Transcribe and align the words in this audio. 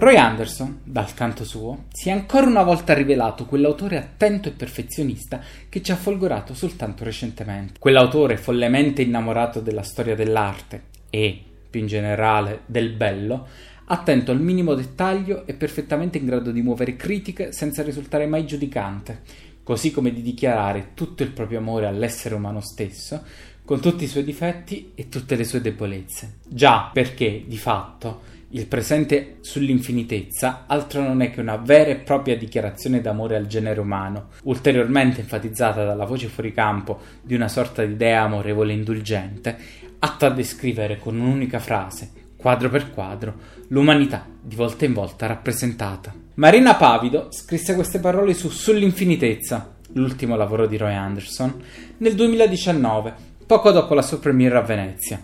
Roy 0.00 0.14
Anderson, 0.14 0.82
dal 0.84 1.12
canto 1.12 1.42
suo, 1.42 1.86
si 1.90 2.08
è 2.08 2.12
ancora 2.12 2.46
una 2.46 2.62
volta 2.62 2.94
rivelato 2.94 3.46
quell'autore 3.46 3.96
attento 3.96 4.48
e 4.48 4.52
perfezionista 4.52 5.40
che 5.68 5.82
ci 5.82 5.90
ha 5.90 5.96
folgorato 5.96 6.54
soltanto 6.54 7.02
recentemente. 7.02 7.80
Quell'autore 7.80 8.36
follemente 8.36 9.02
innamorato 9.02 9.58
della 9.58 9.82
storia 9.82 10.14
dell'arte 10.14 10.82
e, 11.10 11.42
più 11.68 11.80
in 11.80 11.88
generale, 11.88 12.60
del 12.66 12.92
bello, 12.92 13.48
attento 13.86 14.30
al 14.30 14.40
minimo 14.40 14.74
dettaglio 14.74 15.44
e 15.48 15.54
perfettamente 15.54 16.18
in 16.18 16.26
grado 16.26 16.52
di 16.52 16.62
muovere 16.62 16.94
critiche 16.94 17.50
senza 17.50 17.82
risultare 17.82 18.26
mai 18.26 18.46
giudicante, 18.46 19.22
così 19.64 19.90
come 19.90 20.12
di 20.12 20.22
dichiarare 20.22 20.90
tutto 20.94 21.24
il 21.24 21.32
proprio 21.32 21.58
amore 21.58 21.86
all'essere 21.86 22.36
umano 22.36 22.60
stesso, 22.60 23.20
con 23.64 23.80
tutti 23.80 24.04
i 24.04 24.08
suoi 24.08 24.22
difetti 24.22 24.92
e 24.94 25.08
tutte 25.08 25.34
le 25.34 25.42
sue 25.42 25.60
debolezze. 25.60 26.36
Già 26.46 26.88
perché, 26.92 27.42
di 27.48 27.58
fatto, 27.58 28.36
il 28.50 28.66
presente 28.66 29.38
sull'infinitezza 29.42 30.64
altro 30.66 31.02
non 31.02 31.20
è 31.20 31.30
che 31.30 31.40
una 31.40 31.56
vera 31.56 31.90
e 31.90 31.96
propria 31.96 32.36
dichiarazione 32.36 33.02
d'amore 33.02 33.36
al 33.36 33.46
genere 33.46 33.80
umano, 33.80 34.28
ulteriormente 34.44 35.20
enfatizzata 35.20 35.84
dalla 35.84 36.06
voce 36.06 36.28
fuori 36.28 36.52
campo 36.52 36.98
di 37.22 37.34
una 37.34 37.48
sorta 37.48 37.84
di 37.84 37.96
dea 37.96 38.22
amorevole 38.22 38.72
indulgente, 38.72 39.56
atta 39.98 40.26
a 40.26 40.30
descrivere 40.30 40.98
con 40.98 41.18
un'unica 41.18 41.58
frase, 41.58 42.10
quadro 42.36 42.70
per 42.70 42.90
quadro, 42.90 43.34
l'umanità 43.68 44.26
di 44.40 44.54
volta 44.54 44.86
in 44.86 44.94
volta 44.94 45.26
rappresentata. 45.26 46.14
Marina 46.34 46.76
Pavido 46.76 47.28
scrisse 47.30 47.74
queste 47.74 47.98
parole 47.98 48.32
su 48.32 48.48
Sull'infinitezza, 48.48 49.74
l'ultimo 49.92 50.36
lavoro 50.36 50.66
di 50.66 50.76
Roy 50.76 50.94
Anderson, 50.94 51.62
nel 51.98 52.14
2019, 52.14 53.14
poco 53.44 53.72
dopo 53.72 53.92
la 53.92 54.02
sua 54.02 54.18
premiere 54.18 54.56
a 54.56 54.62
Venezia. 54.62 55.20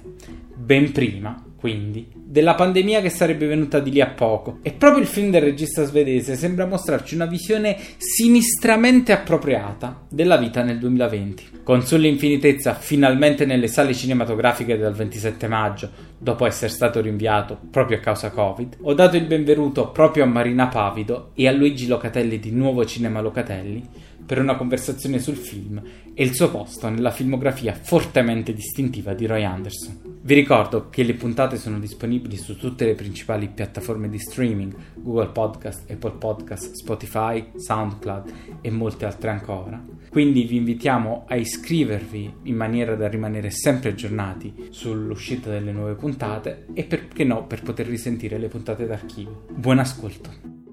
Ben 0.56 0.92
prima, 0.92 1.42
quindi, 1.64 2.06
della 2.14 2.54
pandemia 2.54 3.00
che 3.00 3.08
sarebbe 3.08 3.46
venuta 3.46 3.80
di 3.80 3.90
lì 3.90 4.02
a 4.02 4.08
poco. 4.08 4.58
E 4.60 4.72
proprio 4.72 5.00
il 5.00 5.08
film 5.08 5.30
del 5.30 5.40
regista 5.40 5.82
svedese 5.84 6.36
sembra 6.36 6.66
mostrarci 6.66 7.14
una 7.14 7.24
visione 7.24 7.78
sinistramente 7.96 9.12
appropriata 9.12 10.04
della 10.10 10.36
vita 10.36 10.62
nel 10.62 10.78
2020. 10.78 11.62
Con 11.64 11.80
Sull'infinitezza 11.80 12.74
finalmente 12.74 13.46
nelle 13.46 13.68
sale 13.68 13.94
cinematografiche 13.94 14.76
dal 14.76 14.92
27 14.92 15.48
maggio, 15.48 15.88
dopo 16.18 16.44
essere 16.44 16.70
stato 16.70 17.00
rinviato 17.00 17.58
proprio 17.70 17.96
a 17.96 18.00
causa 18.00 18.28
Covid, 18.28 18.76
ho 18.82 18.92
dato 18.92 19.16
il 19.16 19.24
benvenuto 19.24 19.88
proprio 19.88 20.24
a 20.24 20.26
Marina 20.26 20.66
Pavido 20.66 21.30
e 21.32 21.48
a 21.48 21.52
Luigi 21.52 21.86
Locatelli 21.86 22.38
di 22.38 22.50
Nuovo 22.50 22.84
Cinema 22.84 23.22
Locatelli 23.22 23.88
per 24.24 24.38
una 24.38 24.56
conversazione 24.56 25.18
sul 25.18 25.36
film 25.36 25.82
e 26.14 26.22
il 26.22 26.34
suo 26.34 26.50
posto 26.50 26.88
nella 26.88 27.10
filmografia 27.10 27.74
fortemente 27.74 28.52
distintiva 28.52 29.14
di 29.14 29.26
Roy 29.26 29.44
Anderson. 29.44 30.12
Vi 30.22 30.34
ricordo 30.34 30.88
che 30.88 31.02
le 31.02 31.14
puntate 31.14 31.58
sono 31.58 31.78
disponibili 31.78 32.36
su 32.36 32.56
tutte 32.56 32.86
le 32.86 32.94
principali 32.94 33.48
piattaforme 33.48 34.08
di 34.08 34.18
streaming, 34.18 34.74
Google 34.94 35.28
Podcast, 35.28 35.90
Apple 35.90 36.14
Podcast, 36.18 36.72
Spotify, 36.72 37.50
SoundCloud 37.56 38.32
e 38.62 38.70
molte 38.70 39.04
altre 39.04 39.30
ancora. 39.30 39.84
Quindi 40.08 40.44
vi 40.44 40.56
invitiamo 40.56 41.24
a 41.28 41.36
iscrivervi 41.36 42.34
in 42.44 42.56
maniera 42.56 42.94
da 42.94 43.08
rimanere 43.08 43.50
sempre 43.50 43.90
aggiornati 43.90 44.68
sull'uscita 44.70 45.50
delle 45.50 45.72
nuove 45.72 45.94
puntate 45.94 46.68
e 46.72 46.84
perché 46.84 47.24
no 47.24 47.46
per 47.46 47.62
poter 47.62 47.86
risentire 47.86 48.38
le 48.38 48.48
puntate 48.48 48.86
d'archivio. 48.86 49.46
Buon 49.50 49.80
ascolto! 49.80 50.63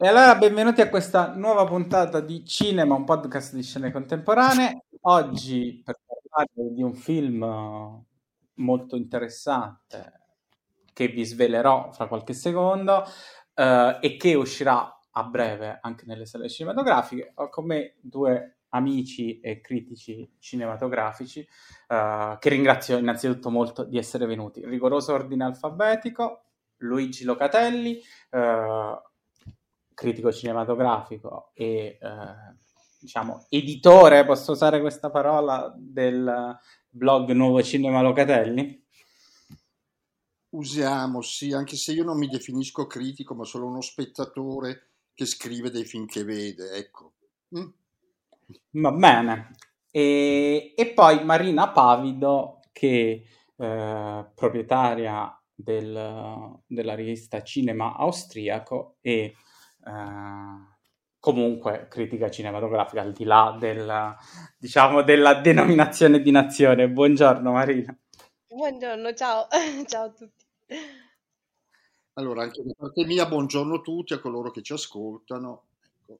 E 0.00 0.06
allora 0.06 0.36
benvenuti 0.36 0.80
a 0.80 0.88
questa 0.88 1.34
nuova 1.34 1.64
puntata 1.64 2.20
di 2.20 2.44
Cinema, 2.44 2.94
un 2.94 3.02
podcast 3.02 3.52
di 3.52 3.64
scene 3.64 3.90
contemporanee. 3.90 4.84
Oggi 5.00 5.82
per 5.84 5.98
parlare 6.06 6.72
di 6.72 6.84
un 6.84 6.94
film 6.94 8.04
molto 8.54 8.94
interessante 8.94 10.12
che 10.92 11.08
vi 11.08 11.24
svelerò 11.24 11.90
fra 11.90 12.06
qualche 12.06 12.32
secondo 12.32 13.02
eh, 13.54 13.98
e 14.00 14.16
che 14.16 14.34
uscirà 14.34 15.00
a 15.10 15.24
breve 15.24 15.80
anche 15.82 16.04
nelle 16.06 16.26
sale 16.26 16.48
cinematografiche. 16.48 17.32
Ho 17.34 17.48
con 17.48 17.66
me 17.66 17.96
due 18.00 18.58
amici 18.68 19.40
e 19.40 19.60
critici 19.60 20.30
cinematografici 20.38 21.40
eh, 21.88 22.36
che 22.38 22.48
ringrazio 22.48 22.98
innanzitutto 22.98 23.50
molto 23.50 23.82
di 23.82 23.98
essere 23.98 24.26
venuti. 24.26 24.64
Rigoroso 24.64 25.12
ordine 25.12 25.42
alfabetico, 25.42 26.44
Luigi 26.76 27.24
Locatelli, 27.24 28.00
eh, 28.30 29.02
critico 29.98 30.30
cinematografico 30.30 31.50
e 31.54 31.98
eh, 32.00 32.56
diciamo 33.00 33.46
editore, 33.48 34.24
posso 34.24 34.52
usare 34.52 34.80
questa 34.80 35.10
parola, 35.10 35.74
del 35.76 36.56
blog 36.88 37.32
Nuovo 37.32 37.60
Cinema 37.64 38.00
Locatelli? 38.00 38.86
Usiamo, 40.50 41.20
sì, 41.20 41.52
anche 41.52 41.74
se 41.74 41.92
io 41.94 42.04
non 42.04 42.16
mi 42.16 42.28
definisco 42.28 42.86
critico, 42.86 43.34
ma 43.34 43.42
solo 43.42 43.66
uno 43.66 43.80
spettatore 43.80 44.90
che 45.14 45.26
scrive 45.26 45.68
dei 45.70 45.84
film 45.84 46.06
che 46.06 46.22
vede, 46.22 46.76
ecco. 46.76 47.14
Mm. 47.58 47.68
Va 48.80 48.92
bene. 48.92 49.50
E, 49.90 50.74
e, 50.76 50.92
poi 50.92 51.24
Marina 51.24 51.72
Pavido, 51.72 52.60
che 52.70 53.24
eh, 53.56 54.26
proprietaria 54.32 55.42
del, 55.52 56.60
della 56.66 56.94
rivista 56.94 57.42
Cinema 57.42 57.96
Austriaco 57.96 58.98
e 59.00 59.34
eh, 59.88 60.76
comunque 61.18 61.88
critica 61.88 62.30
cinematografica 62.30 63.00
al 63.00 63.12
di 63.12 63.24
là 63.24 63.56
del, 63.58 64.14
diciamo, 64.58 65.02
della 65.02 65.34
denominazione 65.34 66.20
di 66.20 66.30
nazione. 66.30 66.88
Buongiorno 66.88 67.52
Marina. 67.52 67.96
Buongiorno, 68.46 69.12
ciao, 69.14 69.46
ciao 69.86 70.04
a 70.04 70.10
tutti. 70.10 70.44
Allora, 72.14 72.42
anche 72.42 72.62
da 72.64 72.72
parte 72.76 73.04
mia, 73.04 73.26
buongiorno 73.26 73.76
a 73.76 73.80
tutti, 73.80 74.12
a 74.12 74.18
coloro 74.18 74.50
che 74.50 74.62
ci 74.62 74.72
ascoltano. 74.72 75.66
Ecco. 75.80 76.18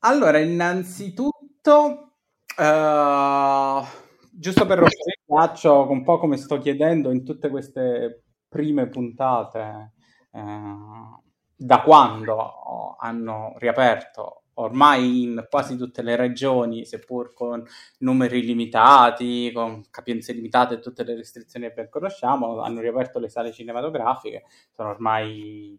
Allora, 0.00 0.38
innanzitutto, 0.38 2.12
uh, 2.58 3.86
giusto 4.30 4.66
per 4.66 4.78
rompere 4.78 5.16
il 5.16 5.24
ghiaccio, 5.24 5.90
un 5.90 6.04
po' 6.04 6.18
come 6.18 6.36
sto 6.36 6.58
chiedendo 6.58 7.10
in 7.10 7.24
tutte 7.24 7.48
queste 7.48 8.24
prime 8.46 8.88
puntate, 8.88 9.92
uh, 10.32 11.24
da 11.56 11.80
quando 11.80 12.96
hanno 12.98 13.54
riaperto 13.56 14.42
ormai 14.58 15.22
in 15.22 15.46
quasi 15.50 15.76
tutte 15.76 16.02
le 16.02 16.16
regioni, 16.16 16.84
seppur 16.84 17.32
con 17.34 17.64
numeri 17.98 18.42
limitati, 18.42 19.50
con 19.52 19.84
capienze 19.90 20.32
limitate 20.32 20.74
e 20.74 20.80
tutte 20.80 21.04
le 21.04 21.14
restrizioni 21.14 21.66
che 21.66 21.74
ben 21.74 21.88
conosciamo, 21.90 22.60
hanno 22.60 22.80
riaperto 22.80 23.18
le 23.18 23.28
sale 23.28 23.52
cinematografiche, 23.52 24.44
sono 24.72 24.90
ormai 24.90 25.78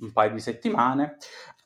un 0.00 0.12
paio 0.12 0.32
di 0.32 0.40
settimane. 0.40 1.16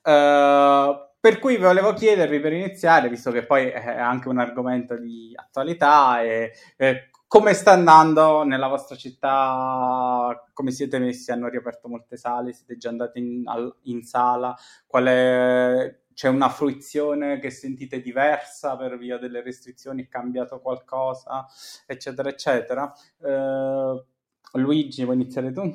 Uh, 0.03 1.11
per 1.23 1.39
cui 1.39 1.56
volevo 1.56 1.93
chiedervi 1.93 2.41
per 2.41 2.53
iniziare, 2.53 3.09
visto 3.09 3.31
che 3.31 3.47
poi 3.47 3.69
è 3.69 3.99
anche 3.99 4.29
un 4.29 4.39
argomento 4.39 4.97
di 4.97 5.33
attualità, 5.34 6.21
e, 6.23 6.53
e 6.77 7.11
come 7.32 7.54
sta 7.54 7.72
andando 7.72 8.43
nella 8.43 8.69
vostra 8.69 8.94
città? 8.94 10.38
Come 10.53 10.70
siete 10.70 10.98
messi? 10.98 11.32
Hanno 11.32 11.48
riaperto 11.48 11.88
molte 11.88 12.19
sale? 12.19 12.53
Siete 12.53 12.76
già 12.76 12.91
andati 12.91 13.20
in, 13.20 13.43
in 13.84 14.03
sala? 14.03 14.54
È, 14.87 16.00
c'è 16.12 16.28
una 16.28 16.50
fruizione 16.50 17.38
che 17.38 17.48
sentite 17.48 18.03
diversa 18.03 18.76
per 18.76 18.98
via 18.98 19.16
delle 19.16 19.41
restrizioni? 19.41 20.04
È 20.04 20.09
cambiato 20.09 20.60
qualcosa? 20.60 21.47
Eccetera, 21.87 22.28
eccetera. 22.28 22.93
Eh, 23.22 24.04
Luigi, 24.53 25.03
vuoi 25.03 25.16
iniziare 25.16 25.53
tu? 25.53 25.72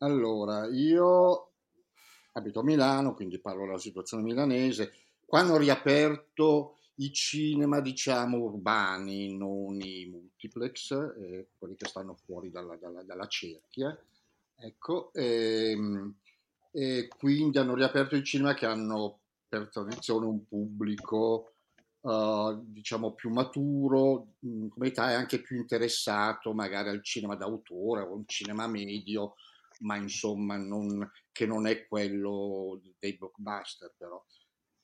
Allora, 0.00 0.66
io 0.66 1.52
abito 2.32 2.60
a 2.60 2.64
Milano, 2.64 3.14
quindi 3.14 3.40
parlo 3.40 3.64
della 3.64 3.78
situazione 3.78 4.22
milanese. 4.22 4.92
Quando 5.24 5.54
ho 5.54 5.56
riaperto 5.56 6.76
i 6.96 7.12
cinema, 7.12 7.80
diciamo, 7.80 8.38
urbani, 8.38 9.36
non 9.36 9.80
i 9.80 10.06
multiplex, 10.06 10.90
eh, 10.90 11.48
quelli 11.58 11.74
che 11.76 11.88
stanno 11.88 12.14
fuori 12.14 12.50
dalla, 12.50 12.76
dalla, 12.76 13.02
dalla 13.02 13.26
cerchia. 13.26 13.96
Ecco, 14.56 15.12
ehm, 15.14 16.14
e, 16.70 17.08
quindi 17.08 17.58
hanno 17.58 17.74
riaperto 17.74 18.16
i 18.16 18.24
cinema 18.24 18.54
che 18.54 18.66
hanno 18.66 19.20
per 19.48 19.68
tradizione 19.68 20.26
un 20.26 20.46
pubblico, 20.46 21.54
uh, 22.00 22.62
diciamo, 22.64 23.14
più 23.14 23.30
maturo, 23.30 24.34
mh, 24.38 24.68
come 24.68 24.86
età 24.86 25.10
e 25.10 25.14
anche 25.14 25.40
più 25.40 25.56
interessato 25.56 26.54
magari 26.54 26.88
al 26.88 27.02
cinema 27.02 27.36
d'autore 27.36 28.02
o 28.02 28.14
un 28.14 28.26
cinema 28.26 28.66
medio, 28.66 29.34
ma 29.80 29.96
insomma 29.96 30.56
non, 30.56 31.10
che 31.32 31.44
non 31.46 31.66
è 31.66 31.86
quello 31.86 32.80
dei 32.98 33.16
blockbuster 33.16 33.94
però. 33.96 34.24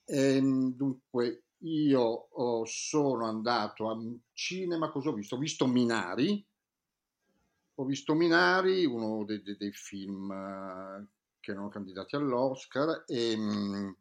E, 0.04 0.36
ehm, 0.36 0.74
dunque, 0.74 1.44
io 1.60 2.28
oh, 2.30 2.64
sono 2.66 3.26
andato 3.26 3.90
a 3.90 3.98
cinema, 4.32 4.90
cosa 4.90 5.10
ho 5.10 5.12
visto? 5.12 5.34
Ho 5.34 5.38
visto 5.38 5.66
Minari, 5.66 6.44
ho 7.74 7.84
visto 7.84 8.14
Minari, 8.14 8.84
uno 8.84 9.24
dei, 9.24 9.42
dei, 9.42 9.56
dei 9.56 9.72
film 9.72 10.30
uh, 10.30 11.06
che 11.40 11.52
erano 11.52 11.68
candidati 11.68 12.16
all'Oscar 12.16 13.04
e, 13.06 13.34
um, 13.34 13.96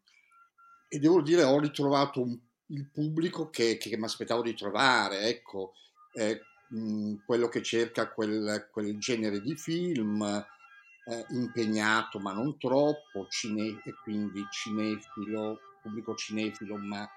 e 0.89 0.99
devo 0.99 1.21
dire 1.21 1.43
ho 1.43 1.59
ritrovato 1.59 2.21
un, 2.21 2.37
il 2.67 2.89
pubblico 2.91 3.49
che, 3.49 3.77
che 3.77 3.97
mi 3.97 4.03
aspettavo 4.03 4.41
di 4.41 4.53
trovare, 4.53 5.21
ecco, 5.21 5.73
eh, 6.13 6.41
mh, 6.69 7.23
quello 7.25 7.47
che 7.49 7.61
cerca 7.61 8.11
quel, 8.11 8.67
quel 8.71 8.97
genere 8.97 9.41
di 9.41 9.55
film, 9.55 10.21
eh, 10.23 11.25
impegnato 11.29 12.19
ma 12.19 12.33
non 12.33 12.57
troppo, 12.57 13.27
cine- 13.29 13.81
e 13.83 13.93
quindi 14.03 14.45
cinefilo, 14.51 15.59
pubblico 15.81 16.15
cinefilo 16.15 16.77
ma 16.77 17.07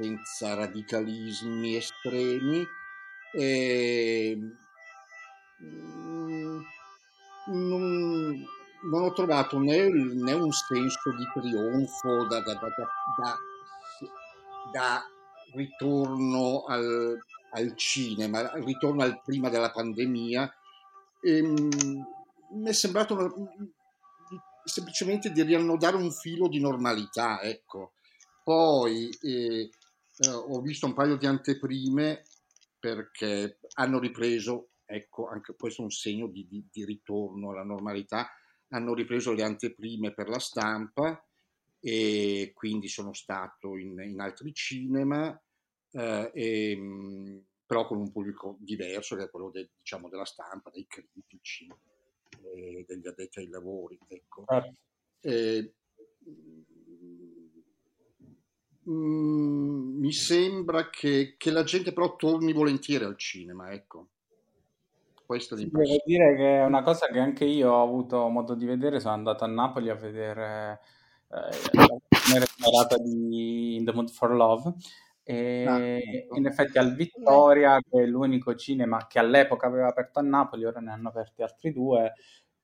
senza 0.00 0.54
radicalismi 0.54 1.76
estremi. 1.76 2.66
E, 3.32 4.38
mm, 5.62 6.60
non, 7.46 8.46
non, 8.82 9.02
ho 9.02 9.12
trovato 9.12 9.58
né, 9.58 9.88
né, 9.88 10.32
un 10.32 10.50
senso 10.50 11.10
di 11.16 11.24
trionfo 11.34 12.24
da, 12.26 12.40
da, 12.40 12.54
da, 12.54 13.38
da 14.72 15.04
ritorno 15.52 16.64
al, 16.64 17.18
al, 17.52 17.76
cinema, 17.76 18.52
ritorno 18.54 19.02
al 19.02 19.20
prima 19.22 19.50
della 19.50 19.70
pandemia. 19.70 20.52
E, 21.20 21.36
ehm, 21.36 21.68
mi 22.52 22.68
è 22.68 22.72
sembrato 22.72 23.14
una, 23.14 23.30
semplicemente 24.64 25.30
di 25.30 25.42
riannodare 25.42 25.96
un 25.96 26.10
filo 26.10 26.48
di 26.48 26.58
normalità, 26.58 27.40
ecco. 27.42 27.92
Poi 28.42 29.08
eh, 29.22 29.70
eh, 30.20 30.30
ho 30.30 30.60
visto 30.60 30.86
un 30.86 30.92
paio 30.92 31.16
di 31.16 31.26
anteprime 31.26 32.24
perché 32.78 33.58
hanno 33.74 33.98
ripreso, 33.98 34.72
ecco, 34.84 35.28
anche 35.28 35.54
questo 35.56 35.80
è 35.80 35.84
un 35.84 35.90
segno 35.90 36.26
di, 36.28 36.46
di, 36.46 36.66
di 36.70 36.84
ritorno 36.84 37.50
alla 37.50 37.64
normalità, 37.64 38.28
hanno 38.68 38.94
ripreso 38.94 39.32
le 39.32 39.42
anteprime 39.42 40.12
per 40.12 40.28
la 40.28 40.38
stampa 40.38 41.26
e 41.80 42.52
quindi 42.54 42.88
sono 42.88 43.14
stato 43.14 43.76
in, 43.76 43.98
in 44.00 44.20
altri 44.20 44.52
cinema, 44.52 45.38
eh, 45.92 46.30
e, 46.34 46.70
ehm, 46.72 47.44
però 47.64 47.86
con 47.86 47.98
un 47.98 48.10
pubblico 48.12 48.56
diverso 48.60 49.16
che 49.16 49.24
è 49.24 49.30
quello 49.30 49.50
de, 49.50 49.70
diciamo, 49.78 50.08
della 50.08 50.24
stampa, 50.24 50.70
dei 50.70 50.86
critici, 50.86 51.66
eh, 52.54 52.84
degli 52.86 53.06
addetti 53.06 53.38
ai 53.38 53.48
lavori. 53.48 53.98
Ecco. 54.08 54.44
Ah. 54.46 54.70
E, 55.20 55.74
mm, 58.88 59.98
mi 59.98 60.12
sembra 60.12 60.88
che, 60.90 61.34
che, 61.36 61.50
la 61.50 61.64
gente 61.64 61.92
però 61.92 62.16
torni 62.16 62.52
volentieri 62.52 63.04
al 63.04 63.16
cinema, 63.16 63.72
ecco. 63.72 64.06
Questo 65.26 65.56
sì, 65.56 65.68
devo 65.70 65.84
dire 66.04 66.34
che 66.36 66.58
è 66.58 66.64
una 66.64 66.82
cosa 66.82 67.06
che 67.06 67.18
anche 67.18 67.44
io 67.44 67.70
ho 67.70 67.82
avuto 67.82 68.26
modo 68.28 68.54
di 68.54 68.66
vedere, 68.66 68.98
sono 68.98 69.14
andato 69.14 69.44
a 69.44 69.48
Napoli 69.48 69.88
a 69.88 69.94
vedere 69.94 70.80
eh, 71.28 71.86
la 72.26 72.46
prima 72.48 73.02
di 73.04 73.76
In 73.76 73.84
the 73.84 73.92
Mood 73.92 74.10
for 74.10 74.34
Love 74.34 74.74
e 75.22 75.64
ah, 75.64 75.78
ecco. 75.78 76.36
in 76.36 76.46
effetti 76.46 76.78
al 76.78 76.94
Vittoria, 76.96 77.78
che 77.88 78.02
è 78.02 78.06
l'unico 78.06 78.56
cinema 78.56 79.06
che 79.06 79.20
all'epoca 79.20 79.68
aveva 79.68 79.86
aperto 79.86 80.18
a 80.18 80.22
Napoli, 80.22 80.64
ora 80.64 80.80
ne 80.80 80.90
hanno 80.90 81.08
aperti 81.08 81.42
altri 81.42 81.72
due, 81.72 82.14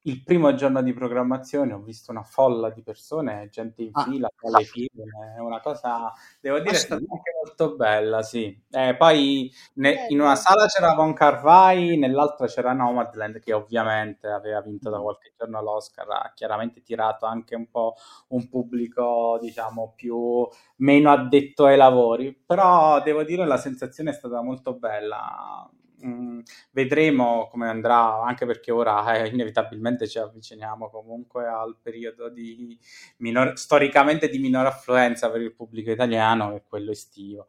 il 0.06 0.22
primo 0.22 0.54
giorno 0.54 0.82
di 0.82 0.92
programmazione 0.92 1.72
ho 1.72 1.80
visto 1.80 2.12
una 2.12 2.22
folla 2.22 2.70
di 2.70 2.82
persone, 2.82 3.48
gente 3.50 3.82
in 3.82 3.90
ah. 3.92 4.04
fila, 4.04 4.28
le 4.56 4.64
file, 4.64 5.04
è 5.36 5.40
una 5.40 5.60
cosa, 5.60 6.12
devo 6.40 6.58
dire, 6.58 6.70
ah, 6.70 6.74
è 6.74 6.76
stata 6.76 7.04
anche 7.10 7.32
molto 7.44 7.74
bella, 7.74 8.22
sì. 8.22 8.56
Eh, 8.70 8.94
poi 8.96 9.52
ne, 9.74 10.06
in 10.08 10.20
una 10.20 10.36
sala 10.36 10.66
c'era 10.66 10.94
Von 10.94 11.12
Carvai, 11.12 11.96
nell'altra 11.96 12.46
c'era 12.46 12.72
Nomadland, 12.72 13.40
che 13.40 13.52
ovviamente 13.52 14.28
aveva 14.28 14.60
vinto 14.60 14.90
da 14.90 14.98
mm. 14.98 15.02
qualche 15.02 15.32
giorno 15.36 15.60
l'Oscar, 15.60 16.08
ha 16.08 16.32
chiaramente 16.34 16.82
tirato 16.82 17.26
anche 17.26 17.56
un 17.56 17.68
po' 17.68 17.94
un 18.28 18.48
pubblico, 18.48 19.38
diciamo, 19.40 19.92
più 19.96 20.46
meno 20.76 21.10
addetto 21.10 21.64
ai 21.64 21.76
lavori, 21.76 22.32
però 22.32 23.02
devo 23.02 23.24
dire 23.24 23.44
la 23.44 23.56
sensazione 23.56 24.10
è 24.10 24.14
stata 24.14 24.40
molto 24.40 24.74
bella 24.74 25.68
Mm, 26.04 26.40
vedremo 26.72 27.48
come 27.48 27.68
andrà, 27.68 28.22
anche 28.22 28.44
perché 28.44 28.70
ora 28.70 29.02
eh, 29.16 29.28
inevitabilmente 29.28 30.06
ci 30.06 30.18
avviciniamo 30.18 30.90
comunque 30.90 31.46
al 31.46 31.78
periodo 31.80 32.28
di 32.28 32.78
minor, 33.18 33.58
storicamente 33.58 34.28
di 34.28 34.38
minore 34.38 34.68
affluenza 34.68 35.30
per 35.30 35.40
il 35.40 35.54
pubblico 35.54 35.90
italiano, 35.90 36.50
che 36.50 36.56
è 36.56 36.62
quello 36.66 36.90
estivo. 36.90 37.48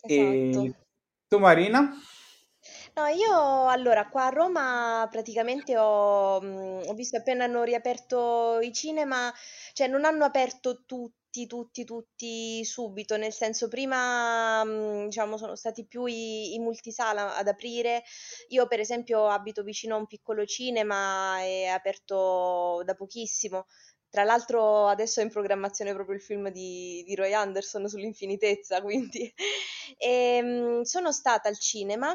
Esatto. 0.00 0.62
E 0.62 0.74
tu 1.28 1.38
Marina? 1.38 1.92
No, 2.94 3.06
io 3.06 3.68
allora 3.68 4.08
qua 4.08 4.26
a 4.26 4.30
Roma 4.30 5.06
praticamente 5.10 5.76
ho, 5.76 6.40
mm, 6.40 6.80
ho 6.86 6.94
visto 6.94 7.18
appena 7.18 7.44
hanno 7.44 7.62
riaperto 7.62 8.58
i 8.60 8.72
cinema, 8.72 9.32
cioè 9.72 9.86
non 9.86 10.04
hanno 10.04 10.24
aperto 10.24 10.84
tutti 10.86 11.25
tutti, 11.46 11.84
tutti, 11.84 11.84
tutti 11.84 12.64
subito, 12.64 13.16
nel 13.16 13.32
senso 13.32 13.68
prima 13.68 14.64
mh, 14.64 15.04
diciamo 15.06 15.36
sono 15.36 15.54
stati 15.56 15.84
più 15.86 16.06
i, 16.06 16.54
i 16.54 16.58
multisala 16.58 17.36
ad 17.36 17.48
aprire, 17.48 18.02
io 18.48 18.66
per 18.66 18.80
esempio 18.80 19.28
abito 19.28 19.62
vicino 19.62 19.94
a 19.96 19.98
un 19.98 20.06
piccolo 20.06 20.44
cinema, 20.46 21.38
è 21.40 21.66
aperto 21.66 22.82
da 22.84 22.94
pochissimo, 22.94 23.66
tra 24.08 24.24
l'altro 24.24 24.86
adesso 24.86 25.20
è 25.20 25.24
in 25.24 25.30
programmazione 25.30 25.92
proprio 25.92 26.16
il 26.16 26.22
film 26.22 26.48
di, 26.50 27.02
di 27.06 27.14
Roy 27.14 27.32
Anderson 27.34 27.88
sull'infinitezza, 27.88 28.80
quindi. 28.82 29.32
E, 29.98 30.42
mh, 30.42 30.82
sono 30.82 31.12
stata 31.12 31.48
al 31.48 31.58
cinema, 31.58 32.12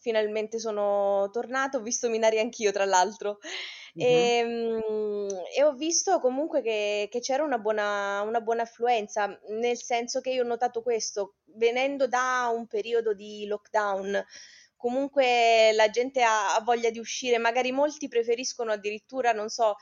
finalmente 0.00 0.58
sono 0.58 1.28
tornata, 1.32 1.78
ho 1.78 1.82
visto 1.82 2.08
Minari 2.08 2.38
anch'io 2.38 2.72
tra 2.72 2.84
l'altro. 2.84 3.38
E, 3.98 4.42
mhmm, 4.44 5.28
e 5.56 5.62
ho 5.62 5.72
visto 5.72 6.20
comunque 6.20 6.60
che, 6.62 7.08
che 7.10 7.20
c'era 7.20 7.42
una 7.42 7.58
buona, 7.58 8.20
una 8.22 8.40
buona 8.40 8.62
affluenza, 8.62 9.38
nel 9.48 9.76
senso 9.76 10.20
che 10.20 10.30
io 10.30 10.42
ho 10.42 10.46
notato 10.46 10.82
questo, 10.82 11.36
venendo 11.56 12.06
da 12.06 12.50
un 12.54 12.66
periodo 12.66 13.14
di 13.14 13.46
lockdown, 13.46 14.22
comunque 14.76 15.72
la 15.72 15.88
gente 15.88 16.22
ha, 16.22 16.54
ha 16.54 16.60
voglia 16.60 16.90
di 16.90 16.98
uscire, 16.98 17.38
magari 17.38 17.72
molti 17.72 18.08
preferiscono 18.08 18.72
addirittura, 18.72 19.32
non 19.32 19.48
so, 19.48 19.76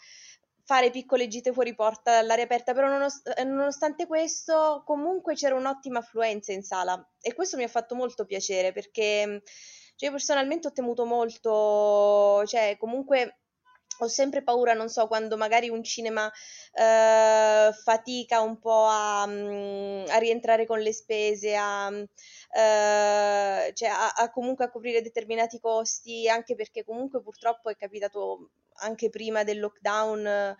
fare 0.64 0.90
piccole 0.90 1.28
gite 1.28 1.52
fuori 1.52 1.74
porta 1.74 2.18
all'aria 2.18 2.44
aperta, 2.44 2.72
però 2.72 2.88
nonost- 2.88 3.42
nonostante 3.42 4.06
questo 4.06 4.82
comunque 4.86 5.34
c'era 5.34 5.54
un'ottima 5.56 5.98
affluenza 5.98 6.52
in 6.52 6.62
sala. 6.62 7.06
E 7.20 7.34
questo 7.34 7.56
mi 7.56 7.64
ha 7.64 7.68
fatto 7.68 7.94
molto 7.94 8.24
piacere 8.24 8.72
perché 8.72 9.42
cioè, 9.96 10.06
io 10.08 10.10
personalmente 10.10 10.68
ho 10.68 10.72
temuto 10.72 11.04
molto, 11.04 12.44
cioè 12.46 12.76
comunque 12.78 13.40
ho 13.98 14.08
sempre 14.08 14.42
paura, 14.42 14.74
non 14.74 14.88
so, 14.88 15.06
quando 15.06 15.36
magari 15.36 15.68
un 15.68 15.82
cinema 15.82 16.30
eh, 16.72 17.72
fatica 17.72 18.40
un 18.40 18.58
po' 18.58 18.86
a, 18.86 19.26
mm, 19.26 20.04
a, 20.08 20.16
rientrare 20.18 20.66
con 20.66 20.80
le 20.80 20.92
spese, 20.92 21.54
a, 21.56 21.90
eh, 21.90 23.72
cioè 23.74 23.88
a, 23.88 24.10
a, 24.10 24.30
comunque 24.30 24.64
a 24.64 24.70
coprire 24.70 25.02
determinati 25.02 25.58
costi, 25.60 26.28
anche 26.28 26.54
perché 26.54 26.84
comunque 26.84 27.22
purtroppo 27.22 27.70
è 27.70 27.76
capitato 27.76 28.50
anche 28.78 29.08
prima 29.10 29.44
del 29.44 29.60
lockdown 29.60 30.56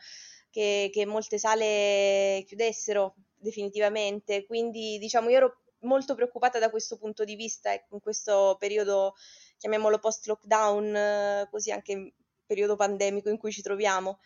che, 0.51 0.91
che 0.93 1.07
molte 1.07 1.39
sale 1.39 2.45
chiudessero 2.47 3.15
definitivamente. 3.35 4.47
Quindi 4.47 4.99
diciamo 4.99 5.29
io 5.31 5.37
ero 5.37 5.59
molto 5.81 6.15
preoccupata 6.15 6.59
da 6.59 6.71
questo 6.71 6.97
punto 6.97 7.25
di 7.25 7.37
vista 7.37 7.71
e 7.71 7.75
ecco, 7.75 7.95
in 7.95 8.01
questo 8.01 8.57
periodo, 8.59 9.15
chiamiamolo 9.59 9.99
post 9.99 10.27
lockdown, 10.27 11.49
così 11.51 11.71
anche 11.71 12.15
periodo 12.47 12.77
pandemico 12.77 13.29
in 13.29 13.39
cui 13.39 13.53
ci 13.53 13.63
troviamo. 13.63 14.19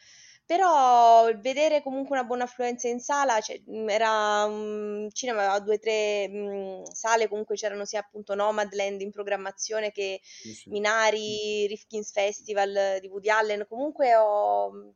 Però 0.49 1.27
vedere 1.41 1.83
comunque 1.83 2.17
una 2.17 2.27
buona 2.27 2.45
affluenza 2.45 2.89
in 2.89 3.01
sala, 3.01 3.39
cioè, 3.39 3.61
era 3.87 4.45
un 4.45 5.07
cinema, 5.13 5.41
aveva 5.41 5.61
due 5.61 5.75
o 5.75 5.79
tre 5.79 6.27
mh, 6.27 6.91
sale, 6.91 7.29
comunque 7.29 7.55
c'erano 7.55 7.85
sia 7.85 8.01
appunto 8.01 8.35
Nomadland 8.35 9.03
in 9.03 9.11
programmazione 9.11 9.93
che 9.93 10.21
sì, 10.23 10.55
sì. 10.55 10.71
Minari, 10.71 11.67
Rifkin's 11.67 12.13
Festival 12.13 12.97
di 12.99 13.09
Woody 13.09 13.29
Allen, 13.29 13.67
comunque 13.69 14.17
ho, 14.17 14.95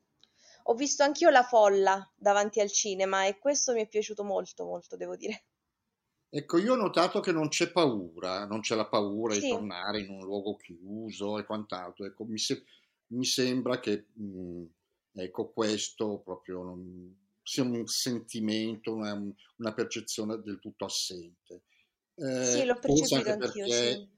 ho 0.62 0.74
visto 0.74 1.02
anch'io 1.02 1.28
la 1.28 1.42
folla 1.42 2.10
davanti 2.16 2.58
al 2.60 2.72
cinema 2.72 3.26
e 3.26 3.38
questo 3.38 3.74
mi 3.74 3.82
è 3.82 3.86
piaciuto 3.86 4.24
molto, 4.24 4.64
molto, 4.64 4.96
devo 4.96 5.16
dire. 5.16 5.44
Ecco, 6.30 6.56
io 6.56 6.72
ho 6.72 6.76
notato 6.76 7.20
che 7.20 7.30
non 7.30 7.48
c'è 7.48 7.70
paura, 7.70 8.46
non 8.46 8.60
c'è 8.60 8.74
la 8.74 8.88
paura 8.88 9.34
sì. 9.34 9.40
di 9.40 9.48
tornare 9.50 10.00
in 10.00 10.08
un 10.08 10.24
luogo 10.24 10.56
chiuso 10.56 11.38
e 11.38 11.44
quant'altro. 11.44 12.06
Ecco, 12.06 12.24
mi, 12.24 12.38
se- 12.38 12.64
mi 13.12 13.24
sembra 13.24 13.80
che 13.80 14.06
mh, 14.12 14.24
mhmm, 14.24 14.66
ecco, 15.14 15.52
questo 15.52 16.20
proprio 16.20 16.62
non, 16.62 17.16
sia 17.42 17.62
un 17.62 17.86
sentimento, 17.86 18.94
una, 18.94 19.14
una, 19.56 19.74
percezione 19.74 20.40
del 20.40 20.58
tutto 20.60 20.84
assente. 20.84 21.62
Eh, 22.14 22.44
sì, 22.44 22.64
l'ho 22.64 22.78
percepito 22.78 23.30
anch'io, 23.30 23.70
sì. 23.70 24.08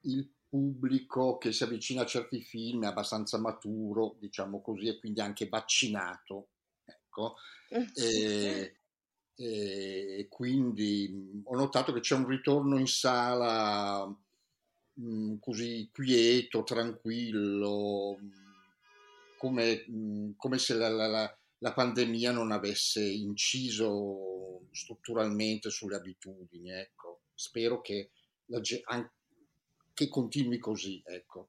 Il 0.00 0.30
pubblico 0.48 1.38
che 1.38 1.52
si 1.52 1.64
avvicina 1.64 2.02
a 2.02 2.06
certi 2.06 2.40
film 2.40 2.84
è 2.84 2.88
abbastanza 2.88 3.38
maturo, 3.38 4.16
diciamo 4.20 4.60
così, 4.60 4.88
e 4.88 4.98
quindi 4.98 5.20
anche 5.20 5.48
vaccinato. 5.48 6.48
Ecco. 6.84 7.36
e, 7.94 8.76
e 9.38 10.26
quindi 10.28 11.10
mhmm, 11.12 11.42
ho 11.44 11.56
notato 11.56 11.92
che 11.92 12.00
c'è 12.00 12.14
un 12.14 12.26
ritorno 12.26 12.78
in 12.78 12.86
sala 12.86 14.06
mh, 14.96 15.36
così 15.40 15.88
quieto, 15.92 16.62
tranquillo, 16.62 18.18
come, 19.38 19.84
mh, 19.86 20.30
come 20.36 20.58
se 20.58 20.74
la, 20.74 20.88
la, 20.88 21.38
la, 21.58 21.72
pandemia 21.72 22.32
non 22.32 22.52
avesse 22.52 23.02
inciso 23.04 24.68
strutturalmente 24.72 25.70
sulle 25.70 25.96
abitudini. 25.96 26.70
Ecco. 26.70 27.22
Spero 27.34 27.80
che, 27.80 28.10
la, 28.46 28.60
che 29.92 30.08
continui 30.08 30.58
così. 30.58 31.02
Ecco. 31.04 31.48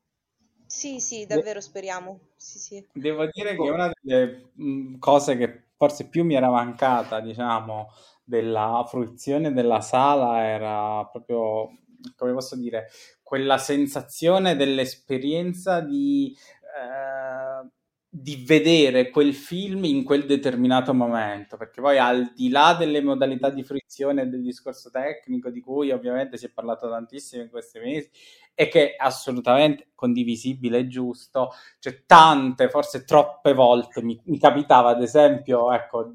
Sì, 0.65 0.99
sì, 0.99 1.25
davvero 1.25 1.61
speriamo. 1.61 2.31
Sì, 2.35 2.59
sì. 2.59 2.87
Devo 2.93 3.25
dire 3.31 3.55
che 3.55 3.69
una 3.69 3.89
delle 4.01 4.51
cose 4.99 5.37
che 5.37 5.67
forse 5.77 6.09
più 6.09 6.25
mi 6.25 6.35
era 6.35 6.49
mancata, 6.49 7.21
diciamo, 7.21 7.89
della 8.23 8.83
fruizione 8.87 9.53
della 9.53 9.79
sala 9.79 10.43
era 10.43 11.05
proprio, 11.05 11.69
come 12.17 12.33
posso 12.33 12.57
dire, 12.57 12.89
quella 13.27 13.57
sensazione 13.57 14.55
dell'esperienza 14.55 15.81
di, 15.81 16.33
eh, 16.61 17.69
di 18.07 18.41
vedere 18.45 19.09
quel 19.09 19.33
film 19.33 19.83
in 19.83 20.05
quel 20.05 20.25
determinato 20.25 20.93
momento, 20.93 21.57
perché 21.57 21.81
poi 21.81 21.97
al 21.97 22.31
di 22.33 22.47
là 22.47 22.73
delle 22.73 23.01
modalità 23.01 23.49
di 23.49 23.63
fruizione 23.63 24.21
e 24.21 24.27
del 24.27 24.41
discorso 24.41 24.89
tecnico, 24.89 25.49
di 25.49 25.59
cui 25.59 25.91
ovviamente 25.91 26.37
si 26.37 26.45
è 26.45 26.51
parlato 26.53 26.89
tantissimo 26.89 27.43
in 27.43 27.49
questi 27.49 27.79
mesi, 27.79 28.09
e 28.55 28.69
che 28.69 28.91
è 28.91 28.95
assolutamente 28.97 29.89
condivisibile 29.93 30.77
e 30.77 30.87
giusto, 30.87 31.49
cioè 31.79 32.05
tante, 32.05 32.69
forse 32.69 33.03
troppe 33.03 33.51
volte 33.53 34.01
mi, 34.01 34.17
mi 34.27 34.39
capitava 34.39 34.91
ad 34.91 35.01
esempio, 35.01 35.73
ecco, 35.73 36.13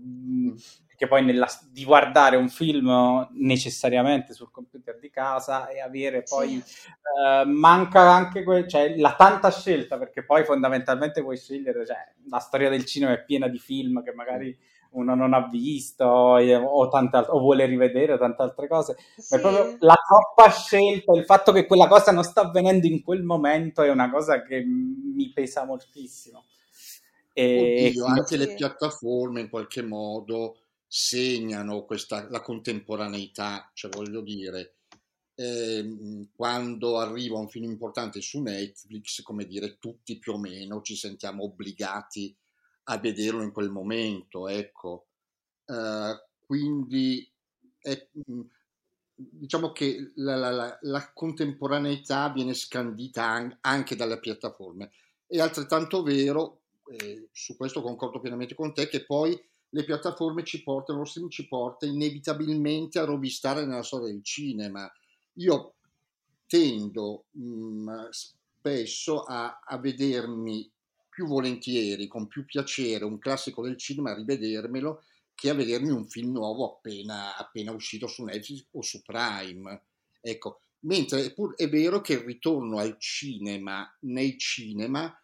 che 1.02 1.08
poi 1.08 1.24
nella, 1.24 1.48
di 1.68 1.84
guardare 1.84 2.36
un 2.36 2.48
film 2.48 3.28
necessariamente 3.32 4.34
sul 4.34 4.52
computer 4.52 5.00
di 5.00 5.10
casa 5.10 5.66
e 5.66 5.80
avere 5.80 6.22
poi 6.22 6.62
sì. 6.64 6.86
eh, 6.86 7.44
manca 7.44 8.02
anche 8.02 8.44
que- 8.44 8.68
cioè, 8.68 8.96
la 8.96 9.16
tanta 9.16 9.50
scelta 9.50 9.98
perché 9.98 10.24
poi 10.24 10.44
fondamentalmente 10.44 11.20
puoi 11.22 11.36
scegliere 11.36 11.84
cioè, 11.84 11.96
la 12.30 12.38
storia 12.38 12.70
del 12.70 12.84
cinema 12.84 13.14
è 13.14 13.24
piena 13.24 13.48
di 13.48 13.58
film 13.58 14.00
che 14.04 14.14
magari 14.14 14.56
uno 14.90 15.16
non 15.16 15.34
ha 15.34 15.48
visto 15.48 16.04
o, 16.04 16.88
tante, 16.88 17.16
o 17.16 17.40
vuole 17.40 17.66
rivedere 17.66 18.12
o 18.12 18.18
tante 18.18 18.42
altre 18.42 18.68
cose 18.68 18.96
sì. 19.16 19.26
ma 19.34 19.38
è 19.38 19.40
proprio 19.40 19.76
la 19.80 19.96
troppa 20.06 20.52
scelta 20.52 21.14
il 21.14 21.24
fatto 21.24 21.50
che 21.50 21.66
quella 21.66 21.88
cosa 21.88 22.12
non 22.12 22.22
sta 22.22 22.42
avvenendo 22.42 22.86
in 22.86 23.02
quel 23.02 23.24
momento 23.24 23.82
è 23.82 23.90
una 23.90 24.08
cosa 24.08 24.44
che 24.44 24.62
mi 24.62 25.32
pesa 25.34 25.64
moltissimo 25.64 26.44
e 27.32 27.88
Oddio, 27.88 28.04
anche 28.04 28.26
sì. 28.26 28.36
le 28.36 28.54
piattaforme 28.54 29.40
in 29.40 29.48
qualche 29.48 29.82
modo 29.82 30.58
segnano 30.94 31.86
questa, 31.86 32.28
la 32.28 32.42
contemporaneità, 32.42 33.70
cioè 33.72 33.90
voglio 33.90 34.20
dire, 34.20 34.80
eh, 35.34 36.28
quando 36.36 36.98
arriva 36.98 37.38
un 37.38 37.48
film 37.48 37.70
importante 37.70 38.20
su 38.20 38.42
Netflix, 38.42 39.22
come 39.22 39.46
dire, 39.46 39.78
tutti 39.78 40.18
più 40.18 40.34
o 40.34 40.38
meno 40.38 40.82
ci 40.82 40.94
sentiamo 40.94 41.44
obbligati 41.44 42.36
a 42.84 42.98
vederlo 42.98 43.42
in 43.42 43.52
quel 43.52 43.70
momento, 43.70 44.48
ecco. 44.48 45.06
Uh, 45.64 46.12
quindi 46.44 47.26
è, 47.78 48.08
diciamo 49.14 49.72
che 49.72 50.12
la, 50.16 50.36
la, 50.36 50.78
la, 50.78 51.12
contemporaneità 51.14 52.28
viene 52.28 52.52
scandita 52.52 53.58
anche 53.62 53.96
dalle 53.96 54.20
piattaforme. 54.20 54.90
È 55.26 55.38
altrettanto 55.38 56.02
vero, 56.02 56.64
eh, 56.98 57.30
su 57.32 57.56
questo 57.56 57.80
concordo 57.80 58.20
pienamente 58.20 58.54
con 58.54 58.74
te, 58.74 58.88
che 58.88 59.06
poi 59.06 59.40
le 59.74 59.84
piattaforme 59.84 60.44
ci 60.44 60.62
portano, 60.62 60.98
lo 60.98 61.04
streaming 61.04 61.32
ci 61.32 61.48
porta 61.48 61.86
inevitabilmente 61.86 62.98
a 62.98 63.04
rovistare 63.04 63.64
nella 63.64 63.82
storia 63.82 64.08
del 64.08 64.22
cinema. 64.22 64.90
Io 65.34 65.74
tendo 66.46 67.24
mh, 67.30 67.42
mm, 67.42 68.08
spesso 68.10 69.22
a, 69.22 69.60
a, 69.64 69.78
vedermi 69.78 70.70
più 71.08 71.26
volentieri, 71.26 72.06
con 72.06 72.26
più 72.26 72.44
piacere, 72.44 73.06
un 73.06 73.18
classico 73.18 73.62
del 73.62 73.78
cinema, 73.78 74.10
a 74.10 74.16
rivedermelo, 74.16 75.04
che 75.34 75.48
a 75.48 75.54
vedermi 75.54 75.88
un 75.88 76.06
film 76.06 76.32
nuovo 76.32 76.70
appena, 76.70 77.36
appena 77.36 77.72
uscito 77.72 78.06
su 78.06 78.24
Netflix 78.24 78.66
o 78.72 78.82
su 78.82 79.02
Prime. 79.02 79.82
Ecco, 80.20 80.60
mentre 80.80 81.24
è, 81.24 81.32
pur, 81.32 81.54
è 81.54 81.68
vero 81.68 82.02
che 82.02 82.12
il 82.14 82.20
ritorno 82.20 82.78
al 82.78 82.98
cinema, 82.98 83.90
nei 84.00 84.38
cinema, 84.38 85.18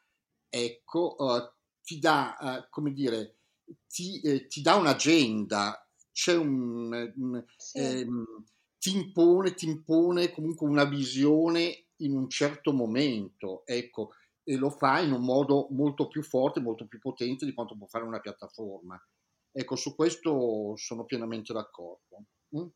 ecco, 0.49 1.17
uh, 1.19 1.51
ti 1.83 1.99
dà, 1.99 2.37
uh, 2.41 2.67
come 2.71 2.93
dire, 2.93 3.38
ti, 3.87 4.21
eh, 4.21 4.47
ti 4.47 4.61
dà 4.63 4.75
un'agenda, 4.75 5.89
c'è 6.13 6.35
un, 6.37 7.13
un 7.17 7.45
sì. 7.57 7.79
ehm, 7.79 8.25
ti, 8.79 8.95
impone, 8.97 9.55
ti 9.55 9.67
impone 9.67 10.31
comunque 10.31 10.69
una 10.69 10.85
visione 10.85 11.87
in 11.97 12.17
un 12.17 12.29
certo 12.29 12.73
momento, 12.73 13.63
ecco, 13.67 14.11
e 14.43 14.57
lo 14.57 14.71
fa 14.71 15.01
in 15.01 15.13
un 15.13 15.23
modo 15.25 15.69
molto 15.71 16.09
più 16.09 16.23
forte, 16.23 16.61
molto 16.61 16.87
più 16.87 16.99
potente 16.99 17.45
di 17.45 17.53
quanto 17.53 17.77
può 17.77 17.87
fare 17.87 18.05
una 18.05 18.21
piattaforma. 18.21 19.01
Ecco, 19.51 19.77
su 19.77 19.95
questo 19.95 20.75
sono 20.77 21.05
pienamente 21.05 21.53
d'accordo. 21.53 22.25
Mm? 22.57 22.67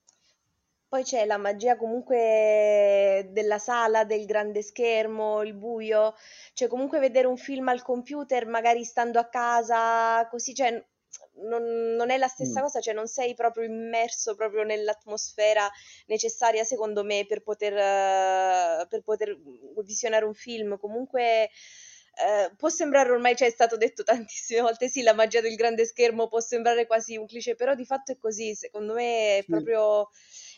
Poi 0.92 1.04
c'è 1.04 1.24
la 1.24 1.38
magia 1.38 1.78
comunque 1.78 3.26
della 3.30 3.56
sala, 3.56 4.04
del 4.04 4.26
grande 4.26 4.60
schermo, 4.60 5.42
il 5.42 5.54
buio, 5.54 6.14
cioè 6.52 6.68
comunque 6.68 6.98
vedere 6.98 7.26
un 7.26 7.38
film 7.38 7.68
al 7.68 7.80
computer, 7.80 8.44
magari 8.44 8.84
stando 8.84 9.18
a 9.18 9.24
casa, 9.24 10.28
così, 10.28 10.54
cioè 10.54 10.84
non, 11.48 11.94
non 11.96 12.10
è 12.10 12.18
la 12.18 12.28
stessa 12.28 12.60
mm. 12.60 12.62
cosa, 12.64 12.80
cioè 12.80 12.92
non 12.92 13.06
sei 13.06 13.32
proprio 13.32 13.64
immerso 13.64 14.34
proprio 14.34 14.64
nell'atmosfera 14.64 15.66
necessaria 16.08 16.62
secondo 16.62 17.04
me 17.04 17.24
per 17.26 17.42
poter, 17.42 17.72
uh, 17.72 18.86
per 18.86 19.02
poter 19.02 19.34
visionare 19.82 20.26
un 20.26 20.34
film. 20.34 20.76
Comunque 20.78 21.48
Uh, 22.14 22.54
può 22.56 22.68
sembrare 22.68 23.10
ormai, 23.10 23.34
cioè 23.34 23.48
è 23.48 23.50
stato 23.50 23.78
detto 23.78 24.02
tantissime 24.04 24.60
volte, 24.60 24.88
sì, 24.88 25.00
la 25.00 25.14
magia 25.14 25.40
del 25.40 25.54
grande 25.54 25.86
schermo 25.86 26.28
può 26.28 26.40
sembrare 26.40 26.86
quasi 26.86 27.16
un 27.16 27.26
cliché, 27.26 27.54
però 27.54 27.74
di 27.74 27.86
fatto 27.86 28.12
è 28.12 28.18
così, 28.18 28.54
secondo 28.54 28.92
me 28.92 29.38
è 29.38 29.44
proprio 29.44 30.10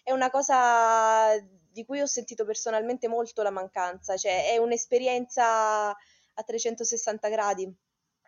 è 0.04 0.12
una 0.12 0.30
cosa 0.30 1.36
di 1.72 1.84
cui 1.84 2.00
ho 2.00 2.06
sentito 2.06 2.44
personalmente 2.44 3.08
molto 3.08 3.42
la 3.42 3.50
mancanza, 3.50 4.16
cioè 4.16 4.52
è 4.52 4.58
un'esperienza 4.58 5.88
a 5.88 6.42
360 6.42 7.28
gradi. 7.28 7.74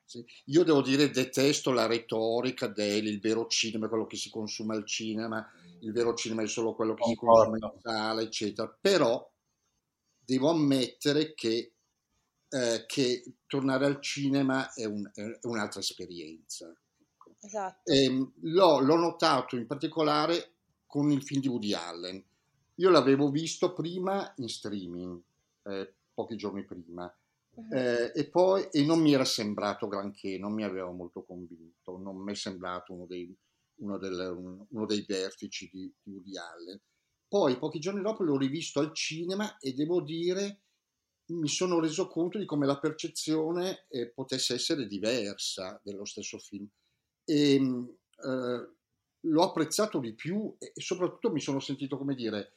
Sì. 0.05 0.25
Io 0.47 0.65
devo 0.65 0.83
dire, 0.83 1.11
detesto 1.11 1.71
la 1.73 1.87
retorica 1.87 2.67
del 2.67 3.07
il 3.07 3.21
vero 3.21 3.47
cinema, 3.47 3.89
quello 3.89 4.07
che 4.07 4.17
si 4.17 4.31
consuma 4.31 4.75
al 4.75 4.87
cinema, 4.87 5.49
il 5.81 5.93
vero 5.93 6.15
cinema 6.15 6.43
è 6.43 6.49
solo 6.49 6.75
quello 6.75 6.95
che 6.95 7.05
si 7.05 7.15
consuma 7.15 7.57
in 7.57 7.81
sala, 7.81 8.21
eccetera. 8.23 8.77
Però 8.81 9.29
devo 10.19 10.51
ammettere 10.51 11.35
che, 11.35 11.75
eh, 12.49 12.85
che 12.87 13.35
tornare 13.47 13.85
al 13.85 14.01
cinema 14.01 14.73
è, 14.73 14.85
un, 14.85 15.09
è 15.13 15.39
un'altra 15.43 15.81
esperienza. 15.81 16.73
Ecco. 16.99 17.35
Esatto. 17.41 17.91
E, 17.91 18.05
ehm, 18.05 18.33
l'ho, 18.43 18.79
l'ho 18.79 18.97
notato 18.97 19.57
in 19.57 19.67
particolare 19.67 20.56
con 20.87 21.11
il 21.11 21.23
film 21.23 21.41
di 21.41 21.49
Woody 21.49 21.73
Allen. 21.73 22.25
Io 22.77 22.91
l'avevo 22.91 23.31
visto 23.31 23.73
prima 23.73 24.33
in 24.37 24.49
streaming, 24.49 25.21
eh, 25.65 25.95
pochi 26.13 26.37
giorni 26.37 26.65
prima, 26.65 27.13
uh-huh. 27.51 27.73
eh, 27.73 28.13
e 28.15 28.29
poi 28.29 28.69
e 28.71 28.85
non 28.85 29.01
mi 29.01 29.13
era 29.13 29.25
sembrato 29.25 29.89
granché, 29.89 30.39
non 30.39 30.53
mi 30.53 30.65
aveva 30.65 30.91
molto 30.91 31.25
convinto, 31.25 31.99
non 31.99 32.17
mi 32.17 32.33
è 32.33 32.35
sembrato 32.35 32.93
uno 32.93 33.07
dei, 33.07 33.35
uno 33.77 33.99
del, 33.99 34.67
uno 34.69 34.87
dei 34.87 35.05
vertici 35.07 35.69
di, 35.73 35.93
di 36.03 36.13
Woody 36.13 36.37
Allen. 36.37 36.81
Poi, 37.29 37.59
pochi 37.59 37.81
giorni 37.81 38.03
dopo, 38.03 38.23
l'ho 38.23 38.37
rivisto 38.37 38.79
al 38.79 38.95
cinema 38.95 39.59
e 39.59 39.73
devo 39.73 40.01
dire 40.01 40.61
mi 41.29 41.49
sono 41.49 41.81
reso 41.81 42.07
conto 42.07 42.39
di 42.39 42.45
come 42.45 42.67
la 42.67 42.79
percezione 42.79 43.87
eh, 43.89 44.11
potesse 44.11 44.55
essere 44.55 44.87
diversa 44.87 45.81
dello 45.83 46.05
stesso 46.05 46.39
film. 46.39 46.69
E, 47.25 47.55
ehm, 47.55 47.97
eh, 48.25 48.76
l'ho 49.27 49.43
apprezzato 49.43 49.99
di 49.99 50.15
più 50.15 50.55
e 50.59 50.73
soprattutto 50.81 51.31
mi 51.31 51.41
sono 51.41 51.61
sentito, 51.61 51.99
come 51.99 52.15
dire, 52.15 52.53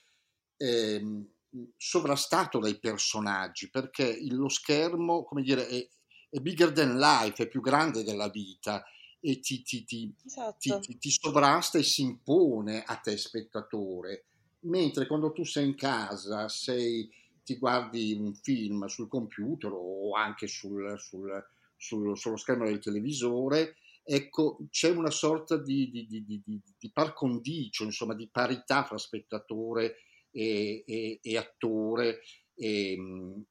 ehm, 0.58 1.28
sovrastato 1.76 2.60
dai 2.60 2.80
personaggi, 2.80 3.70
perché 3.70 4.20
lo 4.30 4.50
schermo, 4.50 5.24
come 5.24 5.42
dire, 5.42 5.68
è, 5.68 5.88
è, 6.30 6.40
bigger 6.40 6.72
than 6.72 6.98
life, 6.98 7.44
è 7.44 7.48
più 7.48 7.62
grande 7.62 8.04
della 8.04 8.30
vita 8.30 8.84
e 9.20 9.40
ti, 9.40 9.64
ti, 9.64 9.84
ti, 9.84 10.14
esatto. 10.26 10.80
ti, 10.98 11.12
sovrasta 11.12 11.78
e 11.78 11.84
si 11.84 12.02
impone 12.04 12.84
a 12.84 12.96
te 12.98 13.18
spettatore, 13.18 14.26
mentre 14.62 15.08
quando 15.08 15.32
tu 15.32 15.44
sei 15.44 15.66
in 15.68 15.76
casa, 15.76 16.48
sei, 16.48 17.10
ti 17.44 17.58
guardi 17.58 18.14
un 18.14 18.34
film 18.36 18.86
sul 18.86 19.08
computer 19.08 19.72
o 19.74 20.14
anche 20.14 20.48
sul, 20.48 20.98
sul, 21.00 21.44
sul, 21.76 22.18
sullo 22.18 22.38
schermo 22.38 22.66
del 22.66 22.80
televisore, 22.80 23.76
ecco, 24.12 24.58
c'è 24.72 24.90
una 24.90 25.12
sorta 25.12 25.56
di, 25.56 25.92
di, 25.92 26.08
di, 26.08 26.42
di, 26.44 26.92
par 26.92 27.14
condicio, 27.14 27.84
insomma, 27.84 28.16
di 28.16 28.28
parità 28.28 28.84
fra 28.84 28.98
spettatore 28.98 29.98
e, 30.32 30.84
e, 30.88 31.20
e 31.22 31.38
attore 31.38 32.22
e, 32.56 32.98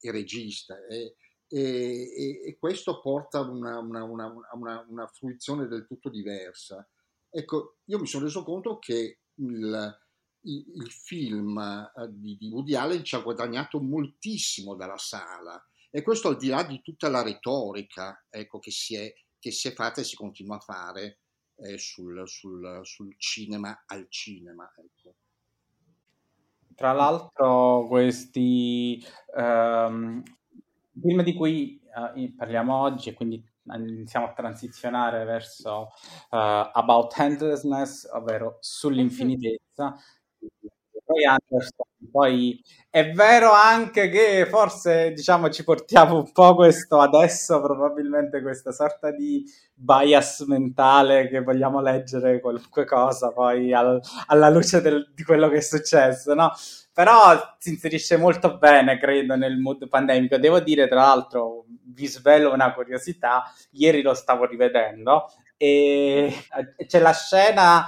e 0.00 0.10
regista. 0.10 0.74
E, 0.86 1.14
questo 2.58 3.00
porta 3.00 3.38
a 3.38 3.48
una, 3.48 3.78
una, 3.78 4.02
una, 4.02 4.86
una, 4.88 5.06
fruizione 5.06 5.68
del 5.68 5.86
tutto 5.86 6.10
diversa. 6.10 6.86
Ecco, 7.30 7.78
io 7.84 8.00
mi 8.00 8.06
sono 8.06 8.24
reso 8.24 8.42
conto 8.42 8.78
che 8.78 9.20
il, 9.34 9.98
il, 10.40 10.64
il 10.74 10.90
film 10.90 11.56
eh, 11.56 12.08
di, 12.10 12.36
di 12.36 12.48
Woody 12.48 12.74
Allen 12.74 13.04
ci 13.04 13.14
ha 13.14 13.20
guadagnato 13.20 13.80
moltissimo 13.80 14.74
dalla 14.74 14.98
sala 14.98 15.62
e 15.90 16.02
questo 16.02 16.28
al 16.28 16.36
di 16.36 16.48
là 16.48 16.64
di 16.64 16.82
tutta 16.82 17.08
la 17.08 17.22
retorica 17.22 18.26
ecco, 18.28 18.58
che 18.58 18.70
si 18.70 18.94
è 18.94 19.10
che 19.38 19.50
si 19.50 19.68
è 19.68 19.72
fatta 19.72 20.00
e 20.00 20.04
si 20.04 20.16
continua 20.16 20.56
a 20.56 20.60
fare 20.60 21.18
eh, 21.56 21.78
sul, 21.78 22.22
sul, 22.26 22.80
sul, 22.82 23.14
cinema 23.18 23.84
al 23.86 24.06
cinema. 24.08 24.70
Ecco. 24.76 25.14
Tra 26.74 26.92
l'altro 26.92 27.86
questi, 27.88 29.04
um, 29.34 30.22
film 31.00 31.22
di 31.22 31.34
cui 31.34 31.80
uh, 32.14 32.34
parliamo 32.34 32.74
oggi 32.74 33.12
quindi 33.14 33.44
iniziamo 33.74 34.26
a 34.26 34.32
transizionare 34.32 35.24
verso 35.24 35.90
uh, 36.30 36.36
About 36.72 37.18
Endlessness, 37.18 38.08
ovvero 38.12 38.58
sull'infinitezza. 38.60 39.96
Poi 41.08 41.24
Anderson, 41.24 41.86
poi 42.12 42.62
è 42.90 43.12
vero 43.12 43.50
anche 43.50 44.10
che 44.10 44.44
forse 44.44 45.10
diciamo 45.12 45.48
ci 45.48 45.64
portiamo 45.64 46.16
un 46.16 46.32
po' 46.32 46.54
questo 46.54 47.00
adesso, 47.00 47.62
probabilmente 47.62 48.42
questa 48.42 48.72
sorta 48.72 49.10
di 49.10 49.42
bias 49.72 50.40
mentale 50.40 51.28
che 51.28 51.40
vogliamo 51.40 51.80
leggere 51.80 52.40
qualunque 52.40 52.84
cosa 52.84 53.32
poi 53.32 53.72
al, 53.72 53.98
alla 54.26 54.50
luce 54.50 54.82
del, 54.82 55.10
di 55.14 55.22
quello 55.22 55.48
che 55.48 55.56
è 55.56 55.60
successo, 55.62 56.34
no? 56.34 56.52
Però 56.92 57.54
si 57.56 57.70
inserisce 57.70 58.18
molto 58.18 58.58
bene, 58.58 58.98
credo, 58.98 59.34
nel 59.34 59.56
mood 59.56 59.88
pandemico. 59.88 60.36
Devo 60.36 60.60
dire, 60.60 60.88
tra 60.88 61.06
l'altro, 61.06 61.64
vi 61.94 62.06
svelo 62.06 62.52
una 62.52 62.74
curiosità, 62.74 63.44
ieri 63.70 64.02
lo 64.02 64.12
stavo 64.12 64.44
rivedendo 64.44 65.24
e 65.56 66.32
c'è 66.86 66.98
la 66.98 67.12
scena 67.12 67.86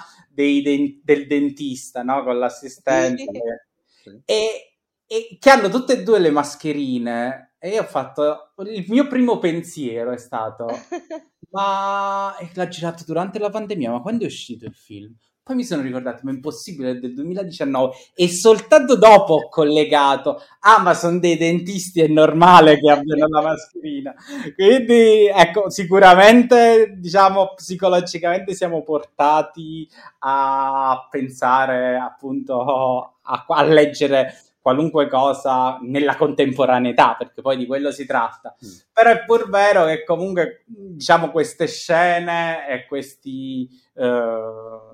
dei, 0.63 1.01
del 1.03 1.27
dentista, 1.27 2.03
no? 2.03 2.23
Con 2.23 2.39
l'assistente. 2.39 3.69
Sì. 4.03 4.21
E, 4.25 4.71
e 5.07 5.37
che 5.39 5.51
hanno 5.51 5.69
tutte 5.69 5.95
e 5.95 6.03
due 6.03 6.19
le 6.19 6.31
mascherine 6.31 7.55
e 7.59 7.71
io 7.71 7.83
ho 7.83 7.87
fatto 7.87 8.55
il 8.65 8.87
mio 8.89 9.07
primo 9.07 9.39
pensiero 9.39 10.13
è 10.13 10.17
stato 10.17 10.67
ma 11.51 12.35
l'ha 12.55 12.69
girato 12.69 13.05
durante 13.05 13.39
la 13.39 13.51
pandemia 13.51 13.91
ma 13.91 14.01
quando 14.01 14.23
è 14.23 14.27
uscito 14.27 14.65
il 14.65 14.75
film? 14.75 15.15
Poi 15.51 15.59
mi 15.59 15.65
sono 15.65 15.83
ricordato, 15.83 16.21
ma 16.23 16.31
è 16.31 16.35
impossibile, 16.35 16.93
è 16.93 16.95
del 16.95 17.13
2019 17.13 17.93
e 18.15 18.29
soltanto 18.29 18.97
dopo 18.97 19.35
ho 19.35 19.49
collegato, 19.49 20.41
ah 20.61 20.79
ma 20.79 20.95
sono 20.95 21.19
dei 21.19 21.37
dentisti, 21.37 22.01
è 22.01 22.07
normale 22.07 22.79
che 22.79 22.89
abbiano 22.89 23.27
la 23.27 23.43
mascherina. 23.43 24.15
Quindi 24.55 25.27
ecco, 25.27 25.69
sicuramente 25.69 26.95
diciamo 26.99 27.55
psicologicamente 27.57 28.55
siamo 28.55 28.85
portati 28.85 29.91
a 30.21 31.09
pensare 31.11 31.97
appunto 31.97 33.17
a, 33.21 33.45
a 33.49 33.63
leggere 33.65 34.33
qualunque 34.61 35.09
cosa 35.09 35.79
nella 35.83 36.15
contemporaneità, 36.15 37.17
perché 37.19 37.41
poi 37.41 37.57
di 37.57 37.67
quello 37.67 37.91
si 37.91 38.07
tratta. 38.07 38.55
Mm. 38.65 38.69
Però 38.93 39.11
è 39.11 39.25
pur 39.25 39.49
vero 39.49 39.87
che 39.87 40.05
comunque, 40.05 40.63
diciamo, 40.67 41.31
queste 41.31 41.67
scene 41.67 42.69
e 42.69 42.87
questi 42.87 43.69
eh, 43.95 44.89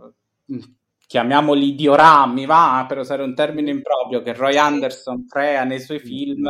chiamiamoli 1.07 1.75
diorammi, 1.75 2.47
va, 2.47 2.85
per 2.89 2.99
usare 2.99 3.23
un 3.23 3.35
termine 3.35 3.71
improprio, 3.71 4.23
che 4.23 4.35
Roy 4.35 4.57
Anderson 4.57 5.27
crea 5.27 5.65
nei 5.65 5.81
suoi 5.81 6.01
film, 6.01 6.49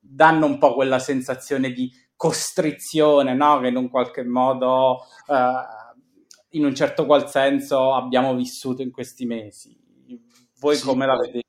danno 0.00 0.46
un 0.46 0.58
po' 0.58 0.74
quella 0.74 0.98
sensazione 0.98 1.70
di 1.70 1.90
costrizione, 2.16 3.34
no? 3.34 3.60
Che 3.60 3.68
in 3.68 3.76
un 3.76 3.88
qualche 3.88 4.24
modo, 4.24 5.00
eh, 5.26 6.56
in 6.56 6.64
un 6.64 6.74
certo 6.74 7.06
qual 7.06 7.28
senso, 7.28 7.94
abbiamo 7.94 8.34
vissuto 8.34 8.82
in 8.82 8.90
questi 8.90 9.24
mesi. 9.24 9.76
Voi 10.58 10.76
sì, 10.76 10.84
come 10.84 11.06
la 11.06 11.16
vedete? 11.16 11.40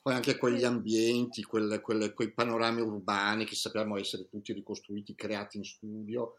Poi 0.00 0.14
anche 0.14 0.38
quegli 0.38 0.64
ambienti, 0.64 1.42
quelle, 1.42 1.80
quelle, 1.80 2.12
quei 2.14 2.32
panorami 2.32 2.80
urbani 2.80 3.44
che 3.44 3.54
sappiamo 3.54 3.98
essere 3.98 4.26
tutti 4.28 4.52
ricostruiti, 4.52 5.14
creati 5.14 5.58
in 5.58 5.64
studio, 5.64 6.34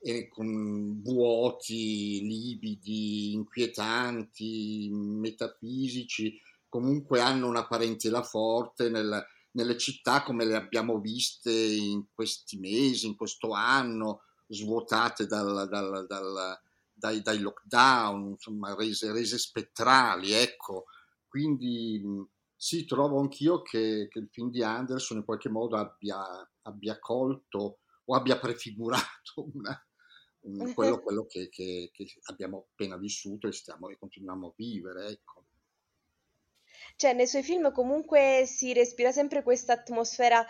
e 0.00 0.28
con 0.28 1.00
vuoti, 1.02 2.20
libidi, 2.20 3.32
inquietanti, 3.32 4.90
metafisici, 4.92 6.40
comunque 6.68 7.20
hanno 7.20 7.48
una 7.48 7.66
parentela 7.66 8.22
forte 8.22 8.90
nel, 8.90 9.24
nelle 9.52 9.76
città 9.76 10.22
come 10.22 10.44
le 10.44 10.54
abbiamo 10.54 11.00
viste 11.00 11.52
in 11.52 12.04
questi 12.12 12.58
mesi, 12.58 13.06
in 13.06 13.16
questo 13.16 13.52
anno, 13.52 14.22
svuotate 14.46 15.26
dal, 15.26 15.68
dal, 15.68 16.06
dal, 16.06 16.58
dai, 16.92 17.20
dai, 17.22 17.38
lockdown, 17.40 18.30
insomma, 18.30 18.74
rese, 18.74 19.12
rese, 19.12 19.38
spettrali, 19.38 20.32
ecco. 20.32 20.84
Quindi 21.26 22.02
sì, 22.56 22.84
trovo 22.86 23.20
anch'io 23.20 23.62
che, 23.62 24.08
che, 24.10 24.18
il 24.18 24.28
film 24.30 24.50
di 24.50 24.62
Anderson 24.62 25.18
in 25.18 25.24
qualche 25.24 25.48
modo 25.48 25.76
abbia, 25.76 26.18
abbia 26.62 26.98
colto 26.98 27.78
o 28.04 28.14
abbia 28.14 28.38
prefigurato 28.38 29.46
una, 29.54 29.87
quello, 30.74 31.00
quello 31.00 31.26
che, 31.26 31.48
che, 31.48 31.90
che, 31.92 32.06
abbiamo 32.30 32.66
appena 32.70 32.96
vissuto 32.96 33.48
e, 33.48 33.52
stiamo, 33.52 33.88
e 33.88 33.98
continuiamo 33.98 34.48
a 34.48 34.52
vivere. 34.56 35.08
Ecco. 35.08 35.44
Cioè, 36.96 37.12
nei 37.12 37.26
suoi 37.26 37.42
film 37.42 37.72
comunque 37.72 38.44
si 38.46 38.72
respira 38.72 39.12
sempre 39.12 39.42
questa 39.42 39.74
atmosfera, 39.74 40.44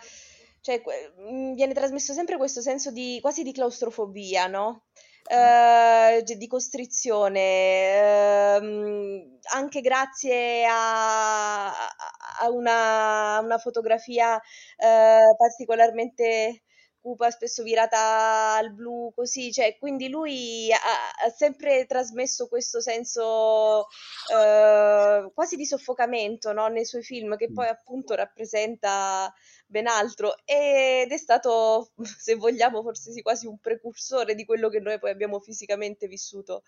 cioè 0.61 0.81
mhmm, 1.17 1.55
viene 1.55 1.73
trasmesso 1.73 2.13
sempre 2.13 2.37
questo 2.37 2.61
senso 2.61 2.91
di 2.91 3.19
quasi 3.21 3.43
di 3.43 3.51
claustrofobia, 3.51 4.47
no? 4.47 4.85
Uh, 5.29 6.23
di 6.23 6.47
costrizione, 6.47 8.57
uh, 8.57 9.37
anche 9.53 9.81
grazie 9.81 10.65
a, 10.65 11.67
a 11.67 12.49
una, 12.49 13.39
una, 13.39 13.57
fotografia 13.59 14.37
uh, 14.37 15.35
particolarmente 15.37 16.63
cupa, 17.01 17.29
spesso 17.31 17.63
virata 17.63 18.55
al 18.55 18.73
blu, 18.73 19.11
così, 19.15 19.51
cioè, 19.51 19.77
quindi 19.77 20.09
lui 20.09 20.71
ha, 20.71 21.25
ha 21.25 21.29
sempre 21.29 21.85
trasmesso 21.85 22.47
questo 22.47 22.81
senso 22.81 23.87
eh, 24.33 25.31
quasi 25.33 25.55
di 25.55 25.65
soffocamento 25.65 26.53
no? 26.53 26.67
nei 26.67 26.85
suoi 26.85 27.03
film, 27.03 27.35
che 27.37 27.51
poi 27.51 27.67
appunto 27.67 28.15
rappresenta 28.15 29.33
ben 29.65 29.87
altro 29.87 30.35
ed 30.45 31.11
è 31.11 31.17
stato, 31.17 31.91
se 32.03 32.35
vogliamo, 32.35 32.81
forse 32.81 33.11
sì, 33.11 33.21
quasi 33.21 33.47
un 33.47 33.59
precursore 33.59 34.35
di 34.35 34.45
quello 34.45 34.69
che 34.69 34.79
noi 34.79 34.99
poi 34.99 35.11
abbiamo 35.11 35.39
fisicamente 35.39 36.07
vissuto 36.07 36.63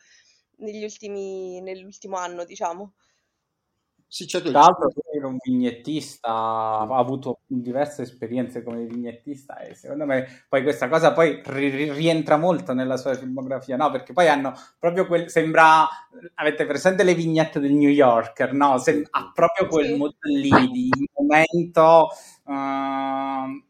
negli 0.57 0.83
ultimi, 0.83 1.61
nell'ultimo 1.61 2.17
anno, 2.17 2.45
diciamo. 2.45 2.93
Sì, 4.13 4.27
certo. 4.27 4.51
Tra 4.51 4.59
l'altro 4.59 4.91
era 5.15 5.25
un 5.25 5.37
vignettista, 5.41 6.27
ha 6.27 6.97
avuto 6.97 7.39
diverse 7.47 8.01
esperienze 8.01 8.61
come 8.61 8.83
vignettista 8.83 9.59
e 9.59 9.73
secondo 9.73 10.05
me 10.05 10.43
poi 10.49 10.63
questa 10.63 10.89
cosa 10.89 11.13
poi 11.13 11.41
ri- 11.45 11.93
rientra 11.93 12.35
molto 12.35 12.73
nella 12.73 12.97
sua 12.97 13.13
filmografia, 13.15 13.77
no? 13.77 13.89
Perché 13.89 14.11
poi 14.11 14.27
hanno 14.27 14.53
proprio 14.77 15.07
quel, 15.07 15.29
sembra, 15.29 15.87
avete 16.33 16.65
presente 16.65 17.03
le 17.03 17.15
vignette 17.15 17.61
del 17.61 17.71
New 17.71 17.89
Yorker, 17.89 18.51
no? 18.51 18.77
Sem- 18.79 19.07
ha 19.11 19.31
proprio 19.33 19.67
quel 19.67 19.85
sì. 19.85 19.95
modo 19.95 20.17
lì 20.23 20.49
di 20.49 21.09
momento 21.13 22.09
uh, 22.47 23.63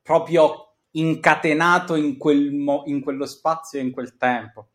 proprio 0.00 0.74
incatenato 0.92 1.96
in, 1.96 2.18
quel 2.18 2.52
mo- 2.52 2.84
in 2.86 3.00
quello 3.00 3.26
spazio 3.26 3.80
e 3.80 3.82
in 3.82 3.90
quel 3.90 4.16
tempo. 4.16 4.68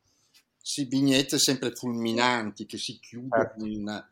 Sì, 0.58 0.84
vignette 0.84 1.40
sempre 1.40 1.72
fulminanti 1.72 2.66
che 2.66 2.78
si 2.78 3.00
chiudono 3.00 3.42
certo. 3.42 3.66
in 3.66 4.10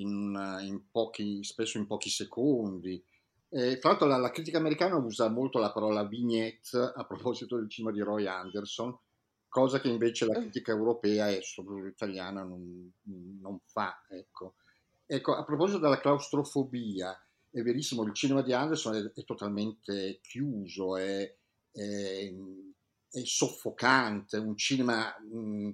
in, 0.00 0.58
in 0.62 0.90
pochi, 0.90 1.42
spesso 1.44 1.78
in 1.78 1.86
pochi 1.86 2.10
secondi. 2.10 3.02
E, 3.48 3.78
tra 3.78 3.90
l'altro 3.90 4.06
la, 4.06 4.16
la, 4.16 4.30
critica 4.30 4.58
americana 4.58 4.96
usa 4.96 5.28
molto 5.28 5.58
la 5.58 5.72
parola 5.72 6.04
vignette 6.04 6.78
a 6.78 7.04
proposito 7.04 7.56
del 7.56 7.68
cinema 7.68 7.92
di 7.92 8.00
Roy 8.00 8.26
Anderson, 8.26 8.96
cosa 9.48 9.80
che 9.80 9.88
invece 9.88 10.26
la 10.26 10.38
mm. 10.38 10.42
critica 10.42 10.72
europea 10.72 11.28
e 11.28 11.42
soprattutto 11.42 11.86
italiana 11.86 12.42
non, 12.44 12.92
non 13.40 13.58
fa. 13.66 14.04
Ecco. 14.08 14.54
ecco. 15.04 15.34
a 15.34 15.44
proposito 15.44 15.78
della 15.78 16.00
claustrofobia, 16.00 17.12
è 17.50 17.60
verissimo, 17.62 18.04
il 18.04 18.14
cinema 18.14 18.42
di 18.42 18.52
Anderson 18.52 18.94
è, 18.94 19.20
è 19.20 19.24
totalmente 19.24 20.20
chiuso, 20.22 20.96
è, 20.96 21.34
è, 21.72 22.32
è, 23.10 23.24
soffocante, 23.24 24.36
un 24.36 24.56
cinema... 24.56 25.14
Mh, 25.20 25.70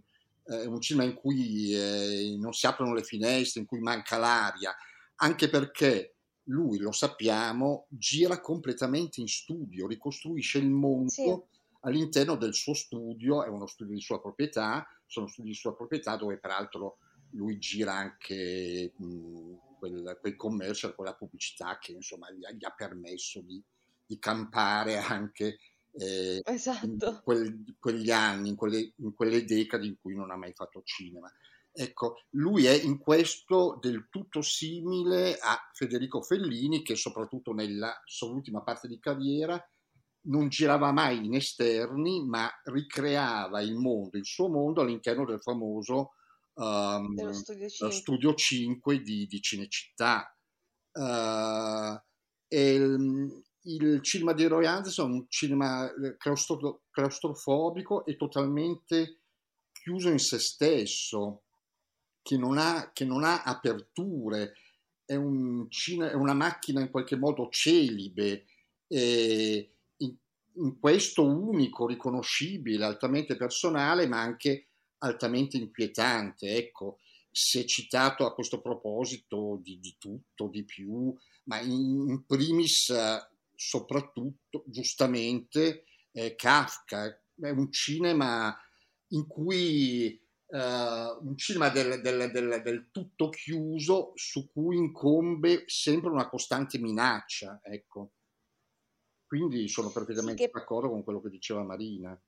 eh, 0.48 0.66
un 0.66 0.80
cinema 0.80 1.04
in 1.04 1.14
cui 1.14 1.74
eh, 1.74 2.36
non 2.38 2.52
si 2.52 2.66
aprono 2.66 2.94
le 2.94 3.02
finestre, 3.02 3.60
in 3.60 3.66
cui 3.66 3.80
manca 3.80 4.16
l'aria, 4.16 4.74
anche 5.16 5.48
perché 5.48 6.16
lui, 6.48 6.78
lo 6.78 6.92
sappiamo, 6.92 7.86
gira 7.88 8.40
completamente 8.40 9.20
in 9.20 9.28
studio, 9.28 9.86
ricostruisce 9.86 10.58
il 10.58 10.70
mondo 10.70 11.08
sì. 11.08 11.34
all'interno 11.80 12.36
del 12.36 12.54
suo 12.54 12.74
studio, 12.74 13.44
è 13.44 13.48
uno 13.48 13.66
studio 13.66 13.94
di 13.94 14.00
sua 14.00 14.20
proprietà, 14.20 14.86
sono 15.06 15.26
studi 15.26 15.48
di 15.48 15.54
sua 15.54 15.74
proprietà 15.74 16.16
dove 16.16 16.38
peraltro 16.38 16.98
lui 17.30 17.58
gira 17.58 17.94
anche 17.94 18.92
mh, 18.96 19.54
quel, 19.78 20.18
quel 20.20 20.36
commercial, 20.36 20.94
quella 20.94 21.14
pubblicità 21.14 21.78
che 21.78 21.92
insomma 21.92 22.30
gli 22.30 22.44
ha, 22.44 22.52
gli 22.52 22.64
ha 22.64 22.70
permesso 22.70 23.40
di, 23.40 23.62
di 24.04 24.18
campare 24.18 24.98
anche 24.98 25.58
eh, 25.98 26.42
esatto. 26.44 26.86
in 26.86 27.20
quel, 27.22 27.64
quegli 27.78 28.10
anni, 28.10 28.50
in 28.50 28.56
quelle, 28.56 28.92
in 28.96 29.14
quelle 29.14 29.44
decadi 29.44 29.86
in 29.86 29.96
cui 30.00 30.14
non 30.14 30.30
ha 30.30 30.36
mai 30.36 30.52
fatto 30.52 30.82
cinema. 30.82 31.30
Ecco, 31.78 32.24
lui 32.30 32.64
è 32.64 32.72
in 32.72 32.98
questo 32.98 33.78
del 33.80 34.08
tutto 34.08 34.40
simile 34.40 35.36
a 35.36 35.58
Federico 35.74 36.22
Fellini, 36.22 36.82
che 36.82 36.96
soprattutto 36.96 37.52
nella 37.52 37.94
sua 38.06 38.28
ultima 38.28 38.62
parte 38.62 38.88
di 38.88 38.98
carriera 38.98 39.62
non 40.22 40.48
girava 40.48 40.90
mai 40.92 41.24
in 41.24 41.34
esterni, 41.34 42.24
ma 42.24 42.50
ricreava 42.64 43.60
il 43.60 43.76
mondo, 43.76 44.16
il 44.16 44.24
suo 44.24 44.48
mondo 44.48 44.80
all'interno 44.80 45.24
del 45.24 45.40
famoso 45.40 46.12
um, 46.54 47.30
studio, 47.32 47.68
5. 47.68 47.90
studio 47.92 48.34
5 48.34 49.00
di, 49.02 49.26
di 49.26 49.40
Cinecittà. 49.40 50.34
Uh, 50.92 52.00
e, 52.48 52.96
il 53.66 54.00
cinema 54.02 54.32
di 54.32 54.46
Roy 54.46 54.66
Anderson 54.66 55.10
è 55.10 55.14
un 55.14 55.26
cinema 55.28 55.92
eh, 55.92 56.16
claustro- 56.16 56.82
claustrofobico 56.90 58.04
e 58.04 58.16
totalmente 58.16 59.20
chiuso 59.72 60.08
in 60.08 60.18
se 60.18 60.38
stesso, 60.38 61.42
che 62.22 62.36
non 62.36 62.58
ha, 62.58 62.90
che 62.92 63.04
non 63.04 63.24
ha 63.24 63.42
aperture, 63.42 64.54
è, 65.04 65.14
un 65.14 65.70
cine- 65.70 66.10
è, 66.10 66.14
una 66.14 66.34
macchina 66.34 66.80
in 66.80 66.90
qualche 66.90 67.16
modo 67.16 67.48
celibe, 67.50 68.46
in, 68.88 69.66
in 70.54 70.78
questo 70.80 71.24
unico, 71.24 71.86
riconoscibile, 71.86 72.84
altamente 72.84 73.36
personale, 73.36 74.06
ma 74.06 74.20
anche 74.20 74.68
altamente 74.98 75.56
inquietante. 75.56 76.56
Ecco, 76.56 76.98
si 77.30 77.60
è 77.60 77.64
citato 77.64 78.26
a 78.26 78.34
questo 78.34 78.60
proposito 78.60 79.60
di, 79.62 79.78
di 79.78 79.96
tutto, 79.98 80.48
di 80.48 80.64
più, 80.64 81.14
ma 81.44 81.60
in, 81.60 82.08
in 82.08 82.24
primis 82.26 82.90
soprattutto, 83.56 84.64
giustamente, 84.66 85.84
eh, 86.12 86.34
Kafka. 86.34 87.22
È 87.38 87.50
un 87.50 87.70
cinema 87.72 88.56
in 89.08 89.26
cui 89.26 90.20
uh, 90.46 90.56
un 90.56 91.36
cinema 91.36 91.68
del, 91.68 92.00
del, 92.00 92.30
del, 92.30 92.62
del, 92.62 92.88
tutto 92.90 93.28
chiuso 93.28 94.12
su 94.14 94.50
cui 94.50 94.76
incombe 94.76 95.64
sempre 95.66 96.10
una 96.10 96.28
costante 96.28 96.78
minaccia. 96.78 97.60
Ecco. 97.62 98.12
Quindi 99.26 99.68
sono 99.68 99.90
perfettamente 99.90 100.44
sì, 100.44 100.50
che... 100.50 100.58
d'accordo 100.58 100.88
con 100.88 101.02
quello 101.02 101.20
che 101.20 101.30
diceva 101.30 101.62
Marina. 101.62 102.18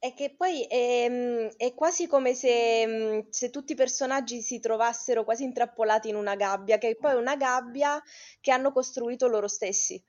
È 0.00 0.14
che 0.14 0.34
poi 0.36 0.62
è, 0.64 1.08
mm, 1.08 1.46
è 1.56 1.74
quasi 1.74 2.06
come 2.06 2.32
se, 2.34 2.86
mm, 2.86 3.20
se, 3.30 3.50
tutti 3.50 3.72
i 3.72 3.74
personaggi 3.74 4.40
si 4.42 4.60
trovassero 4.60 5.24
quasi 5.24 5.42
intrappolati 5.44 6.08
in 6.08 6.14
una 6.14 6.36
gabbia, 6.36 6.78
che 6.78 6.90
è 6.90 6.96
poi 6.96 7.14
una 7.16 7.34
gabbia 7.36 8.00
che 8.40 8.52
hanno 8.52 8.70
costruito 8.72 9.26
loro 9.26 9.48
stessi. 9.48 10.00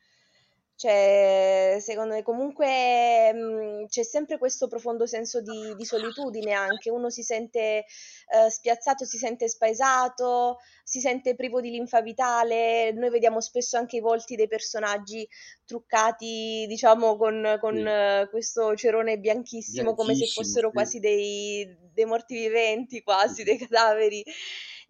Cioè, 0.79 1.75
secondo 1.81 2.13
me 2.13 2.23
comunque 2.23 3.33
mh, 3.33 3.87
c'è 3.87 4.03
sempre 4.03 4.37
questo 4.37 4.69
profondo 4.69 5.05
senso 5.05 5.41
di, 5.41 5.75
di 5.75 5.83
solitudine 5.83 6.53
anche, 6.53 6.89
uno 6.89 7.09
si 7.09 7.21
sente 7.21 7.59
eh, 7.79 8.49
spiazzato, 8.49 9.03
si 9.03 9.17
sente 9.17 9.49
spaesato, 9.49 10.59
si 10.81 11.01
sente 11.01 11.35
privo 11.35 11.59
di 11.59 11.69
linfa 11.69 12.01
vitale, 12.01 12.93
noi 12.93 13.09
vediamo 13.09 13.41
spesso 13.41 13.75
anche 13.75 13.97
i 13.97 13.99
volti 13.99 14.37
dei 14.37 14.47
personaggi 14.47 15.27
truccati, 15.65 16.65
diciamo, 16.69 17.17
con, 17.17 17.57
con 17.59 17.75
sì. 17.75 17.81
eh, 17.81 18.27
questo 18.29 18.73
cerone 18.77 19.19
bianchissimo, 19.19 19.83
bianchissimo, 19.83 19.95
come 19.95 20.15
se 20.15 20.27
fossero 20.27 20.67
sì. 20.69 20.73
quasi 20.73 20.99
dei, 21.01 21.77
dei 21.93 22.05
morti 22.05 22.35
viventi, 22.35 23.03
quasi, 23.03 23.43
dei 23.43 23.57
cadaveri. 23.57 24.23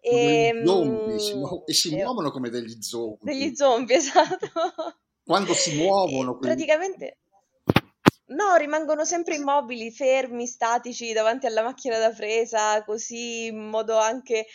E, 0.01 0.61
zombie, 0.63 1.17
si 1.17 1.33
muo- 1.33 1.65
e 1.65 1.73
si 1.73 1.95
muovono 1.95 2.29
come 2.29 2.51
degli 2.51 2.79
zombie. 2.79 3.17
Degli 3.23 3.55
zombie, 3.55 3.95
esatto 3.97 4.51
quando 5.29 5.53
si 5.53 5.75
muovono. 5.75 6.39
praticamente 6.39 7.19
no, 8.29 8.55
rimangono 8.55 9.05
sempre 9.05 9.35
immobili, 9.35 9.91
fermi, 9.91 10.47
statici 10.47 11.13
davanti 11.13 11.45
alla 11.45 11.61
macchina 11.61 11.99
da 11.99 12.09
presa, 12.09 12.83
così 12.83 13.45
in 13.45 13.69
modo 13.69 13.97
anche, 13.97 14.47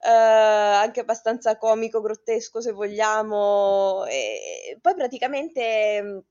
uh, 0.00 0.08
anche 0.08 1.00
abbastanza 1.00 1.56
comico, 1.56 2.00
grottesco 2.00 2.60
se 2.60 2.70
vogliamo. 2.70 4.04
E 4.06 4.78
poi 4.80 4.94
praticamente 4.94 6.24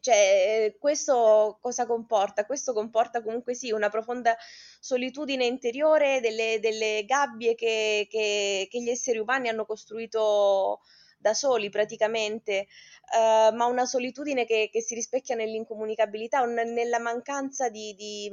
cioè, 0.00 0.76
questo 0.78 1.58
cosa 1.62 1.86
comporta? 1.86 2.44
Questo 2.44 2.74
comporta 2.74 3.22
comunque 3.22 3.54
sì 3.54 3.70
una 3.70 3.88
profonda 3.88 4.36
solitudine 4.78 5.46
interiore 5.46 6.20
delle, 6.20 6.58
delle 6.60 7.04
gabbie 7.06 7.54
che, 7.54 8.06
che, 8.10 8.68
che, 8.70 8.82
gli 8.82 8.90
esseri 8.90 9.18
umani 9.18 9.48
hanno 9.48 9.64
costruito 9.64 10.80
da 11.22 11.32
soli 11.32 11.70
praticamente, 11.70 12.66
uh, 13.14 13.54
ma 13.54 13.64
una 13.66 13.86
solitudine 13.86 14.44
che, 14.44 14.68
che, 14.70 14.82
si 14.82 14.94
rispecchia 14.94 15.36
nell'incomunicabilità, 15.36 16.42
un, 16.42 16.52
nella 16.52 16.98
mancanza 16.98 17.70
di, 17.70 17.94
di, 17.94 18.30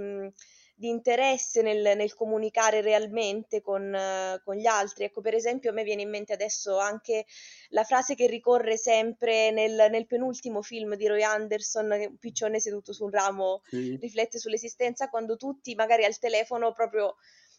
di 0.73 0.89
interesse 0.89 1.61
nel, 1.61 1.95
nel, 1.95 2.13
comunicare 2.15 2.81
realmente 2.81 3.61
con, 3.61 3.93
uh, 3.93 4.41
con, 4.43 4.55
gli 4.55 4.65
altri. 4.65 5.05
Ecco, 5.05 5.21
per 5.21 5.35
esempio, 5.35 5.69
a 5.69 5.73
me 5.73 5.83
viene 5.83 6.01
in 6.01 6.09
mente 6.09 6.33
adesso 6.33 6.79
anche 6.79 7.25
la 7.69 7.83
frase 7.83 8.15
che 8.15 8.25
ricorre 8.25 8.75
sempre 8.75 9.51
nel, 9.51 9.87
nel 9.91 10.07
penultimo 10.07 10.61
film 10.63 10.95
di 10.95 11.07
Roy 11.07 11.21
Anderson, 11.21 11.91
un 11.91 12.17
piccione 12.17 12.59
seduto 12.59 12.91
su 12.91 13.03
un 13.03 13.11
ramo 13.11 13.61
sì. 13.67 13.97
riflette 14.01 14.39
sull'esistenza, 14.39 15.09
quando 15.09 15.37
tutti 15.37 15.75
magari 15.75 16.03
al 16.03 16.17
telefono 16.17 16.73
proprio 16.73 17.15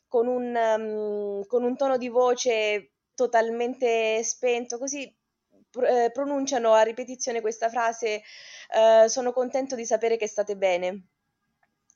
con 0.08 0.26
un, 0.26 0.56
um, 0.56 1.46
con 1.46 1.62
un 1.62 1.76
tono 1.76 1.96
di 1.96 2.08
voce 2.08 2.94
totalmente 3.14 4.22
spento, 4.24 4.78
così 4.78 5.14
eh, 5.82 6.10
pronunciano 6.12 6.72
a 6.72 6.82
ripetizione 6.82 7.40
questa 7.40 7.68
frase 7.68 8.22
eh, 8.74 9.08
sono 9.08 9.32
contento 9.32 9.74
di 9.74 9.84
sapere 9.84 10.16
che 10.16 10.26
state 10.26 10.56
bene. 10.56 11.04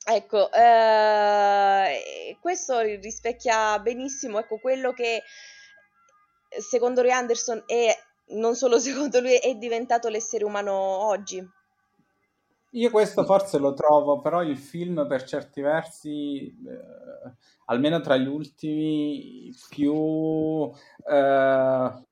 Ecco, 0.07 0.51
eh, 0.51 2.37
questo 2.39 2.79
rispecchia 2.79 3.79
benissimo 3.79 4.37
ecco, 4.37 4.59
quello 4.59 4.93
che 4.93 5.23
secondo 6.59 7.01
Roy 7.01 7.11
Anderson 7.11 7.63
è, 7.65 7.95
non 8.27 8.55
solo 8.55 8.77
secondo 8.79 9.19
lui, 9.19 9.35
è 9.35 9.55
diventato 9.55 10.07
l'essere 10.09 10.43
umano 10.43 10.73
oggi. 10.73 11.43
Io 12.71 12.89
questo 12.89 13.23
forse 13.23 13.57
lo 13.57 13.73
trovo, 13.73 14.19
però 14.19 14.43
il 14.43 14.57
film 14.57 15.07
per 15.07 15.23
certi 15.23 15.61
versi, 15.61 16.47
eh, 16.47 17.33
almeno 17.65 18.01
tra 18.01 18.17
gli 18.17 18.27
ultimi, 18.27 19.49
più 19.69 20.69
eh, 21.09 22.05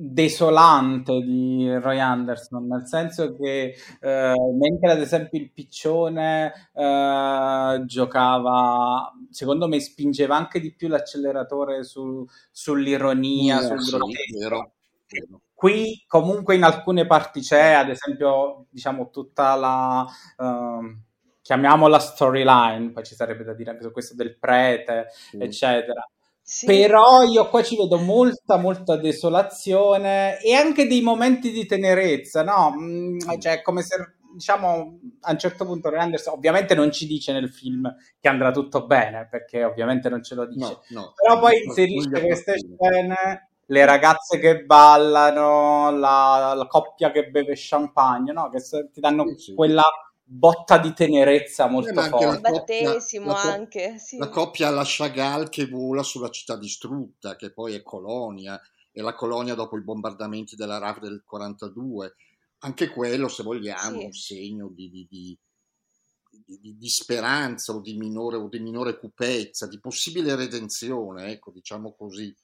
desolante 0.00 1.20
di 1.20 1.74
Roy 1.74 1.98
Anderson, 1.98 2.68
nel 2.68 2.86
senso 2.86 3.34
che 3.36 3.74
eh, 4.00 4.34
mentre 4.56 4.92
ad 4.92 5.00
esempio 5.00 5.40
il 5.40 5.50
piccione 5.50 6.70
eh, 6.72 7.82
giocava, 7.84 9.12
secondo 9.30 9.66
me 9.66 9.80
spingeva 9.80 10.36
anche 10.36 10.60
di 10.60 10.72
più 10.72 10.86
l'acceleratore 10.86 11.82
su, 11.82 12.24
sull'ironia, 12.52 13.58
yeah, 13.58 13.66
sul 13.66 13.98
grottesco. 13.98 14.72
Sì, 15.06 15.26
Qui 15.52 16.04
comunque 16.06 16.54
in 16.54 16.62
alcune 16.62 17.04
parti 17.04 17.40
c'è, 17.40 17.72
ad 17.72 17.88
esempio, 17.88 18.66
diciamo 18.70 19.10
tutta 19.10 19.56
la... 19.56 20.06
Uh, 20.36 21.06
chiamiamola 21.42 21.98
storyline, 21.98 22.92
poi 22.92 23.04
ci 23.04 23.14
sarebbe 23.14 23.42
da 23.42 23.54
dire 23.54 23.70
anche 23.70 23.82
su 23.82 23.90
questo 23.90 24.14
del 24.14 24.36
prete, 24.38 25.06
sì. 25.10 25.38
eccetera 25.38 26.06
sì. 26.50 26.64
Però 26.64 27.24
io 27.24 27.46
qua 27.50 27.62
ci 27.62 27.76
vedo 27.76 27.98
molta, 27.98 28.56
molta 28.56 28.96
desolazione 28.96 30.40
e 30.40 30.54
anche 30.54 30.86
dei 30.86 31.02
momenti 31.02 31.50
di 31.50 31.66
tenerezza, 31.66 32.42
no? 32.42 32.74
Mm, 32.74 33.18
cioè, 33.38 33.60
come 33.60 33.82
se, 33.82 34.14
diciamo, 34.32 34.98
a 35.20 35.32
un 35.32 35.38
certo 35.38 35.66
punto 35.66 35.90
Renders 35.90 36.24
ovviamente 36.28 36.74
non 36.74 36.90
ci 36.90 37.06
dice 37.06 37.32
nel 37.32 37.50
film 37.50 37.94
che 38.18 38.28
andrà 38.30 38.50
tutto 38.50 38.86
bene, 38.86 39.28
perché 39.30 39.62
ovviamente 39.62 40.08
non 40.08 40.22
ce 40.22 40.36
lo 40.36 40.46
dice. 40.46 40.78
No, 40.88 41.02
no, 41.02 41.12
Però 41.22 41.38
poi 41.38 41.64
inserisce 41.64 42.18
queste 42.18 42.54
scene, 42.56 43.50
le 43.66 43.84
ragazze 43.84 44.38
che 44.38 44.64
ballano, 44.64 45.90
la, 45.90 46.54
la 46.56 46.66
coppia 46.66 47.10
che 47.10 47.28
beve 47.28 47.52
champagne, 47.56 48.32
no? 48.32 48.48
Che 48.48 48.58
ti 48.90 49.00
danno 49.00 49.26
sì, 49.26 49.36
sì. 49.36 49.54
quella 49.54 49.82
botta 50.30 50.78
di 50.78 50.92
tenerezza 50.92 51.68
molto 51.68 52.00
eh, 52.00 52.08
forte. 52.08 52.26
Il 52.26 52.40
battesimo 52.40 53.32
la, 53.32 53.40
anche, 53.40 53.98
sì. 53.98 54.18
La 54.18 54.28
coppia 54.28 54.68
alla 54.68 54.82
Chagall 54.84 55.48
che 55.48 55.66
vola 55.66 56.02
sulla 56.02 56.28
città 56.28 56.56
distrutta, 56.56 57.34
che 57.34 57.52
poi 57.52 57.74
è 57.74 57.82
Colonia, 57.82 58.60
e 58.92 59.00
la 59.00 59.14
Colonia 59.14 59.54
dopo 59.54 59.78
i 59.78 59.82
bombardamenti 59.82 60.54
della 60.54 60.78
RAF 60.78 60.98
del 60.98 61.22
42. 61.24 62.14
Anche 62.58 62.88
quello, 62.88 63.28
se 63.28 63.42
vogliamo, 63.42 64.00
sì. 64.00 64.04
un 64.04 64.12
segno 64.12 64.68
di, 64.68 64.90
di, 64.90 65.06
di, 65.08 66.76
di, 66.76 66.88
speranza 66.88 67.72
o 67.72 67.80
di, 67.80 67.96
minore, 67.96 68.36
o 68.36 68.48
di 68.48 68.58
minore 68.58 68.98
cupezza, 68.98 69.66
di 69.66 69.80
possibile 69.80 70.34
redenzione, 70.34 71.30
ecco, 71.30 71.52
diciamo 71.52 71.94
così. 71.94 72.34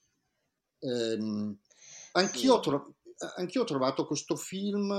Ehm, 0.79 1.59
anch'io, 2.13 2.55
sì. 2.55 2.61
tro- 2.63 2.95
anch'io 3.37 3.63
ho 3.63 3.67
trovato 3.67 4.07
questo 4.07 4.37
film 4.37 4.93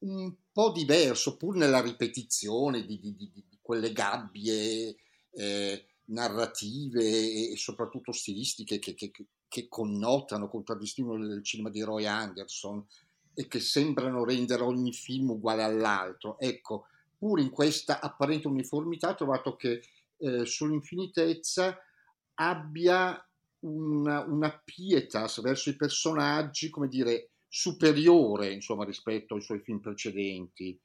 un 0.00 0.34
po' 0.52 0.70
diverso, 0.72 1.36
pur 1.36 1.56
nella 1.56 1.80
ripetizione 1.80 2.84
di, 2.84 2.98
di, 2.98 3.14
di, 3.14 3.30
di 3.32 3.58
quelle 3.60 3.92
gabbie 3.92 4.96
eh, 5.32 5.86
narrative 6.06 7.50
e 7.50 7.56
soprattutto 7.56 8.12
stilistiche 8.12 8.78
che, 8.78 8.94
che, 8.94 9.10
che 9.48 9.68
connotano, 9.68 10.48
contraddistinguono 10.48 11.24
il 11.24 11.44
cinema 11.44 11.70
di 11.70 11.82
Roy 11.82 12.06
Anderson 12.06 12.84
e 13.34 13.46
che 13.46 13.60
sembrano 13.60 14.24
rendere 14.24 14.62
ogni 14.62 14.92
film 14.92 15.30
uguale 15.30 15.62
all'altro. 15.62 16.38
Ecco, 16.38 16.86
pur 17.16 17.40
in 17.40 17.50
questa 17.50 18.00
apparente 18.00 18.48
uniformità, 18.48 19.10
ho 19.10 19.14
trovato 19.14 19.56
che 19.56 19.82
eh, 20.18 20.44
sull'infinitezza 20.44 21.78
abbia 22.34 23.20
una, 23.60 24.24
una 24.24 24.62
pietas 24.64 25.40
verso 25.40 25.70
i 25.70 25.76
personaggi, 25.76 26.70
come 26.70 26.88
dire, 26.88 27.30
superiore 27.48 28.52
insomma, 28.52 28.84
rispetto 28.84 29.34
ai 29.34 29.42
suoi 29.42 29.60
film 29.60 29.80
precedenti. 29.80 30.78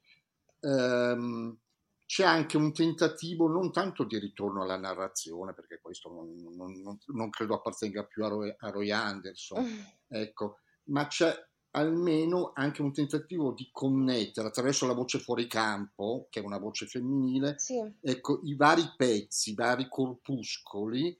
Um, 0.62 1.58
c'è 2.06 2.24
anche 2.24 2.58
un 2.58 2.72
tentativo 2.74 3.48
non 3.48 3.72
tanto 3.72 4.04
di 4.04 4.20
ritorno 4.20 4.62
alla 4.62 4.78
narrazione, 4.78 5.54
perché 5.54 5.80
questo 5.82 6.12
non, 6.12 6.36
non, 6.56 7.00
non 7.08 7.30
credo 7.30 7.56
appartenga 7.56 8.04
più 8.04 8.24
a 8.24 8.28
Roy, 8.28 8.56
a 8.56 8.70
Roy 8.70 8.92
Anderson, 8.92 9.66
ecco, 10.08 10.60
ma 10.86 11.08
c'è, 11.08 11.34
almeno 11.72 12.52
anche 12.54 12.82
un 12.82 12.94
tentativo 12.94 13.52
di 13.52 13.70
connettere 13.72 14.48
attraverso 14.48 14.86
la 14.86 14.94
voce 14.94 15.20
fuori 15.20 15.48
campo, 15.48 16.28
che 16.30 16.40
è 16.40 16.44
una 16.44 16.60
voce 16.60 16.86
femminile, 16.86 17.56
Sì, 17.58 17.80
ecco, 18.02 18.42
i 18.44 18.56
vari 18.56 18.94
pezzi, 18.96 19.52
i 19.52 19.56
vari 19.56 19.88
corpuscoli 19.90 21.18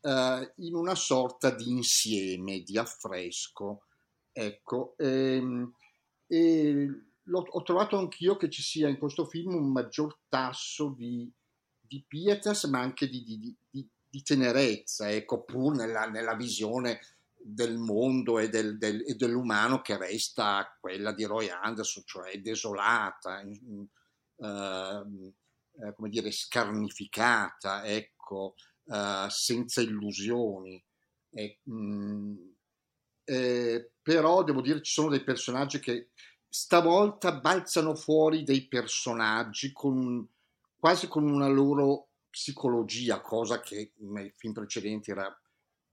eh, 0.00 0.52
in 0.56 0.74
una 0.74 0.94
sorta 0.94 1.50
di 1.50 1.70
insieme, 1.70 2.60
di 2.60 2.78
affresco. 2.78 3.82
Ecco, 4.38 4.94
ehm, 4.98 5.72
e 6.26 6.88
ho 7.32 7.62
trovato 7.62 7.96
anch'io 7.96 8.36
che 8.36 8.50
ci 8.50 8.62
sia 8.62 8.86
in 8.88 8.98
questo 8.98 9.24
film 9.24 9.54
un 9.54 9.72
maggior 9.72 10.18
tasso 10.28 10.90
di, 10.96 11.32
di 11.80 12.04
pietas, 12.06 12.64
ma 12.64 12.80
anche 12.80 13.08
di, 13.08 13.24
di- 13.24 13.38
di- 13.70 13.88
di- 14.10 14.22
tenerezza, 14.22 15.10
ecco, 15.10 15.42
pur 15.44 15.74
nella, 15.74 16.06
nella 16.08 16.34
visione 16.34 17.00
del 17.34 17.78
mondo 17.78 18.38
e, 18.38 18.48
del- 18.50 18.76
del- 18.78 19.04
e 19.06 19.14
dell'umano 19.14 19.80
che 19.80 19.96
resta 19.96 20.76
quella 20.80 21.12
di 21.12 21.24
Roy 21.24 21.48
Anderson, 21.48 22.02
cioè 22.06 22.38
desolata, 22.40 23.40
ehm, 23.40 23.88
eh, 25.78 25.94
come 25.94 26.08
dire, 26.08 26.30
scarnificata, 26.30 27.84
ecco, 27.84 28.54
eh, 28.86 29.26
senza 29.30 29.80
illusioni. 29.80 30.82
E, 31.30 31.60
mm, 31.70 32.36
eh, 33.26 33.90
però 34.00 34.44
devo 34.44 34.60
dire 34.60 34.80
ci 34.82 34.92
sono 34.92 35.10
dei 35.10 35.24
personaggi 35.24 35.80
che 35.80 36.10
stavolta 36.48 37.32
balzano 37.40 37.94
fuori 37.94 38.44
dei 38.44 38.66
personaggi 38.68 39.72
con, 39.72 40.26
quasi 40.78 41.08
con 41.08 41.28
una 41.28 41.48
loro 41.48 42.08
psicologia, 42.30 43.20
cosa 43.20 43.60
che 43.60 43.92
nei 43.96 44.32
film 44.36 44.52
precedenti 44.52 45.10
era 45.10 45.36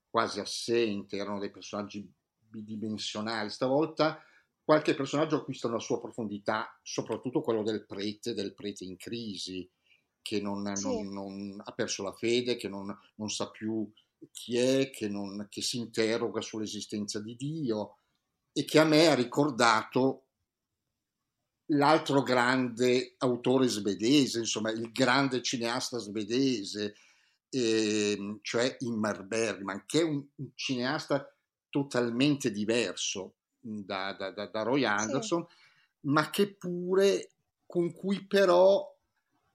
quasi 0.10 0.40
assente, 0.40 1.18
erano 1.18 1.40
dei 1.40 1.50
personaggi 1.50 2.08
bidimensionali. 2.38 3.50
Stavolta 3.50 4.22
qualche 4.64 4.94
personaggio 4.94 5.38
acquista 5.38 5.68
una 5.68 5.80
sua 5.80 6.00
profondità, 6.00 6.80
soprattutto 6.84 7.42
quello 7.42 7.64
del 7.64 7.86
prete, 7.86 8.34
del 8.34 8.54
prete 8.54 8.84
in 8.84 8.96
crisi, 8.96 9.70
che 10.22 10.40
non, 10.40 10.72
sì, 10.76 10.88
non- 10.88 11.08
non- 11.12 11.62
ha 11.64 11.72
perso 11.72 12.04
la 12.04 12.14
fede, 12.14 12.56
che 12.56 12.70
non, 12.70 12.96
non 13.16 13.30
sa 13.30 13.50
più 13.50 13.92
chi 14.32 14.58
è, 14.58 14.90
che, 14.90 15.08
non- 15.08 15.48
che 15.50 15.62
si 15.62 15.78
interroga 15.78 16.42
sull'esistenza 16.42 17.20
di 17.22 17.36
Dio 17.36 17.98
e 18.52 18.66
che 18.66 18.80
a 18.80 18.86
me 18.86 19.08
ha 19.08 19.16
ricordato 19.16 20.28
l'altro 21.68 22.22
grande 22.24 23.16
autore 23.20 23.68
svedese, 23.68 24.40
insomma 24.40 24.70
il 24.72 24.92
grande 24.92 25.42
cineasta 25.42 25.98
svedese, 25.98 26.96
ehm, 27.50 28.40
cioè 28.42 28.76
Ingmar 28.80 29.26
Bergman, 29.26 29.84
che 29.86 30.02
è 30.02 30.04
un, 30.04 30.24
un 30.36 30.50
cineasta 30.56 31.28
totalmente 31.70 32.52
diverso 32.52 33.36
da, 33.60 34.14
da- 34.14 34.32
da- 34.32 34.48
da 34.48 34.62
Roy 34.64 34.82
sì, 34.82 34.86
Anderson, 34.86 35.46
ma 36.02 36.30
che 36.30 36.56
pure 36.56 37.32
con 37.66 37.92
cui 37.94 38.28
però, 38.28 38.86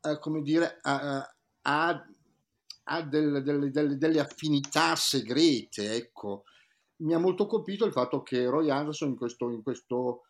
eh, 0.00 0.18
come 0.18 0.42
dire, 0.42 0.78
ha, 0.82 1.30
ha- 1.62 2.08
ha 2.88 3.02
del- 3.02 3.42
delle, 3.42 3.70
delle- 3.70 3.96
delle 3.96 4.20
affinità 4.20 4.96
segrete, 4.96 5.94
ecco. 5.94 6.44
Mi 7.02 7.14
ha 7.14 7.18
molto 7.18 7.46
colpito 7.46 7.84
il 7.84 7.92
fatto 7.92 8.22
che 8.22 8.46
Roy 8.46 8.70
Anderson 8.70 9.10
in 9.10 9.16
questo, 9.16 9.50
in 9.50 9.62
questo, 9.62 10.22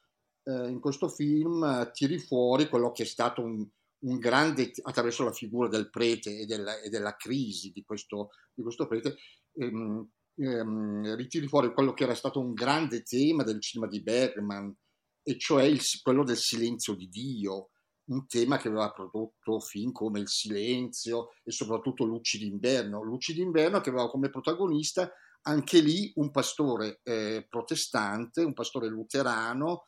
eh, 0.42 0.68
in 0.68 0.80
questo 0.80 1.08
film 1.08 1.62
eh, 1.64 1.90
tiri 1.92 2.18
fuori 2.18 2.68
quello 2.68 2.92
che 2.92 3.04
è 3.04 3.06
stato 3.06 3.42
un, 3.42 3.66
un 4.00 4.18
grande, 4.18 4.70
attraverso 4.82 5.24
la 5.24 5.32
figura 5.32 5.68
del 5.68 5.88
prete 5.90 6.40
e 6.40 6.46
della, 6.46 6.78
e 6.80 6.88
della 6.90 7.16
crisi 7.16 7.70
di 7.70 7.82
questo, 7.84 8.30
di 8.54 8.62
questo 8.62 8.86
prete, 8.86 9.16
ehm, 9.54 10.08
ehm, 10.36 11.14
ritiri 11.16 11.46
fuori 11.48 11.72
quello 11.72 11.94
che 11.94 12.04
era 12.04 12.14
stato 12.14 12.38
un 12.40 12.52
grande 12.52 13.02
tema 13.02 13.42
del 13.44 13.60
cinema 13.60 13.88
di 13.90 14.02
Bergman, 14.02 14.74
e 15.22 15.38
cioè 15.38 15.64
il- 15.64 15.80
quello 16.02 16.22
del 16.24 16.36
silenzio 16.36 16.94
di 16.94 17.08
Dio, 17.08 17.70
un 18.08 18.26
tema 18.26 18.56
che 18.58 18.68
aveva 18.68 18.90
prodotto 18.90 19.60
film 19.60 19.92
come 19.92 20.20
Il 20.20 20.28
silenzio 20.28 21.30
e 21.44 21.50
soprattutto 21.50 22.04
Luci 22.04 22.38
d'inverno. 22.38 23.02
Luci 23.02 23.32
d'inverno 23.34 23.80
che 23.80 23.90
aveva 23.90 24.08
come 24.08 24.30
protagonista 24.30 25.10
anche 25.42 25.80
lì 25.80 26.12
un 26.16 26.30
pastore 26.30 27.00
eh, 27.04 27.46
protestante, 27.48 28.42
un 28.42 28.52
pastore 28.52 28.88
luterano 28.88 29.84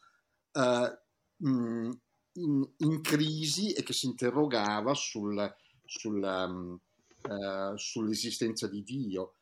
eh, 0.52 0.98
mh, 1.36 1.90
in, 2.34 2.72
in 2.78 3.00
crisi 3.02 3.72
e 3.72 3.82
che 3.82 3.92
si 3.92 4.06
interrogava 4.06 4.94
sul- 4.94 5.54
sul, 5.84 6.22
um, 6.22 6.78
eh, 7.22 7.72
sull'esistenza 7.76 8.68
di 8.68 8.82
Dio. 8.82 9.34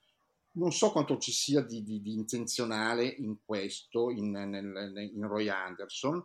Non 0.52 0.72
so 0.72 0.90
quanto 0.90 1.18
ci 1.18 1.30
sia 1.30 1.60
di, 1.60 1.82
di- 1.82 2.00
di 2.00 2.14
intenzionale 2.14 3.04
in 3.06 3.38
questo, 3.44 4.10
in, 4.10 4.30
nel- 4.30 5.10
in 5.14 5.26
Roy 5.26 5.48
Anderson, 5.48 6.24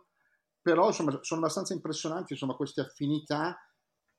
però 0.64 0.86
insomma, 0.86 1.18
sono 1.20 1.40
abbastanza 1.40 1.74
impressionanti 1.74 2.32
insomma, 2.32 2.54
queste 2.54 2.80
affinità 2.80 3.54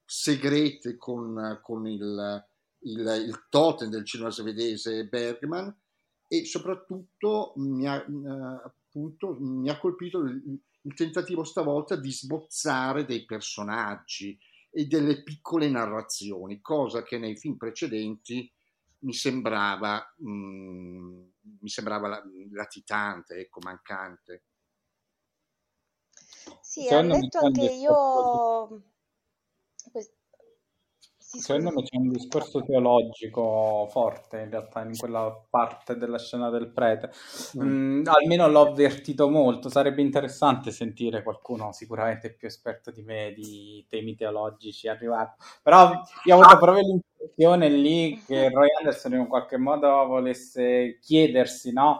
segrete 0.05 0.95
con, 0.95 1.59
con 1.63 1.87
il, 1.87 2.45
il, 2.81 2.99
il 2.99 3.45
totem 3.49 3.89
del 3.89 4.05
cinema 4.05 4.29
svedese 4.29 5.07
Bergman 5.07 5.75
e 6.27 6.45
soprattutto 6.45 7.53
mi 7.55 7.87
ha, 7.87 7.95
appunto, 8.63 9.35
mi 9.39 9.69
ha 9.71 9.79
colpito 9.79 10.19
il, 10.19 10.61
il 10.81 10.93
tentativo 10.93 11.43
stavolta 11.43 11.95
di 11.95 12.11
sbozzare 12.11 13.05
dei 13.05 13.25
personaggi 13.25 14.37
e 14.69 14.85
delle 14.85 15.23
piccole 15.23 15.67
narrazioni, 15.67 16.61
cosa 16.61 17.01
che 17.01 17.17
nei 17.17 17.35
film 17.37 17.57
precedenti 17.57 18.47
mi 18.99 19.13
sembrava, 19.13 20.13
mm, 20.23 21.23
mi 21.61 21.69
sembrava 21.69 22.07
la- 22.07 22.23
latitante, 22.51 23.35
ecco, 23.35 23.61
mancante. 23.63 24.43
Sì, 26.75 26.87
Secondo 26.87 27.15
me 27.17 27.21
ammetto 27.21 27.39
c'è 27.39 27.45
un 27.45 27.51
anche 27.53 27.61
discorso, 27.61 28.39
io... 28.73 28.83
que- 29.91 30.11
Sì, 31.17 31.39
secondo 31.39 31.71
scusa. 31.71 31.75
me 31.75 31.83
c'è 31.83 31.97
un 31.97 32.09
discorso 32.11 32.63
teologico 32.63 33.87
forte 33.89 34.39
in 34.41 34.49
realtà 34.49 34.81
in 34.83 34.95
quella 34.97 35.31
parte 35.49 35.97
della 35.97 36.17
scena 36.17 36.49
del 36.49 36.71
prete. 36.71 37.11
Mm. 37.57 37.73
Mm, 38.01 38.03
almeno 38.07 38.47
l'ho 38.47 38.61
avvertito 38.69 39.29
molto. 39.29 39.69
Sarebbe 39.69 40.01
interessante 40.01 40.71
sentire 40.71 41.23
qualcuno 41.23 41.71
sicuramente 41.73 42.33
più 42.33 42.47
esperto 42.47 42.91
di 42.91 43.01
me 43.03 43.33
di 43.35 43.85
temi 43.89 44.15
teologici 44.15 44.87
arrivato. 44.87 45.35
Però 45.61 45.91
io 46.25 46.35
ho 46.35 46.39
avuto 46.39 46.57
proprio 46.57 46.83
l'impressione 46.85 47.69
lì 47.69 48.21
che 48.25 48.49
Roy 48.49 48.67
Anderson 48.79 49.13
in 49.13 49.19
un 49.19 49.27
qualche 49.27 49.57
modo 49.57 50.05
volesse 50.07 50.99
chiedersi, 51.01 51.71
no? 51.73 51.99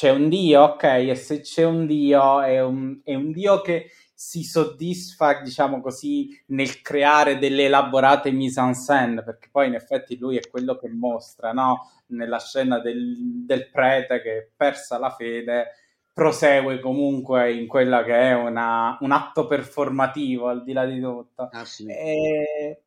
C'è 0.00 0.08
un 0.10 0.30
Dio, 0.30 0.62
ok, 0.62 0.82
e 0.84 1.14
se 1.14 1.40
c'è 1.42 1.62
un 1.64 1.84
Dio 1.86 2.40
è 2.40 2.62
un, 2.62 3.00
è 3.04 3.14
un 3.14 3.32
Dio 3.32 3.60
che 3.60 3.90
si 4.14 4.42
soddisfa, 4.44 5.42
diciamo 5.42 5.82
così, 5.82 6.28
nel 6.46 6.80
creare 6.80 7.36
delle 7.38 7.64
elaborate 7.66 8.30
mise 8.30 8.60
en 8.60 8.74
scène, 8.74 9.22
perché 9.22 9.48
poi 9.52 9.66
in 9.66 9.74
effetti 9.74 10.16
lui 10.16 10.36
è 10.38 10.48
quello 10.48 10.76
che 10.76 10.88
mostra, 10.88 11.52
no? 11.52 11.90
Nella 12.08 12.38
scena 12.38 12.78
del, 12.78 13.44
del 13.44 13.68
prete 13.70 14.22
che 14.22 14.50
persa 14.56 14.98
la 14.98 15.10
fede 15.10 15.72
prosegue 16.14 16.80
comunque 16.80 17.52
in 17.52 17.66
quella 17.66 18.02
che 18.02 18.14
è 18.14 18.34
una- 18.34 18.96
un 19.00 19.12
atto 19.12 19.46
performativo 19.46 20.48
al 20.48 20.64
di 20.64 20.72
là 20.72 20.86
di 20.86 20.98
tutto. 21.00 21.48
Ah 21.52 21.64
sì, 21.66 21.86
E 21.86 22.82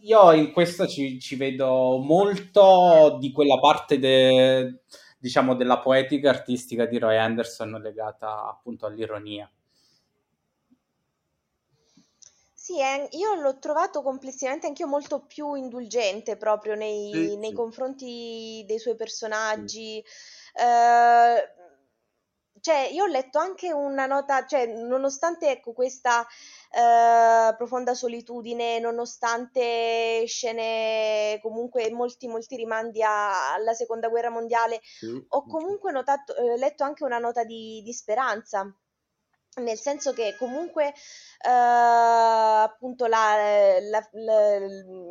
io 0.00 0.32
in 0.32 0.50
questo 0.52 0.86
ci, 0.86 1.18
ci 1.18 1.36
vedo 1.36 1.98
molto 1.98 3.16
di 3.20 3.32
quella 3.32 3.58
parte 3.58 3.98
de- 3.98 4.80
diciamo 5.24 5.54
della 5.54 5.78
poetica 5.78 6.28
artistica 6.28 6.84
di 6.84 6.98
Roy 6.98 7.16
Anderson 7.16 7.70
legata 7.80 8.46
appunto 8.46 8.84
all'ironia. 8.84 9.50
Sì, 12.52 12.78
eh, 12.78 13.08
io 13.12 13.32
l'ho 13.32 13.58
trovato 13.58 14.02
complessivamente 14.02 14.66
anch'io 14.66 14.86
molto 14.86 15.24
più 15.24 15.54
indulgente 15.54 16.36
proprio 16.36 16.74
nei, 16.74 17.10
sì, 17.10 17.36
nei 17.38 17.50
sì, 17.50 17.54
confronti 17.54 18.64
dei 18.66 18.78
suoi 18.78 18.92
sì. 18.92 18.98
personaggi. 18.98 20.04
Eh, 20.52 21.48
cioè, 22.60 22.90
io 22.92 23.04
ho 23.04 23.06
letto 23.06 23.38
anche 23.38 23.72
una 23.72 24.04
nota, 24.04 24.44
cioè, 24.44 24.66
nonostante 24.66 25.50
ecco, 25.50 25.72
questa 25.72 26.26
eh, 26.76 27.54
profonda 27.56 27.94
solitudine, 27.94 28.78
nonostante 28.80 30.24
scene, 30.26 31.38
comunque 31.42 31.90
molti, 31.90 32.26
molti 32.28 32.56
rimandi 32.56 33.02
a- 33.02 33.52
alla 33.54 33.72
seconda 33.74 34.08
guerra 34.08 34.30
mondiale, 34.30 34.80
Sì, 34.82 35.24
ho 35.28 35.46
comunque 35.46 35.92
notato, 35.92 36.34
eh, 36.36 36.56
letto 36.56 36.84
anche 36.84 37.04
una 37.04 37.18
nota 37.18 37.44
di, 37.44 37.82
di 37.84 37.92
speranza. 37.92 38.72
Nel 39.56 39.78
senso 39.78 40.12
che 40.12 40.34
comunque 40.36 40.88
eh, 40.88 41.48
appunto 41.48 43.06
la- 43.06 43.78
la- 43.80 44.08
la- 44.12 44.58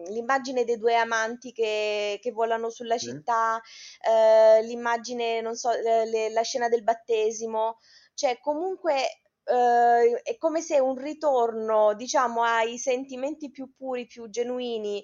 l'immagine 0.09 0.65
dei 0.65 0.77
due 0.77 0.95
amanti 0.95 1.53
che, 1.53 2.19
che 2.21 2.31
volano 2.31 2.69
sulla 2.69 2.97
città, 2.97 3.61
eh, 4.01 4.61
l'immagine, 4.63 5.39
non 5.41 5.55
so, 5.55 5.71
le- 5.71 6.29
la 6.29 6.41
scena 6.41 6.67
del 6.67 6.83
battesimo, 6.83 7.77
cioè 8.15 8.37
comunque 8.41 9.21
eh, 9.45 10.21
è 10.21 10.37
come 10.37 10.61
se 10.61 10.79
un 10.79 10.95
ritorno, 10.95 11.93
diciamo, 11.93 12.43
ai 12.43 12.77
sentimenti 12.77 13.51
più 13.51 13.73
puri, 13.75 14.05
più 14.05 14.29
genuini, 14.29 15.03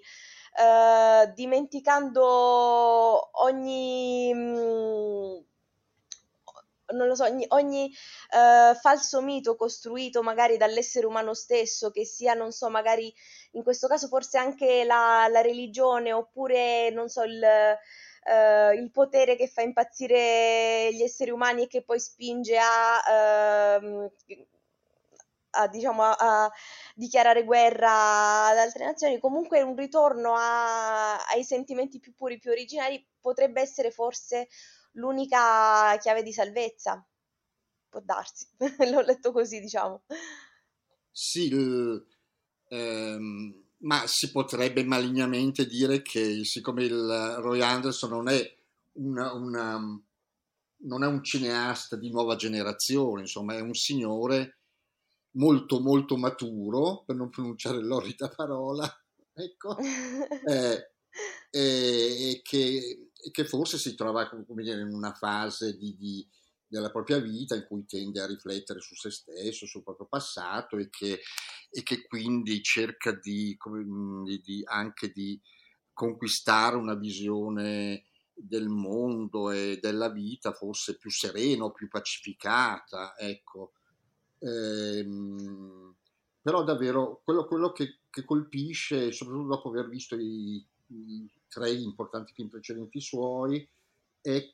eh, 0.57 1.31
dimenticando 1.33 3.29
ogni, 3.43 4.33
mm, 4.33 5.37
non 6.91 7.07
lo 7.07 7.15
so, 7.15 7.23
ogni, 7.25 7.45
ogni 7.49 7.93
uh, 8.31 8.73
falso 8.75 9.21
mito 9.21 9.55
costruito 9.55 10.23
magari 10.23 10.57
dall'essere 10.57 11.05
umano 11.05 11.33
stesso, 11.35 11.91
che 11.91 12.03
sia, 12.05 12.33
non 12.33 12.51
so, 12.51 12.69
magari 12.69 13.13
in 13.51 13.63
questo 13.63 13.87
caso 13.87 14.07
forse 14.07 14.37
anche 14.39 14.83
la, 14.85 15.27
la 15.29 15.41
religione 15.41 16.11
oppure, 16.13 16.89
non 16.89 17.07
so, 17.09 17.23
il, 17.23 17.39
uh, 18.25 18.73
il, 18.73 18.89
potere 18.91 19.35
che 19.35 19.47
fa 19.47 19.61
impazzire 19.61 20.89
gli 20.93 21.01
esseri 21.01 21.31
umani 21.31 21.63
e 21.63 21.67
che 21.67 21.83
poi 21.83 21.99
spinge 21.99 22.57
a... 22.57 23.79
Uh, 23.81 24.11
a, 25.51 25.67
diciamo, 25.67 26.03
a, 26.03 26.15
a, 26.17 26.51
dichiarare 26.95 27.43
guerra 27.43 28.47
ad 28.47 28.57
altre 28.57 28.85
nazioni, 28.85 29.19
comunque 29.19 29.61
un 29.61 29.75
ritorno 29.75 30.35
a, 30.35 31.17
ai 31.25 31.43
sentimenti 31.43 31.99
più 31.99 32.13
puri, 32.13 32.37
più 32.37 32.51
originali, 32.51 33.03
potrebbe 33.19 33.61
essere 33.61 33.91
forse 33.91 34.47
l'unica 34.93 35.97
chiave 35.99 36.23
di 36.23 36.33
salvezza. 36.33 37.03
Può 37.89 37.99
darsi, 38.01 38.47
l'ho 38.91 39.01
letto 39.01 39.31
così, 39.31 39.59
diciamo. 39.59 40.03
Sì, 41.11 41.49
ehm, 42.69 43.68
ma 43.81 44.05
si 44.07 44.31
potrebbe 44.31 44.83
malignamente 44.83 45.65
dire 45.65 46.01
che 46.01 46.43
siccome 46.43 46.83
il 46.83 47.35
Roy 47.39 47.61
Anderson 47.61 48.09
non 48.09 48.29
è 48.29 48.57
una, 48.93 49.33
una, 49.33 50.01
non 50.81 51.03
è 51.03 51.07
un 51.07 51.23
cineasta 51.23 51.95
di 51.95 52.09
nuova 52.09 52.35
generazione, 52.35 53.21
insomma, 53.21 53.55
è 53.55 53.61
un 53.61 53.73
signore 53.73 54.59
molto 55.31 55.79
molto 55.79 56.17
maturo, 56.17 57.03
per 57.05 57.15
non 57.15 57.29
pronunciare 57.29 57.81
l'orrida 57.81 58.29
parola, 58.29 58.87
ecco, 59.33 59.77
eh, 60.47 60.91
e, 61.49 62.41
che, 62.43 63.11
che, 63.31 63.45
forse 63.45 63.77
si 63.77 63.95
trova 63.95 64.27
come 64.29 64.63
dire, 64.63 64.81
in 64.81 64.93
una 64.93 65.13
fase 65.13 65.77
di, 65.77 65.95
di, 65.95 66.27
della 66.67 66.91
propria 66.91 67.19
vita 67.19 67.55
in 67.55 67.65
cui 67.67 67.85
tende 67.85 68.21
a 68.21 68.27
riflettere 68.27 68.79
su 68.79 68.95
se 68.95 69.11
stesso, 69.11 69.65
sul 69.65 69.83
proprio 69.83 70.07
passato 70.07 70.77
e 70.77 70.89
che, 70.89 71.21
e 71.69 71.83
che 71.83 72.07
quindi 72.07 72.61
cerca 72.63 73.11
di, 73.11 73.57
di, 74.43 74.61
anche 74.65 75.11
di 75.11 75.39
conquistare 75.93 76.75
una 76.75 76.95
visione 76.95 78.05
del 78.33 78.69
mondo 78.69 79.51
e 79.51 79.79
della 79.81 80.09
vita 80.09 80.53
forse 80.53 80.97
più 80.97 81.09
serena, 81.11 81.69
più 81.71 81.87
pacificata, 81.87 83.15
ecco, 83.17 83.73
Ehm, 84.39 85.95
però 86.41 86.63
davvero 86.63 87.21
quello, 87.23 87.45
quello 87.45 87.71
che, 87.71 87.99
che, 88.09 88.23
colpisce, 88.23 89.11
soprattutto 89.11 89.47
dopo 89.47 89.69
aver 89.69 89.89
visto 89.89 90.15
i, 90.15 90.65
i, 90.87 91.29
tre 91.47 91.71
importanti 91.71 92.33
film 92.33 92.47
precedenti 92.47 93.01
suoi, 93.01 93.67
è 94.21 94.53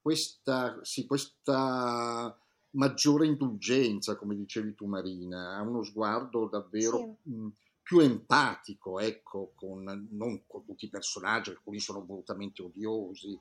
questa, 0.00 0.78
sì, 0.82 1.06
questa 1.06 2.38
maggiore 2.74 3.26
indulgenza, 3.26 4.16
come 4.16 4.36
dicevi 4.36 4.74
tu 4.74 4.86
Marina, 4.86 5.56
ha 5.56 5.62
uno 5.62 5.82
sguardo 5.82 6.48
davvero 6.48 7.18
sì. 7.22 7.30
mh, 7.30 7.48
più 7.82 7.98
empatico, 8.00 8.98
ecco, 8.98 9.52
con, 9.54 10.08
non 10.10 10.44
con 10.46 10.64
tutti 10.64 10.86
i 10.86 10.90
personaggi, 10.90 11.50
alcuni 11.50 11.78
sono 11.78 12.04
volutamente 12.04 12.62
odiosi, 12.62 13.38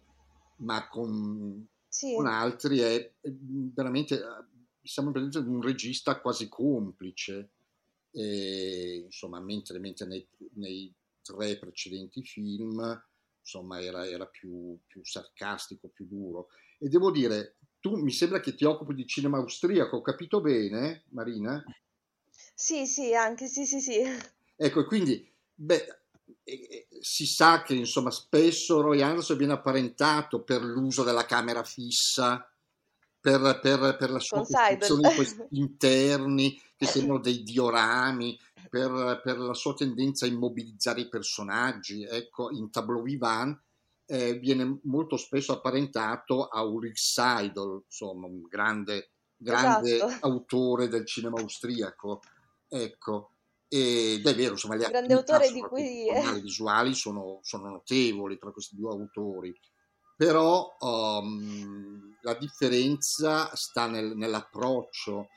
ma 0.58 0.88
con, 0.90 1.66
sì. 1.88 2.14
con 2.16 2.28
altri 2.28 2.80
è, 2.80 3.14
è 3.22 3.32
veramente 3.32 4.22
siamo 4.82 5.10
in 5.10 5.14
presenza 5.14 5.42
di 5.42 5.50
un 5.50 5.62
regista 5.62 6.20
quasi 6.20 6.50
complice, 6.50 7.52
e, 8.12 9.02
insomma, 9.06 9.40
mentre, 9.40 9.80
mentre 9.80 10.06
nei, 10.06 10.28
nei, 10.56 10.94
tre 11.22 11.58
precedenti 11.58 12.22
film 12.22 13.02
insomma, 13.40 13.82
era, 13.82 14.08
era 14.08 14.26
più, 14.26 14.78
più, 14.88 15.04
sarcastico, 15.04 15.90
più 15.90 16.06
duro. 16.06 16.48
E 16.80 16.88
devo 16.90 17.12
dire, 17.12 17.58
tu 17.84 17.98
mi 17.98 18.14
sembra 18.14 18.40
che 18.40 18.56
ti 18.56 18.64
occupi 18.64 18.94
di 18.94 19.06
cinema 19.06 19.40
austriaco, 19.40 19.98
ho 19.98 20.02
capito 20.02 20.40
bene, 20.40 21.04
Marina? 21.10 21.62
Sì, 22.56 22.88
sì, 22.88 23.14
anche 23.14 23.48
sì, 23.48 23.66
sì, 23.66 23.82
sì. 23.82 24.02
Ecco, 24.56 24.86
quindi, 24.86 25.30
beh, 25.54 26.00
si 27.02 27.26
sa 27.26 27.62
che 27.62 27.74
insomma 27.74 28.10
spesso 28.10 28.80
Roy 28.80 29.02
Anderson 29.02 29.36
viene 29.36 29.52
apparentato 29.52 30.44
per 30.44 30.64
l'uso 30.64 31.04
della 31.04 31.26
camera 31.26 31.66
fissa 31.66 32.50
per, 33.20 33.60
per, 33.62 33.98
per 33.98 34.12
la 34.12 34.20
sua 34.20 34.38
costruzione 34.38 35.10
di 35.10 35.16
questi 35.16 35.46
interni 35.52 36.62
che 36.78 36.86
sembrano 36.86 37.20
dei 37.20 37.44
diorami, 37.44 38.40
per, 38.70 39.20
per, 39.22 39.40
la 39.40 39.54
sua 39.54 39.74
tendenza 39.74 40.24
a 40.26 40.30
immobilizzare 40.30 41.02
i 41.02 41.10
personaggi. 41.10 42.06
Ecco, 42.06 42.50
in 42.50 42.72
Tableau 42.72 43.02
Vivant 43.02 43.60
eh, 44.14 44.34
viene 44.36 44.80
molto 44.84 45.18
spesso 45.18 45.54
apparentato 45.54 46.46
a 46.46 46.62
Ulrich 46.62 47.00
Seidel, 47.00 47.82
insomma, 47.86 48.28
un 48.28 48.44
grande, 48.44 49.14
grande 49.36 49.96
esatto. 49.96 50.18
autore 50.28 50.88
del 50.88 51.08
cinema 51.08 51.40
austriaco. 51.40 52.22
Ecco, 52.68 53.32
ed 53.68 54.26
è 54.26 54.36
vero, 54.36 54.52
insomma, 54.52 54.76
le 54.76 54.88
grande 54.88 55.14
autore 55.14 55.52
di 55.52 55.62
cui... 55.62 56.06
visuali 56.42 56.94
sono, 56.94 57.40
sono 57.42 57.70
notevoli 57.70 58.38
tra 58.38 58.52
questi 58.52 58.76
due 58.76 58.92
autori 58.92 59.54
però 60.16 60.76
um, 60.80 62.16
la 62.22 62.36
differenza 62.36 63.54
sta 63.56 63.88
nel, 63.88 64.16
nell'approccio 64.16 65.28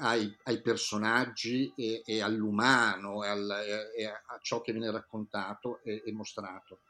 ai, 0.00 0.36
ai 0.44 0.60
personaggi 0.60 1.72
e, 1.74 2.02
e 2.04 2.20
all'umano 2.20 3.24
e, 3.24 3.28
al, 3.28 3.50
e, 3.96 4.04
a 4.04 4.38
ciò 4.42 4.60
che 4.60 4.72
viene 4.72 4.90
raccontato 4.90 5.80
e, 5.82 6.02
e 6.04 6.12
mostrato. 6.12 6.80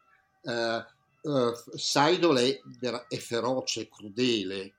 Uh, 0.42 0.82
uh, 1.22 1.52
Seidel 1.76 2.36
è, 2.36 3.06
è, 3.08 3.16
feroce, 3.16 3.88
crudele, 3.88 4.74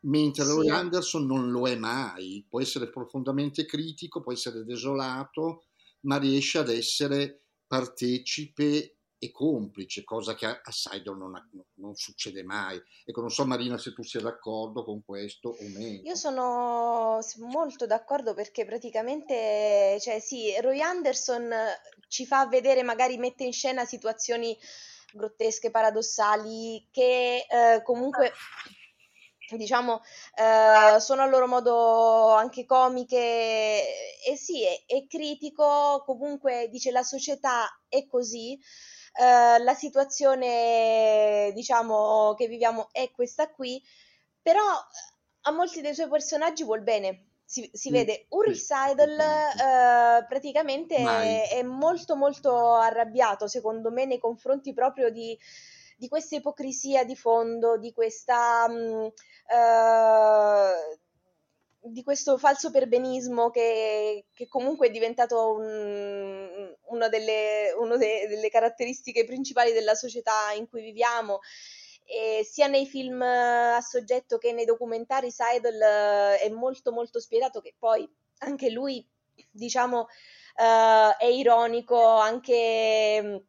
mentre 0.00 0.44
sì. 0.44 0.50
Roy 0.50 0.68
Anderson 0.68 1.26
non 1.26 1.50
lo 1.50 1.68
è 1.68 1.76
mai. 1.76 2.44
Può 2.48 2.60
essere 2.60 2.88
profondamente 2.88 3.64
critico, 3.64 4.22
può 4.22 4.32
essere 4.32 4.64
desolato, 4.64 5.64
ma 6.00 6.18
riesce 6.18 6.58
ad 6.58 6.70
essere 6.70 7.42
partecipe 7.66 8.96
e 9.18 9.30
complice, 9.30 10.04
cosa 10.04 10.34
che 10.34 10.46
a, 10.46 10.60
Seidel 10.70 11.16
non, 11.16 11.32
non, 11.74 11.94
succede 11.94 12.42
mai. 12.42 12.80
Ecco, 13.04 13.20
non 13.20 13.30
so 13.30 13.46
Marina 13.46 13.78
se 13.78 13.92
tu 13.92 14.02
sei 14.02 14.22
d'accordo 14.22 14.84
con 14.84 15.02
questo 15.04 15.50
o 15.58 15.68
meno. 15.68 16.02
Io 16.02 16.14
sono 16.14 17.18
molto 17.38 17.86
d'accordo 17.86 18.34
perché 18.34 18.66
praticamente, 18.66 19.96
cioè 20.00 20.20
sì, 20.20 20.54
Roy 20.60 20.80
Anderson 20.80 21.50
ci 22.08 22.26
fa 22.26 22.46
vedere, 22.46 22.82
magari 22.82 23.16
mette 23.16 23.44
in 23.44 23.52
scena 23.52 23.84
situazioni 23.84 24.56
grottesche, 25.12 25.70
paradossali, 25.70 26.88
che 26.90 27.46
eh, 27.48 27.82
comunque 27.82 28.32
diciamo 29.54 30.02
eh, 30.34 30.98
sono 30.98 31.22
a 31.22 31.26
loro 31.26 31.46
modo 31.46 32.32
anche 32.34 32.64
comiche 32.64 33.16
e 33.16 34.36
sì, 34.36 34.64
è, 34.64 34.84
è 34.86 35.06
critico, 35.06 36.02
comunque 36.04 36.68
dice 36.68 36.90
la 36.90 37.04
società 37.04 37.66
è 37.88 38.06
così, 38.06 38.58
eh, 39.18 39.58
la 39.58 39.74
situazione, 39.74 41.52
diciamo, 41.54 42.34
che 42.34 42.48
viviamo 42.48 42.88
è 42.92 43.10
questa 43.12 43.50
qui, 43.50 43.82
però 44.42 44.62
a 45.42 45.50
molti 45.52 45.80
dei 45.80 45.94
suoi 45.94 46.08
personaggi 46.08 46.64
vuol 46.64 46.82
bene. 46.82 47.35
Si, 47.48 47.70
si 47.72 47.90
vede 47.90 48.26
Ulrich 48.30 48.58
Seidel 48.58 49.20
eh, 49.20 50.26
praticamente 50.26 50.96
è, 50.96 51.48
è, 51.50 51.62
molto 51.62 52.16
molto 52.16 52.74
arrabbiato 52.74 53.46
secondo 53.46 53.92
me 53.92 54.04
nei 54.04 54.18
confronti 54.18 54.74
proprio 54.74 55.10
di, 55.10 55.38
di 55.96 56.08
questa 56.08 56.34
ipocrisia 56.34 57.04
di 57.04 57.14
fondo, 57.14 57.78
di 57.78 57.92
questa 57.92 58.68
mh, 58.68 58.74
mm, 58.74 59.06
eh, 59.48 60.98
di 61.88 62.02
questo 62.02 62.36
falso 62.38 62.70
perbenismo 62.70 63.50
che, 63.50 64.26
che 64.34 64.48
comunque 64.48 64.88
è 64.88 64.90
diventato 64.90 65.52
un, 65.52 66.74
una 66.86 67.08
delle, 67.08 67.72
una 67.78 67.96
delle 67.96 68.48
caratteristiche 68.48 69.24
principali 69.24 69.72
della 69.72 69.94
società 69.94 70.52
in 70.56 70.68
cui 70.68 70.82
viviamo. 70.82 71.40
E 72.08 72.44
sia 72.44 72.68
nei 72.68 72.86
film 72.86 73.20
a 73.20 73.80
soggetto 73.80 74.38
che 74.38 74.52
nei 74.52 74.64
documentari 74.64 75.30
Seidel 75.30 75.80
eh, 75.80 76.38
è 76.38 76.48
molto 76.48 76.92
molto 76.92 77.20
spiegato 77.20 77.60
che 77.60 77.74
poi 77.78 78.08
anche 78.38 78.70
lui 78.70 79.04
diciamo 79.50 80.00
uh, 80.56 81.16
è 81.18 81.26
ironico 81.26 82.02
anche, 82.06 83.46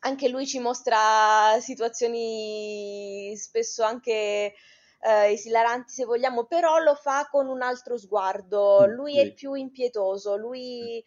anche 0.00 0.28
lui 0.28 0.46
ci 0.46 0.58
mostra 0.58 1.58
situazioni 1.60 3.34
spesso 3.36 3.82
anche 3.82 4.54
eh, 5.00 5.32
esilaranti 5.32 5.92
se 5.92 6.04
vogliamo, 6.04 6.44
però 6.44 6.78
lo 6.78 6.94
fa 6.94 7.28
con 7.30 7.48
un 7.48 7.62
altro 7.62 7.96
sguardo, 7.96 8.84
mm, 8.86 8.90
lui 8.92 9.18
è 9.18 9.32
più 9.32 9.54
impietoso, 9.54 10.36
lui 10.36 11.02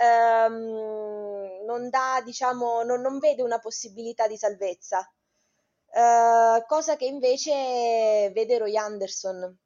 ehm, 0.00 1.64
non 1.64 1.88
dà, 1.88 2.20
diciamo, 2.24 2.82
non, 2.82 3.00
non, 3.00 3.18
vede 3.18 3.42
una 3.42 3.58
possibilità 3.58 4.26
di 4.26 4.36
salvezza, 4.36 5.08
eh, 5.96 6.64
cosa 6.66 6.96
che 6.96 7.06
invece 7.06 8.30
vede 8.34 8.58
Roy 8.58 8.76
Anderson. 8.76 9.56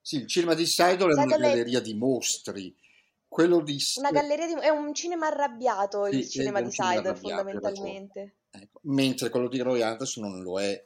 Sì, 0.00 0.16
il 0.16 0.26
cinema 0.26 0.54
di 0.54 0.66
Seidel 0.66 1.10
è 1.10 1.12
una 1.12 1.24
galleria 1.24 1.78
è... 1.78 1.82
di 1.82 1.94
mostri. 1.94 2.76
Quello 3.26 3.60
di... 3.60 3.78
Una 3.96 4.10
galleria 4.12 4.46
di... 4.46 4.54
è 4.60 4.68
un 4.68 4.94
cinema 4.94 5.26
arrabbiato 5.26 6.04
sì, 6.04 6.18
il 6.18 6.28
cinema 6.28 6.60
di 6.60 6.70
Seidel 6.70 7.16
fondamentalmente. 7.16 8.36
Ecco. 8.50 8.80
Mentre 8.82 9.30
quello 9.30 9.48
di 9.48 9.60
Roy 9.60 9.82
Anderson 9.82 10.28
non 10.28 10.42
lo 10.42 10.60
è. 10.60 10.84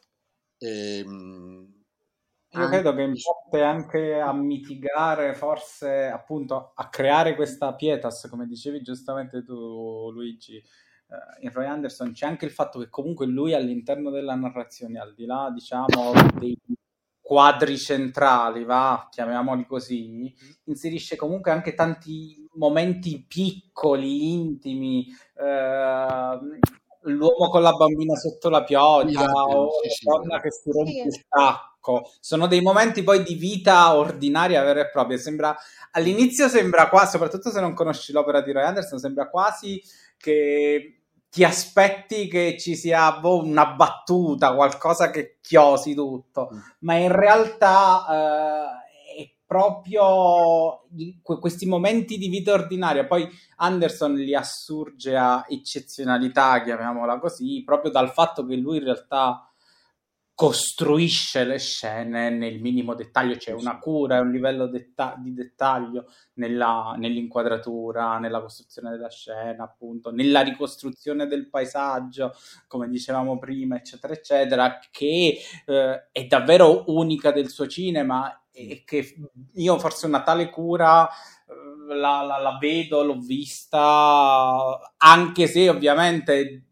Ehm 0.58 1.76
io 2.50 2.68
credo 2.68 2.94
che 2.94 3.02
importi 3.02 3.58
anche 3.58 4.18
a 4.18 4.32
mitigare, 4.32 5.34
forse 5.34 6.06
appunto 6.06 6.72
a 6.74 6.88
creare 6.88 7.34
questa 7.34 7.74
pietas, 7.74 8.26
come 8.30 8.46
dicevi 8.46 8.80
giustamente 8.80 9.42
tu, 9.42 10.10
Luigi. 10.10 10.62
Uh, 11.08 11.44
in 11.44 11.50
Roy 11.52 11.64
Anderson 11.64 12.12
c'è 12.12 12.26
anche 12.26 12.44
il 12.44 12.50
fatto 12.50 12.78
che 12.78 12.90
comunque 12.90 13.24
lui 13.26 13.54
all'interno 13.54 14.10
della 14.10 14.34
narrazione, 14.34 14.98
al 14.98 15.14
di 15.14 15.24
là 15.24 15.50
diciamo 15.52 16.12
dei 16.38 16.54
quadri 17.28 17.76
centrali, 17.76 18.64
va, 18.64 19.06
chiamiamoli 19.10 19.66
così, 19.66 20.34
inserisce 20.64 21.16
comunque 21.16 21.50
anche 21.50 21.74
tanti 21.74 22.48
momenti 22.54 23.22
piccoli, 23.28 24.32
intimi, 24.32 25.06
eh, 25.34 26.38
l'uomo 27.02 27.50
con 27.50 27.62
la 27.62 27.72
bambina 27.72 28.14
sotto 28.14 28.48
la 28.48 28.64
pioggia 28.64 29.30
o 29.30 29.66
la 29.66 30.16
donna 30.16 30.40
che 30.40 30.50
si 30.50 30.70
rompe 30.70 31.02
il 31.04 31.26
tacco. 31.28 32.10
Sono 32.20 32.46
dei 32.46 32.60
momenti 32.62 33.02
poi 33.02 33.22
di 33.22 33.34
vita 33.34 33.94
ordinaria 33.94 34.62
vera 34.62 34.80
e 34.80 34.90
propria. 34.90 35.18
Sembra, 35.18 35.54
all'inizio 35.92 36.48
sembra 36.48 36.88
quasi, 36.88 37.10
soprattutto 37.10 37.50
se 37.50 37.60
non 37.60 37.74
conosci 37.74 38.12
l'opera 38.12 38.40
di 38.40 38.52
Roy 38.52 38.64
Anderson, 38.64 38.98
sembra 38.98 39.28
quasi 39.28 39.82
che 40.16 40.97
ti 41.30 41.44
aspetti 41.44 42.26
che 42.28 42.56
ci 42.58 42.74
sia 42.74 43.18
boh, 43.18 43.42
una 43.42 43.66
battuta, 43.66 44.54
qualcosa 44.54 45.10
che 45.10 45.38
chiosi 45.40 45.94
tutto, 45.94 46.50
mm. 46.52 46.58
ma 46.80 46.94
in 46.94 47.12
realtà 47.12 48.06
eh, 48.10 49.22
è 49.22 49.30
proprio 49.44 50.84
questi 51.22 51.66
momenti 51.66 52.18
di 52.18 52.28
vita 52.28 52.52
ordinaria. 52.52 53.06
Poi 53.06 53.28
Anderson 53.56 54.14
li 54.14 54.34
assurge 54.34 55.16
a 55.16 55.44
eccezionalità, 55.48 56.62
chiamiamola 56.62 57.18
così, 57.18 57.62
proprio 57.64 57.90
dal 57.90 58.10
fatto 58.10 58.44
che 58.46 58.56
lui 58.56 58.78
in 58.78 58.84
realtà 58.84 59.47
costruisce 60.38 61.42
le 61.42 61.58
scene 61.58 62.30
nel 62.30 62.60
minimo 62.60 62.94
dettaglio, 62.94 63.34
c'è 63.34 63.50
una 63.50 63.80
cura 63.80 64.20
un 64.20 64.30
livello 64.30 64.68
detta- 64.68 65.16
di 65.18 65.34
dettaglio 65.34 66.04
nella, 66.34 66.94
nell'inquadratura, 66.96 68.20
nella 68.20 68.40
costruzione 68.40 68.90
della 68.90 69.10
scena, 69.10 69.64
appunto, 69.64 70.12
nella 70.12 70.42
ricostruzione 70.42 71.26
del 71.26 71.48
paesaggio, 71.50 72.36
come 72.68 72.88
dicevamo 72.88 73.36
prima, 73.40 73.74
eccetera, 73.74 74.12
eccetera, 74.12 74.78
che 74.92 75.40
eh, 75.66 76.08
è 76.12 76.24
davvero 76.26 76.84
unica 76.86 77.32
del 77.32 77.48
suo 77.48 77.66
cinema 77.66 78.44
e 78.52 78.84
che 78.86 79.16
io 79.54 79.78
forse 79.80 80.06
una 80.06 80.22
tale 80.22 80.50
cura 80.50 81.08
eh, 81.08 81.94
la, 81.96 82.22
la, 82.22 82.38
la 82.38 82.56
vedo, 82.60 83.02
l'ho 83.02 83.18
vista, 83.18 84.94
anche 84.98 85.48
se 85.48 85.68
ovviamente 85.68 86.67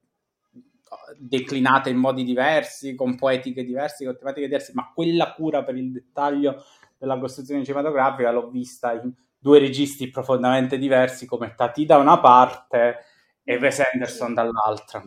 declinate 1.19 1.91
in 1.91 1.97
modi 1.97 2.25
diversi, 2.25 2.95
con 2.95 3.17
poetiche 3.17 3.65
diverse, 3.65 4.05
con 4.05 4.17
tematiche 4.17 4.47
diverse, 4.47 4.73
ma 4.75 4.91
quella 4.95 5.33
cura 5.33 5.65
per 5.65 5.77
il 5.77 5.93
dettaglio 5.93 6.65
della 6.99 7.19
costruzione 7.19 7.65
cinematografica 7.65 8.31
l'ho 8.31 8.49
vista 8.49 8.93
in 8.93 9.13
due 9.39 9.59
registi 9.59 10.11
profondamente 10.11 10.79
diversi 10.79 11.27
come 11.27 11.55
Tati 11.55 11.85
da 11.85 11.99
una 11.99 12.19
parte 12.19 13.05
e 13.45 13.57
Wes 13.57 13.81
Anderson 13.93 14.35
dall'altra. 14.35 15.05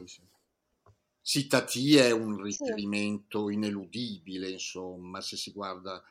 Sì, 1.21 1.47
Tati 1.47 1.97
è 1.97 2.11
un 2.11 2.41
riferimento 2.41 3.49
ineludibile, 3.49 4.49
insomma, 4.49 5.21
se 5.21 5.35
si 5.35 5.51
guarda 5.51 6.01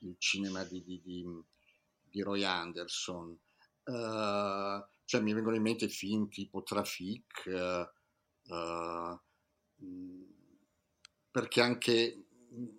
il 0.00 0.14
cinema 0.18 0.62
di, 0.64 0.82
di, 0.84 1.00
di, 1.02 1.26
di 2.02 2.20
Roy 2.20 2.44
Anderson. 2.44 3.36
Uh, 3.84 4.84
cioè, 5.04 5.22
mi 5.22 5.32
vengono 5.32 5.56
in 5.56 5.62
mente 5.62 5.88
film 5.88 6.28
tipo 6.28 6.62
Traffic, 6.62 7.44
uh, 7.46 8.52
uh, 8.54 9.18
perché 11.30 11.60
anche, 11.60 12.26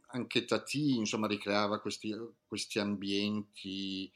anche 0.08 0.46
Tati 0.46 0.98
insomma, 0.98 1.28
ricreava 1.28 1.80
questi, 1.80 2.14
questi 2.46 2.80
ambienti 2.80 4.12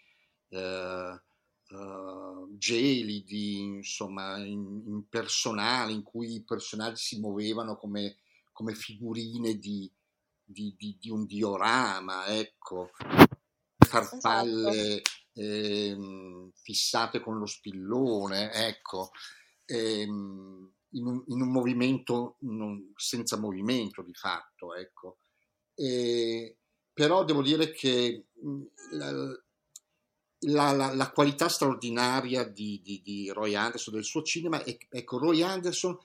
eh, 0.49 1.21
uh, 1.69 2.57
gelidi, 2.57 3.59
insomma, 3.59 4.37
impersonali, 4.37 5.93
in, 5.93 5.99
in 5.99 6.03
cui 6.03 6.35
i 6.35 6.43
personaggi 6.43 7.01
si 7.01 7.19
muovevano 7.19 7.77
come, 7.77 8.17
come 8.51 8.73
figurine 8.75 9.57
di, 9.57 9.89
di, 10.43 10.75
di, 10.77 10.97
di, 10.99 11.09
un 11.09 11.25
diorama, 11.25 12.25
ecco, 12.27 12.91
farfalle 13.77 15.01
esatto. 15.01 15.09
eh, 15.33 15.97
fissate 16.53 17.19
con 17.21 17.37
lo 17.37 17.45
spillone, 17.45 18.51
ecco. 18.51 19.11
Eh, 19.65 20.05
in 20.93 21.05
un, 21.05 21.23
in 21.27 21.41
un 21.41 21.51
movimento 21.51 22.37
non, 22.39 22.91
senza 22.95 23.37
movimento 23.37 24.01
di 24.01 24.13
fatto, 24.13 24.75
ecco. 24.75 25.17
E, 25.75 26.57
però 26.93 27.23
devo 27.23 27.41
dire 27.41 27.71
che 27.71 28.27
la, 28.91 29.11
la, 30.39 30.71
la, 30.71 30.93
la 30.93 31.11
qualità 31.11 31.49
straordinaria 31.49 32.43
di, 32.43 32.81
di, 32.83 33.01
di, 33.03 33.29
Roy 33.29 33.55
Anderson, 33.55 33.93
del 33.93 34.03
suo 34.03 34.21
cinema, 34.23 34.63
è, 34.63 34.77
ecco, 34.89 35.17
Roy 35.17 35.41
Anderson 35.41 35.97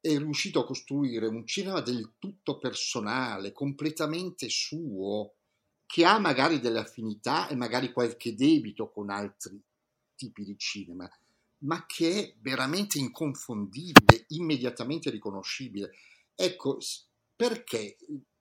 è 0.00 0.16
riuscito 0.16 0.60
a 0.60 0.66
costruire 0.66 1.26
un 1.26 1.46
cinema 1.46 1.80
del 1.80 2.14
tutto 2.18 2.58
personale, 2.58 3.52
completamente 3.52 4.48
suo, 4.48 5.34
che 5.86 6.04
ha 6.04 6.18
magari 6.18 6.58
delle 6.58 6.80
affinità 6.80 7.48
e 7.48 7.54
magari 7.54 7.92
qualche 7.92 8.34
debito 8.34 8.90
con 8.90 9.10
altri 9.10 9.60
tipi 10.16 10.44
di 10.44 10.56
cinema, 10.58 11.08
ma 11.62 11.84
che 11.86 12.10
è 12.10 12.34
veramente 12.40 12.98
inconfondibile, 12.98 14.24
immediatamente 14.28 15.10
riconoscibile. 15.10 15.92
Ecco, 16.34 16.78
perché, 17.34 17.96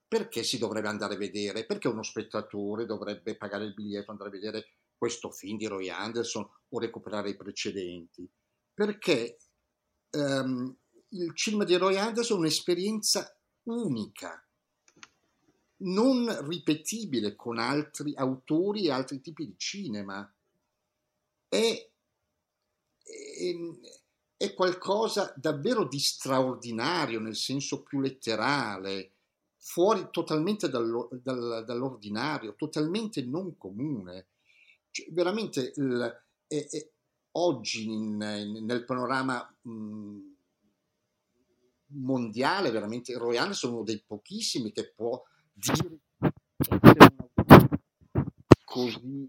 perché 0.08 0.44
si 0.44 0.58
dovrebbe 0.58 0.88
andare 0.88 1.16
a 1.16 1.18
vedere? 1.18 1.66
Perché 1.66 1.88
uno 1.88 2.04
spettatore 2.04 2.86
dovrebbe 2.86 3.36
pagare 3.36 3.66
il 3.66 3.74
biglietto, 3.74 4.12
andare 4.12 4.30
a 4.30 4.34
vedere 4.34 4.68
questo 4.98 5.32
film 5.32 5.58
di 5.58 5.68
Roy 5.68 5.90
Anderson 5.90 6.48
o 6.70 6.80
recuperare 6.80 7.32
i 7.32 7.36
precedenti? 7.36 8.30
Perché 8.74 9.38
um, 10.12 10.76
il 11.10 11.36
cinema 11.36 11.64
di 11.64 11.76
Roy 11.76 11.98
Anderson 11.98 12.38
è 12.38 12.40
un'esperienza 12.40 13.36
unica, 13.64 14.44
non 15.78 16.48
ripetibile 16.48 17.36
con 17.36 17.58
altri 17.58 18.14
autori 18.16 18.86
e 18.86 18.92
altri 18.92 19.20
tipi 19.22 19.46
di 19.46 19.56
cinema. 19.58 20.32
È 21.48 21.91
è 24.38 24.54
qualcosa 24.54 25.34
davvero 25.36 25.88
di 25.88 26.00
straordinario 26.00 27.20
nel 27.20 27.36
senso 27.36 27.84
più 27.84 28.00
letterale, 28.00 29.12
fuori 29.58 30.08
totalmente 30.10 30.70
dallo, 30.70 31.10
dal, 31.22 31.64
dall'ordinario, 31.66 32.56
totalmente 32.56 33.24
non 33.24 33.56
comune. 33.58 34.28
Cioè, 34.90 35.08
veramente 35.12 35.74
il, 35.76 36.24
è, 36.48 36.68
è, 36.70 36.90
oggi 37.34 37.86
in, 37.86 38.20
in, 38.22 38.66
nel 38.66 38.84
panorama 38.84 39.56
mh, 39.62 40.20
mondiale, 41.94 42.72
veramente 42.72 43.18
Roy 43.18 43.38
Anderson 43.38 43.70
è 43.70 43.74
uno 43.74 43.84
dei 43.84 44.04
pochissimi 44.06 44.72
che 44.72 44.92
può 44.92 45.24
dire 45.54 46.00
così 48.66 49.28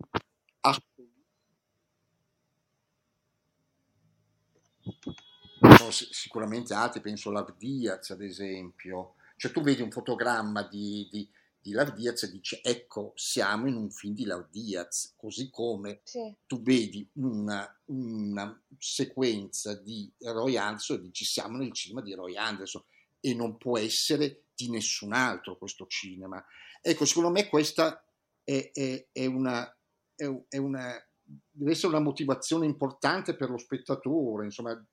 sono 5.91 6.13
sicuramente 6.13 6.75
altri, 6.75 7.01
penso 7.01 7.31
a 7.31 7.33
Lav 7.33 7.57
Diaz 7.57 8.11
ad 8.11 8.23
esempio, 8.23 9.15
cioè 9.37 9.51
tu 9.51 9.63
vedi 9.63 9.83
un 9.83 9.91
fotogramma 9.91 10.63
di, 10.63 11.09
di, 11.11 11.29
di 11.61 11.73
Lav 11.73 11.95
Diaz 11.95 12.23
e 12.25 12.31
dici 12.31 12.61
ecco 12.63 13.13
siamo 13.17 13.67
in 13.67 13.75
un 13.75 13.91
film 13.91 14.15
di 14.15 14.25
Lav 14.25 14.49
Diaz, 14.51 15.15
così 15.17 15.51
come 15.51 16.01
sì. 16.05 16.33
tu 16.47 16.63
vedi 16.63 17.09
una, 17.15 17.69
una, 17.87 18.61
sequenza 18.79 19.75
di 19.75 20.11
Roy 20.19 20.57
Anderson 20.57 20.99
e 20.99 21.03
dici 21.03 21.25
siamo 21.25 21.57
nel 21.57 21.73
cinema 21.73 22.03
di 22.03 22.15
Roy 22.15 22.37
Anderson 22.37 22.83
e 23.21 23.35
non 23.35 23.57
può 23.57 23.79
essere 23.79 24.45
di 24.55 24.69
nessun 24.71 25.13
altro 25.13 25.57
questo 25.57 25.87
cinema. 25.87 26.45
Ecco, 26.81 27.05
secondo 27.05 27.31
me 27.31 27.49
questa 27.49 28.05
è, 28.45 28.71
è, 28.73 29.07
è 29.13 29.27
una, 29.27 29.75
è 30.15 30.57
una 30.57 31.07
deve 31.51 31.71
essere 31.71 31.89
una 31.89 32.03
motivazione 32.03 32.67
importante 32.67 33.35
per 33.35 33.51
lo 33.51 33.59
spettatore, 33.59 34.45
insomma, 34.45 34.85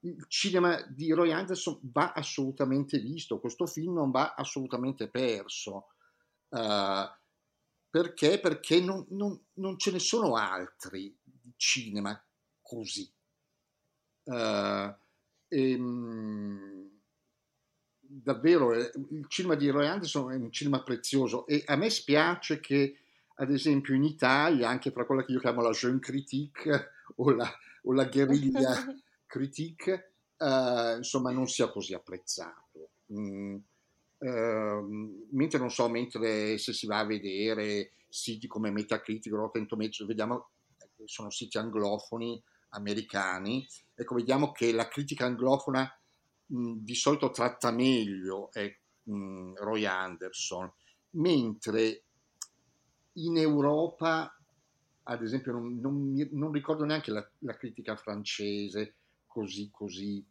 il 0.00 0.24
cinema 0.28 0.80
di 0.88 1.12
Roy 1.12 1.32
Anderson 1.32 1.80
va 1.92 2.12
assolutamente 2.12 2.98
visto, 2.98 3.40
questo 3.40 3.66
film 3.66 3.94
non 3.94 4.10
va 4.10 4.34
assolutamente 4.34 5.08
perso. 5.08 5.88
Uh, 6.48 7.08
perché? 7.90 8.38
Perché 8.38 8.80
non, 8.80 9.04
non, 9.10 9.38
non, 9.54 9.78
ce 9.78 9.90
ne 9.90 9.98
sono 9.98 10.36
altri 10.36 11.16
di 11.22 11.52
cinema 11.56 12.22
così. 12.60 13.10
Uh, 14.24 14.94
e, 15.48 15.74
um, 15.74 16.90
davvero, 18.00 18.74
eh, 18.74 18.90
il 19.10 19.26
cinema 19.28 19.54
di 19.54 19.68
Roy 19.68 19.86
Anderson 19.86 20.32
è 20.32 20.36
un 20.36 20.52
cinema 20.52 20.82
prezioso 20.82 21.46
e 21.46 21.62
a 21.66 21.76
me 21.76 21.90
spiace 21.90 22.60
che 22.60 22.98
ad 23.40 23.50
esempio 23.50 23.94
in 23.94 24.04
Italia, 24.04 24.68
anche 24.68 24.90
fra 24.90 25.04
quella 25.04 25.24
che 25.24 25.32
io 25.32 25.40
chiamo 25.40 25.62
la 25.62 25.70
jeune 25.70 26.00
critique 26.00 26.90
o 27.16 27.30
la, 27.30 27.48
o 27.82 27.92
la 27.92 28.04
guerriglia 28.06 28.84
critique, 29.28 30.14
eh, 30.36 30.94
insomma 30.96 31.30
non 31.30 31.46
sia 31.46 31.70
così 31.70 31.94
apprezzato. 31.94 32.90
Mm, 33.12 33.56
Uh, 34.20 35.26
mentre 35.30 35.60
non 35.60 35.70
so, 35.70 35.88
mentre 35.88 36.58
se 36.58 36.72
si 36.72 36.88
va 36.88 36.98
a 36.98 37.06
vedere 37.06 37.92
siti 38.08 38.48
come 38.48 38.72
Metacritic, 38.72 39.32
Rotten 39.32 39.68
Tomatoes, 39.68 40.08
vediamo 40.08 40.48
sono 41.04 41.30
siti 41.30 41.58
anglofoni 41.58 42.42
americani, 42.70 43.66
ecco 43.94 44.14
vediamo 44.16 44.52
che 44.52 44.72
la 44.72 44.88
critica 44.88 45.24
anglofona 45.24 45.88
mh, 46.46 46.72
di 46.78 46.94
solito 46.94 47.30
tratta 47.30 47.70
meglio 47.70 48.50
è, 48.52 48.76
mh, 49.04 49.54
Roy 49.56 49.84
Anderson, 49.84 50.70
mentre 51.10 52.02
in 53.14 53.36
Europa, 53.36 54.36
ad 55.04 55.22
esempio, 55.22 55.52
non, 55.52 55.78
non, 55.80 56.28
non 56.32 56.52
ricordo 56.52 56.84
neanche 56.84 57.10
la, 57.10 57.26
la, 57.38 57.56
critica 57.56 57.96
francese 57.96 58.96
così, 59.38 59.70
così, 59.70 60.24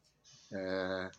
eh, 0.49 1.09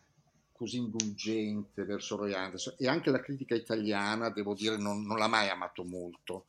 così 0.52 0.76
indulgente 0.76 1.84
verso 1.84 2.16
Roy 2.16 2.34
Anderson 2.34 2.74
e 2.76 2.86
anche 2.86 3.10
la 3.10 3.20
critica 3.20 3.54
italiana, 3.54 4.28
devo 4.28 4.54
dire, 4.54 4.76
non, 4.76 5.06
non 5.06 5.16
l'ha 5.16 5.26
mai 5.26 5.48
amato 5.48 5.84
molto. 5.84 6.46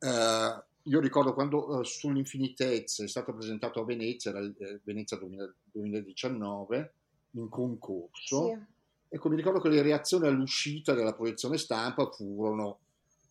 Uh, 0.00 0.60
io 0.90 1.00
ricordo 1.00 1.32
quando 1.32 1.78
uh, 1.78 1.82
sull'infinitezza 1.84 3.04
è 3.04 3.08
stato 3.08 3.32
presentato 3.32 3.80
a 3.80 3.84
Venezia, 3.84 4.32
era 4.32 4.40
eh, 4.40 4.80
Venezia 4.82 5.16
2000, 5.16 5.54
2019, 5.70 6.94
in 7.32 7.48
concorso, 7.48 8.48
sì. 8.48 8.58
ecco 9.08 9.28
mi 9.28 9.36
ricordo 9.36 9.60
che 9.60 9.68
le 9.68 9.82
reazioni 9.82 10.26
all'uscita 10.26 10.92
della 10.92 11.14
proiezione 11.14 11.56
stampa 11.56 12.10
furono 12.10 12.80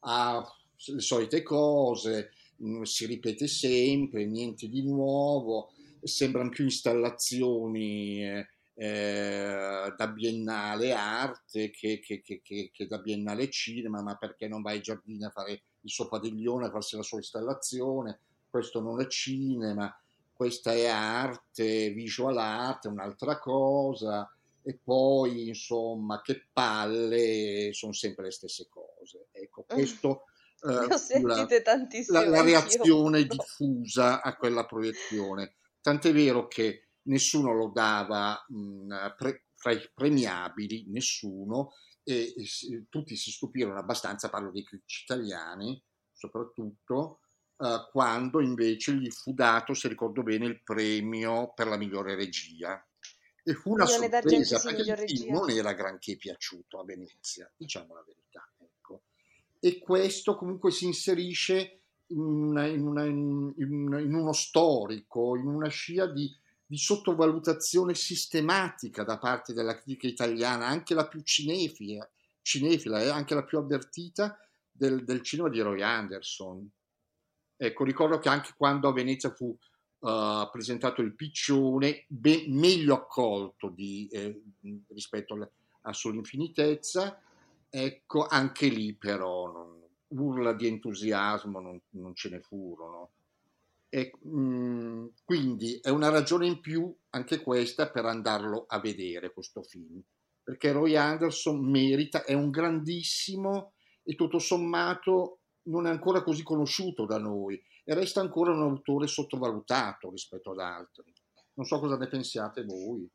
ah, 0.01 0.43
le 0.87 0.99
solite 0.99 1.43
cose, 1.43 2.31
mm, 2.63 2.83
si 2.83 3.05
ripete 3.05 3.47
sempre, 3.47 4.25
niente 4.25 4.67
di 4.67 4.81
nuovo, 4.81 5.71
sembrano 6.03 6.49
più 6.49 6.63
installazioni 6.65 8.23
eh, 8.25 8.47
eh, 8.75 9.93
da 9.95 10.07
Biennale 10.07 10.93
Arte 10.93 11.69
che, 11.69 11.99
che, 11.99 12.21
che, 12.21 12.41
che, 12.41 12.87
da 12.87 12.97
Biennale 12.97 13.49
Cinema, 13.49 14.01
ma 14.01 14.15
perché 14.15 14.47
non 14.47 14.61
vai 14.61 14.75
ai 14.75 14.81
giardini 14.81 15.23
a 15.25 15.29
fare 15.29 15.61
il 15.81 15.89
suo 15.89 16.07
padiglione, 16.07 16.67
a 16.67 16.71
farsi 16.71 16.95
la 16.95 17.03
sua 17.03 17.17
installazione? 17.19 18.19
Questo 18.49 18.81
non 18.81 18.99
è 19.01 19.07
cinema, 19.07 19.95
questa 20.33 20.73
è 20.73 20.87
arte, 20.87 21.91
visual 21.91 22.37
art, 22.37 22.85
un'altra 22.85 23.39
cosa, 23.39 24.31
e 24.63 24.79
poi 24.81 25.49
insomma 25.49 26.21
che 26.21 26.47
palle, 26.51 27.73
sono 27.73 27.93
sempre 27.93 28.25
le 28.25 28.31
stesse 28.31 28.67
cose. 28.69 29.27
Ecco, 29.31 29.61
mm. 29.61 29.75
questo... 29.75 30.25
Sentite 30.95 31.61
la. 31.61 32.21
La, 32.21 32.29
la 32.29 32.41
reazione 32.41 33.25
diffusa 33.27 34.21
a 34.21 34.35
quella 34.37 34.65
proiezione. 34.65 35.55
Tant'è 35.83 36.13
vero 36.13 36.47
che 36.47 36.91
nessuno 37.03 37.53
lo 37.53 37.67
dava 37.67 38.41
mh, 38.47 39.15
pre, 39.17 39.47
fra 39.53 39.73
i 39.73 39.81
premiabili, 39.93 40.85
nessuno, 40.87 41.73
e, 42.03 42.33
e, 42.35 42.85
tutti 42.87 43.17
si 43.17 43.31
stupirono 43.31 43.77
abbastanza, 43.77 44.29
parlo 44.29 44.49
dei 44.49 44.63
critici 44.63 45.03
italiani 45.03 45.83
soprattutto, 46.13 47.19
uh, 47.57 47.89
quando 47.91 48.39
invece 48.39 48.93
gli 48.93 49.09
fu 49.09 49.33
dato, 49.33 49.73
se 49.73 49.89
ricordo 49.89 50.23
bene, 50.23 50.45
il 50.45 50.63
premio 50.63 51.51
per 51.53 51.67
la 51.67 51.77
migliore 51.77 52.15
regia. 52.15 52.81
E 53.43 53.53
fu 53.55 53.71
una 53.71 53.83
Milione 53.83 54.09
sorpresa 54.09 54.59
perché 54.61 55.03
il 55.11 55.25
non 55.29 55.49
era 55.49 55.73
granché 55.73 56.15
piaciuto 56.15 56.79
a 56.79 56.85
Venezia, 56.85 57.51
diciamo 57.57 57.93
la 57.93 58.03
verità. 58.07 58.49
Ecco. 58.57 59.03
E 59.59 59.79
questo 59.79 60.37
comunque 60.37 60.71
si 60.71 60.85
inserisce 60.85 61.82
in, 62.13 62.71
in, 62.73 62.85
una, 62.85 63.05
in, 63.05 63.53
in 63.57 64.13
uno 64.13 64.33
storico, 64.33 65.35
in 65.35 65.47
una 65.47 65.67
scia 65.67 66.05
di 66.07 66.33
di 66.73 66.79
sottovalutazione 66.79 67.93
sistematica 67.93 69.03
da 69.03 69.19
parte 69.19 69.53
della 69.53 69.77
critica 69.77 70.07
italiana, 70.07 70.65
anche 70.65 70.95
la 70.95 71.07
più 71.07 71.21
cinefila, 71.21 72.09
cinefila 72.41 72.99
e 72.99 73.09
anche 73.09 73.35
la 73.35 73.43
più 73.43 73.59
avvertita 73.59 74.35
del, 74.71 75.03
del, 75.03 75.21
cinema 75.21 75.49
di 75.49 75.61
Roy 75.61 75.83
Anderson. 75.83 76.67
Ecco, 77.55 77.83
ricordo 77.83 78.17
che 78.17 78.29
anche 78.29 78.53
quando 78.57 78.87
a 78.87 78.91
Venezia 78.91 79.29
fu 79.29 79.55
uh, 79.99 80.49
presentato 80.51 81.03
il 81.03 81.13
Piccione, 81.13 82.05
ben, 82.07 82.51
meglio 82.51 82.95
accolto 82.95 83.69
di, 83.69 84.07
eh, 84.11 84.41
rispetto 84.87 85.35
alla, 85.35 85.47
a 85.81 85.93
Sull'infinitezza, 85.93 87.21
ecco, 87.69 88.25
anche 88.25 88.67
lì 88.67 88.95
però 88.95 89.51
non, 89.51 89.82
urla 90.15 90.53
di 90.53 90.67
entusiasmo 90.67 91.59
non, 91.59 91.81
non 91.91 92.15
ce 92.15 92.29
ne 92.29 92.39
furono. 92.39 93.11
E, 93.89 94.11
mh, 94.21 94.39
mm, 94.39 95.07
quindi 95.23 95.79
è 95.81 95.89
una 95.89 96.09
ragione 96.09 96.47
in 96.47 96.59
più 96.59 96.95
anche 97.11 97.41
questa 97.41 97.91
per 97.91 98.05
andarlo 98.05 98.65
a 98.67 98.79
vedere 98.79 99.33
questo 99.33 99.61
film, 99.61 100.01
perché 100.43 100.71
Roy 100.71 100.95
Anderson 100.95 101.63
merita, 101.63 102.23
è 102.23 102.33
un 102.33 102.49
grandissimo 102.49 103.73
e 104.03 104.15
tutto 104.15 104.39
sommato 104.39 105.39
non 105.65 105.85
è 105.85 105.89
ancora 105.89 106.23
così 106.23 106.43
conosciuto 106.43 107.05
da 107.05 107.17
noi 107.17 107.61
e 107.85 107.93
resta 107.93 108.19
ancora 108.19 108.51
un 108.51 108.61
autore 108.61 109.07
sottovalutato 109.07 110.09
rispetto 110.09 110.51
ad 110.51 110.59
altri. 110.59 111.13
Non 111.53 111.65
so 111.65 111.79
cosa 111.79 111.97
ne 111.97 112.07
pensiate 112.07 112.63
voi. 112.63 113.07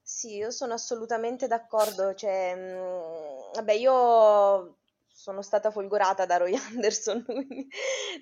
Sì, 0.00 0.36
io 0.36 0.50
sono 0.50 0.72
assolutamente 0.72 1.46
d'accordo. 1.46 2.14
Cioè, 2.14 2.54
mh, 2.54 2.60
mm, 2.60 3.52
vabbè, 3.54 3.72
io 3.72 4.78
sono 5.22 5.40
stata 5.40 5.70
folgorata 5.70 6.26
da 6.26 6.38
Roy 6.38 6.52
Anderson, 6.74 7.22
quindi, 7.22 7.68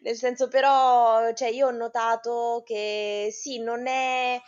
nel 0.02 0.16
senso 0.16 0.48
però, 0.48 1.32
cioè 1.32 1.48
io 1.48 1.68
ho 1.68 1.70
notato 1.70 2.62
che 2.64 3.30
sì, 3.32 3.58
non 3.58 3.86
è... 3.86 4.38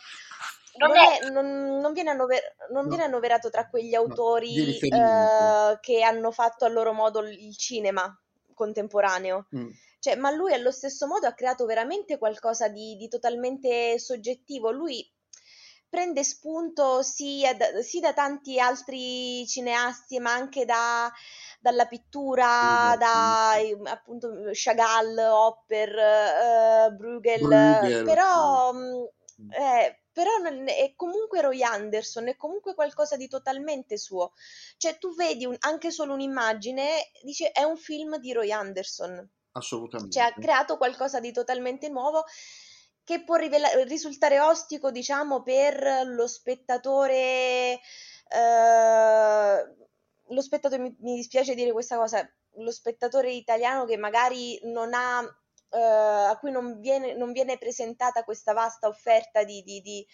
Non, 0.75 0.91
è, 0.95 1.29
non, 1.29 1.79
non, 1.79 1.93
viene, 1.93 2.11
annover- 2.11 2.55
non 2.71 2.83
no. 2.83 2.89
viene, 2.89 3.03
annoverato 3.03 3.51
tra 3.51 3.67
quegli 3.69 3.93
autori 3.93 4.79
no, 4.89 4.97
uh, 4.97 5.79
che 5.79 6.01
hanno 6.01 6.31
fatto 6.31 6.65
a 6.65 6.67
loro 6.67 6.93
modo 6.93 7.21
il 7.21 7.55
cinema 7.55 8.11
contemporaneo. 8.55 9.47
Mm. 9.55 9.69
Cioè, 9.99 10.15
ma 10.15 10.31
lui 10.31 10.51
allo 10.51 10.71
stesso 10.71 11.05
modo 11.05 11.27
ha 11.27 11.33
creato 11.33 11.67
veramente 11.67 12.17
qualcosa 12.17 12.69
di, 12.69 12.95
di 12.95 13.07
totalmente 13.07 13.99
soggettivo. 13.99 14.71
Lui 14.71 15.07
prende 15.93 16.23
spunto 16.23 17.03
sia 17.03 17.53
da, 17.53 17.83
sia 17.83 18.01
da 18.01 18.13
tanti 18.13 18.59
altri 18.59 19.45
cineasti, 19.45 20.17
ma 20.17 20.33
anche 20.33 20.65
da 20.65 21.13
dalla 21.59 21.85
pittura, 21.85 22.95
da 22.97 23.53
appunto 23.91 24.49
Chagall, 24.51 25.15
Hopper, 25.17 25.95
uh, 26.89 26.95
Bruegel, 26.95 27.41
Bruegel, 27.41 28.03
però, 28.03 28.73
mm. 28.73 29.51
eh, 29.51 30.01
però 30.11 30.31
è 30.65 30.93
comunque 30.95 31.41
Roy 31.41 31.61
Anderson, 31.61 32.27
è 32.27 32.35
comunque 32.35 32.73
qualcosa 32.73 33.15
di 33.15 33.27
totalmente 33.27 33.97
suo. 33.97 34.33
Cioè 34.77 34.97
tu 34.97 35.13
vedi 35.13 35.45
un, 35.45 35.55
anche 35.59 35.91
solo 35.91 36.13
un'immagine, 36.13 37.11
dice 37.21 37.51
è 37.51 37.61
un 37.61 37.77
film 37.77 38.17
di 38.17 38.33
Roy 38.33 38.51
Anderson. 38.51 39.29
Assolutamente. 39.51 40.11
Cioè 40.11 40.29
ha 40.29 40.33
creato 40.33 40.77
qualcosa 40.77 41.19
di 41.19 41.31
totalmente 41.31 41.87
nuovo 41.87 42.25
che 43.03 43.23
può 43.23 43.35
rivela- 43.35 43.83
risultare 43.83 44.39
ostico, 44.39 44.91
diciamo, 44.91 45.43
per 45.43 46.03
lo 46.05 46.27
spettatore 46.27 47.79
eh, 48.33 49.75
lo 50.27 50.41
spettatore, 50.41 50.81
mi, 50.81 50.95
mi 50.99 51.15
dispiace 51.15 51.53
dire 51.53 51.71
questa 51.71 51.97
cosa, 51.97 52.27
lo 52.57 52.71
spettatore 52.71 53.31
italiano 53.31 53.85
che 53.85 53.97
magari 53.97 54.59
non 54.63 54.93
ha, 54.93 55.21
eh, 55.21 55.79
a 55.79 56.37
cui 56.39 56.51
non 56.51 56.79
viene, 56.79 57.13
non 57.13 57.31
viene, 57.31 57.57
presentata 57.57 58.23
questa 58.23 58.53
vasta 58.53 58.87
offerta 58.87 59.43
di, 59.43 59.61
di, 59.63 59.81
di, 59.81 60.05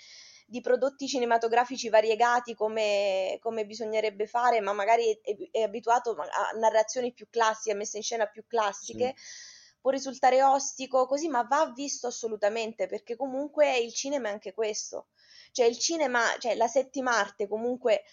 di 0.46 0.62
prodotti 0.62 1.08
cinematografici 1.08 1.90
variegati 1.90 2.54
come, 2.56 3.38
come, 3.42 3.66
bisognerebbe 3.66 4.28
fare, 4.28 4.60
ma 4.60 4.74
magari 4.74 5.18
è, 5.22 5.36
è, 5.52 5.62
abituato 5.62 6.16
a 6.18 6.58
narrazioni 6.58 7.14
più 7.14 7.28
classiche, 7.30 7.72
a 7.72 7.78
messe 7.78 7.98
in 7.98 8.04
scena 8.04 8.26
più 8.26 8.46
classiche. 8.48 9.14
Sì. 9.16 9.49
Può 9.82 9.92
risultare 9.92 10.44
ostico 10.44 11.06
così, 11.06 11.28
ma 11.28 11.44
va 11.44 11.72
visto 11.74 12.08
assolutamente 12.08 12.88
perché 12.88 13.16
comunque 13.16 13.78
il 13.78 13.94
cinema 13.94 14.30
è 14.30 14.32
anche 14.32 14.54
questo. 14.54 15.08
Cioè, 15.52 15.66
il 15.66 15.78
cinema, 15.78 16.22
cioè 16.38 16.56
la 16.56 16.68
settima 16.68 17.18
arte 17.18 17.48
comunque 17.48 18.04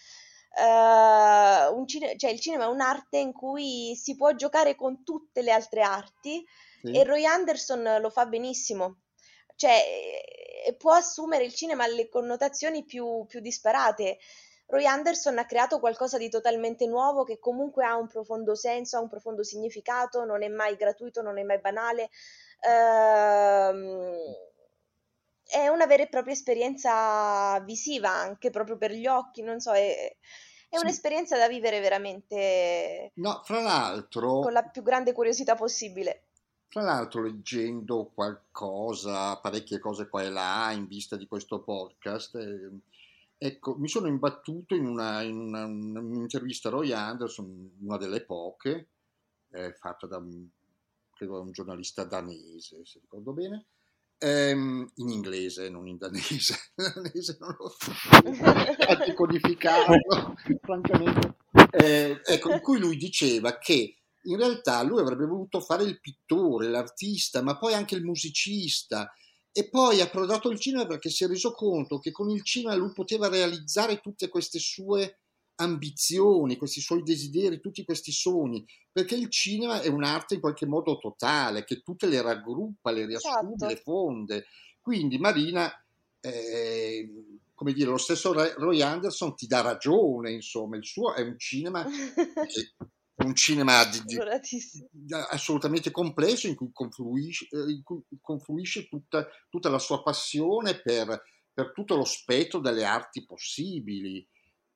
Uh, 0.59 1.85
cine- 1.85 2.17
cioè 2.17 2.31
il 2.31 2.41
cinema 2.41 2.64
è 2.64 2.69
un'arte 2.69 3.19
in 3.19 3.35
cui 3.35 3.95
si 3.95 4.17
può 4.17 4.35
giocare 4.35 4.75
con 4.75 5.05
tutte 5.05 5.43
le 5.43 5.53
altre 5.53 5.83
arti 5.83 6.43
sì. 6.81 6.93
e 6.97 7.05
Roy 7.05 7.27
Anderson 7.27 7.99
lo 8.01 8.09
fa 8.09 8.25
benissimo. 8.25 9.03
Cioè, 9.55 9.83
può 10.79 10.93
assumere 10.93 11.45
il 11.45 11.53
cinema 11.53 11.87
le 11.87 12.09
connotazioni 12.09 12.85
più, 12.85 13.27
più 13.27 13.41
disparate. 13.41 14.19
Roy 14.69 14.85
Anderson 14.85 15.39
ha 15.39 15.47
creato 15.47 15.79
qualcosa 15.79 16.19
di 16.19 16.29
totalmente 16.29 16.87
nuovo 16.87 17.23
che 17.23 17.39
comunque 17.39 17.85
ha 17.85 17.97
un 17.97 18.09
profondo 18.09 18.55
senso, 18.55 18.97
ha 18.97 19.01
un 19.01 19.09
profondo 19.09 19.45
significato, 19.45 20.25
non 20.25 20.43
è 20.43 20.49
mai 20.49 20.77
gratuito, 20.77 21.23
non 21.23 21.39
è 21.39 21.45
mai 21.45 21.61
banale. 21.61 22.11
Uh, 22.61 24.55
è 25.49 25.69
una 25.69 25.87
vera 25.87 26.03
e 26.03 26.09
propria 26.09 26.33
esperienza 26.33 27.61
visiva 27.61 28.11
anche 28.11 28.51
proprio 28.51 28.77
per 28.77 28.91
gli 28.91 29.07
occhi, 29.07 29.43
non 29.43 29.61
so, 29.61 29.73
è, 29.73 30.17
è 30.69 30.79
un'esperienza 30.79 31.39
da 31.39 31.47
vivere 31.47 31.79
veramente 31.79 33.12
no, 33.14 33.43
fra 33.45 33.61
l'altro, 33.61 34.41
con 34.41 34.53
la 34.53 34.64
più 34.64 34.83
grande 34.83 35.12
curiosità 35.12 35.55
possibile. 35.55 36.25
Fra 36.69 36.83
l'altro, 36.83 37.23
leggendo 37.23 38.11
qualcosa, 38.12 39.39
parecchie 39.39 39.79
cose 39.79 40.09
qua 40.09 40.23
e 40.23 40.31
là 40.31 40.73
in 40.73 40.89
vista 40.89 41.17
di 41.17 41.29
questo 41.29 41.62
podcast, 41.62 42.35
eh, 42.35 42.71
Ecco, 43.39 43.76
mi 43.76 43.89
sono 43.89 44.07
imbattuto 44.07 44.74
in, 44.74 44.87
una, 44.87 45.20
in 45.20 45.39
una, 45.39 45.66
un'intervista 45.66 46.68
a 46.68 46.72
Roy 46.72 46.93
Anderson, 46.93 47.76
una 47.80 47.99
delle 47.99 48.24
poche, 48.24 48.89
eh, 49.51 49.74
fatta 49.74 50.07
da 50.07 50.16
un, 50.16 50.49
credo, 51.12 51.43
un 51.43 51.53
giornalista 51.53 52.05
danese, 52.05 52.84
se 52.84 52.99
ricordo 53.01 53.32
bene, 53.32 53.66
ehm, 54.18 54.91
in 54.95 55.09
inglese, 55.11 55.68
non 55.68 55.87
in 55.87 55.99
danese. 55.99 56.55
In 56.76 56.93
danese 56.95 57.37
non 57.39 57.55
lo 57.59 57.68
so, 57.68 57.91
ha 58.89 58.97
decodificato, 59.05 60.34
francamente. 60.62 61.37
Eh, 61.72 62.20
ecco, 62.24 62.53
in 62.53 62.61
cui 62.61 62.78
lui 62.78 62.97
diceva 62.97 63.59
che 63.59 63.99
in 64.22 64.37
realtà 64.37 64.82
lui 64.82 65.01
avrebbe 65.01 65.26
voluto 65.26 65.61
fare 65.61 65.84
il 65.84 66.01
pittore, 66.01 66.68
l'artista, 66.68 67.43
ma 67.43 67.59
poi 67.59 67.74
anche 67.74 67.95
il 67.95 68.03
musicista, 68.03 69.12
e 69.59 69.71
poi 69.71 70.03
ha 70.03 70.11
prodato 70.11 70.51
il 70.51 70.61
cinema 70.61 70.85
perché 70.85 71.09
si 71.09 71.25
è 71.25 71.27
reso 71.27 71.53
conto 71.53 71.99
che 71.99 72.11
con 72.11 72.29
il 72.29 72.45
cinema 72.45 72.75
lui 72.75 72.93
poteva 72.93 73.27
realizzare 73.29 74.01
tutte 74.01 74.29
queste 74.29 74.59
sue 74.59 75.21
ambizioni, 75.55 76.59
questi 76.59 76.83
suoi 76.83 77.03
desideri, 77.03 77.59
tutti 77.59 77.83
questi 77.83 78.13
sogni, 78.13 78.63
perché 78.93 79.15
il 79.15 79.31
cinema 79.31 79.81
è 79.81 79.89
un'arte 79.89 80.35
in 80.35 80.41
qualche 80.41 80.67
modo 80.67 80.99
totale, 80.99 81.65
che 81.65 81.81
tutte 81.81 82.07
le 82.07 82.21
raggruppa, 82.21 82.91
le 82.91 83.07
riassume, 83.07 83.55
esatto. 83.55 83.73
le 83.73 83.77
fonde. 83.77 84.45
Quindi 84.83 85.17
Marina, 85.17 85.73
eh, 86.21 87.09
come 87.55 87.73
dire, 87.73 87.89
lo 87.89 87.97
stesso 87.97 88.35
Roy 88.35 88.83
Anderson 88.83 89.35
ti 89.35 89.47
dà 89.47 89.63
ragione, 89.63 90.33
insomma, 90.33 90.77
il 90.77 90.85
suo 90.85 91.15
è 91.15 91.23
un 91.23 91.39
cinema 91.39 91.83
che 92.47 92.75
un 93.25 93.35
cinema 93.35 93.85
di, 93.87 94.03
di, 94.05 94.19
assolutamente 95.31 95.91
complesso 95.91 96.49
in 96.49 96.55
cui 96.55 96.71
confluisce, 96.73 97.47
eh, 97.51 97.71
in 97.71 97.83
cui 97.83 98.03
confluisce 98.21 98.89
tutta, 98.89 99.27
tutta, 99.49 99.71
la 99.71 99.79
sua 99.79 100.03
passione 100.03 100.81
per, 100.81 101.23
per, 101.53 101.73
tutto 101.73 101.97
lo 101.97 102.05
spettro 102.05 102.61
delle 102.61 102.85
arti 102.85 103.25
possibili. 103.25 104.27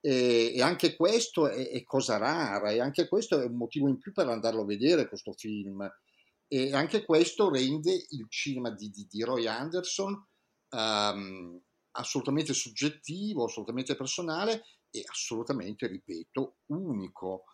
E, 0.03 0.53
e 0.55 0.62
anche 0.62 0.97
questo 0.97 1.49
è, 1.49 1.68
è, 1.68 1.82
cosa 1.84 2.16
rara, 2.16 2.70
e 2.70 2.80
anche 2.80 3.07
questo 3.09 3.38
è 3.38 3.45
un 3.45 3.57
motivo 3.57 3.88
in 3.88 3.99
più 3.99 4.12
per 4.12 4.28
andarlo 4.28 4.62
a 4.62 4.66
vedere 4.66 5.09
questo 5.09 5.32
film. 5.32 5.86
E 6.49 6.74
anche 6.74 7.05
questo 7.05 7.51
rende 7.51 7.93
il 7.93 8.26
cinema 8.28 8.70
di, 8.70 8.91
di 8.91 9.22
Roy 9.22 9.47
Anderson 9.47 10.12
um, 10.70 11.61
assolutamente 11.93 12.55
soggettivo, 12.55 13.45
assolutamente 13.45 13.95
personale 13.95 14.64
e 14.91 15.05
assolutamente, 15.07 15.86
ripeto, 15.86 16.57
unico. 16.66 17.45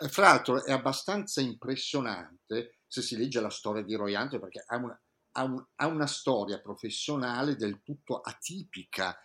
Eh, 0.00 0.08
fra 0.08 0.28
l'altro 0.28 0.64
è 0.64 0.72
abbastanza 0.72 1.40
impressionante 1.40 2.78
se 2.86 3.02
si 3.02 3.16
legge 3.16 3.40
la 3.40 3.50
storia 3.50 3.82
di 3.82 3.94
Roy 3.94 4.14
Hunter 4.14 4.40
perché 4.40 4.64
ha 4.66 4.76
una, 4.76 5.00
ha, 5.32 5.42
un, 5.44 5.64
ha 5.76 5.86
una 5.86 6.06
storia 6.06 6.60
professionale 6.60 7.56
del 7.56 7.82
tutto 7.82 8.20
atipica. 8.20 9.16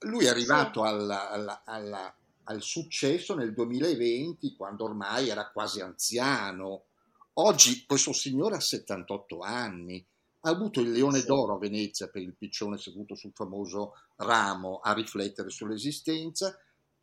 Lui 0.00 0.24
è 0.24 0.28
arrivato 0.28 0.82
sì. 0.82 0.88
alla, 0.88 1.30
alla, 1.30 1.62
alla, 1.64 2.16
al 2.44 2.62
successo 2.62 3.34
nel 3.34 3.52
2020 3.52 4.54
quando 4.54 4.84
ormai 4.84 5.28
era 5.28 5.50
quasi 5.50 5.80
anziano. 5.80 6.84
Oggi 7.34 7.84
questo 7.86 8.12
signore 8.12 8.56
ha 8.56 8.60
78 8.60 9.40
anni, 9.40 10.04
ha 10.40 10.50
avuto 10.50 10.80
il 10.80 10.90
Leone 10.90 11.22
d'Oro 11.22 11.54
a 11.54 11.58
Venezia 11.58 12.08
per 12.08 12.22
il 12.22 12.34
piccione 12.36 12.78
seduto 12.78 13.14
sul 13.14 13.32
famoso 13.34 13.94
ramo 14.16 14.80
a 14.82 14.92
riflettere 14.92 15.50
sull'esistenza, 15.50 16.58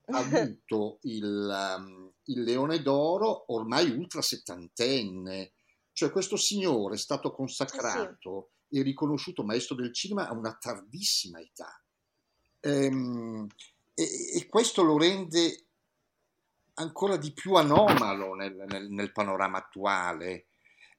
ha 0.08 0.18
avuto 0.18 1.00
il, 1.04 1.76
um, 1.78 2.12
il 2.26 2.44
Leone 2.44 2.82
d'Oro 2.82 3.52
ormai 3.54 3.90
ultra 3.90 4.22
settantenne. 4.22 5.52
Cioè 5.92 6.12
questo 6.12 6.38
signore 6.38 6.96
è 6.96 6.98
stato 6.98 7.32
consacrato 7.32 8.52
sì. 8.68 8.80
e 8.80 8.82
riconosciuto 8.82 9.44
maestro 9.44 9.76
del 9.76 9.94
cinema 9.94 10.28
a 10.28 10.34
una 10.34 10.56
tardissima 10.60 11.40
età. 11.40 11.82
Ehm, 12.62 13.48
e, 13.94 14.04
e, 14.34 14.46
questo 14.48 14.84
lo 14.84 14.98
rende 14.98 15.68
ancora 16.76 17.16
di 17.16 17.32
più 17.32 17.54
anomalo 17.54 18.34
nel, 18.34 18.66
nel, 18.68 18.90
nel 18.90 19.12
panorama 19.12 19.60
attuale. 19.60 20.48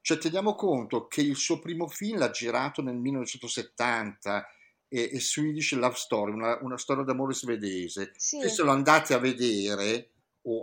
Cioè 0.00 0.18
teniamo 0.18 0.54
conto 0.54 1.08
che 1.08 1.20
il 1.20 1.36
suo 1.36 1.58
primo 1.58 1.88
film 1.88 2.18
l'ha 2.18 2.30
girato 2.30 2.80
nel 2.80 2.96
1970 2.96 4.46
e, 4.88 5.10
e 5.12 5.20
Swedish 5.20 5.72
Love 5.72 5.96
Story, 5.96 6.32
una, 6.32 6.58
una 6.62 6.78
storia 6.78 7.02
d'amore 7.02 7.34
svedese. 7.34 8.12
Sì. 8.16 8.48
Se 8.48 8.62
lo 8.62 8.70
andate 8.70 9.14
a 9.14 9.18
vedere, 9.18 10.12
o, 10.42 10.62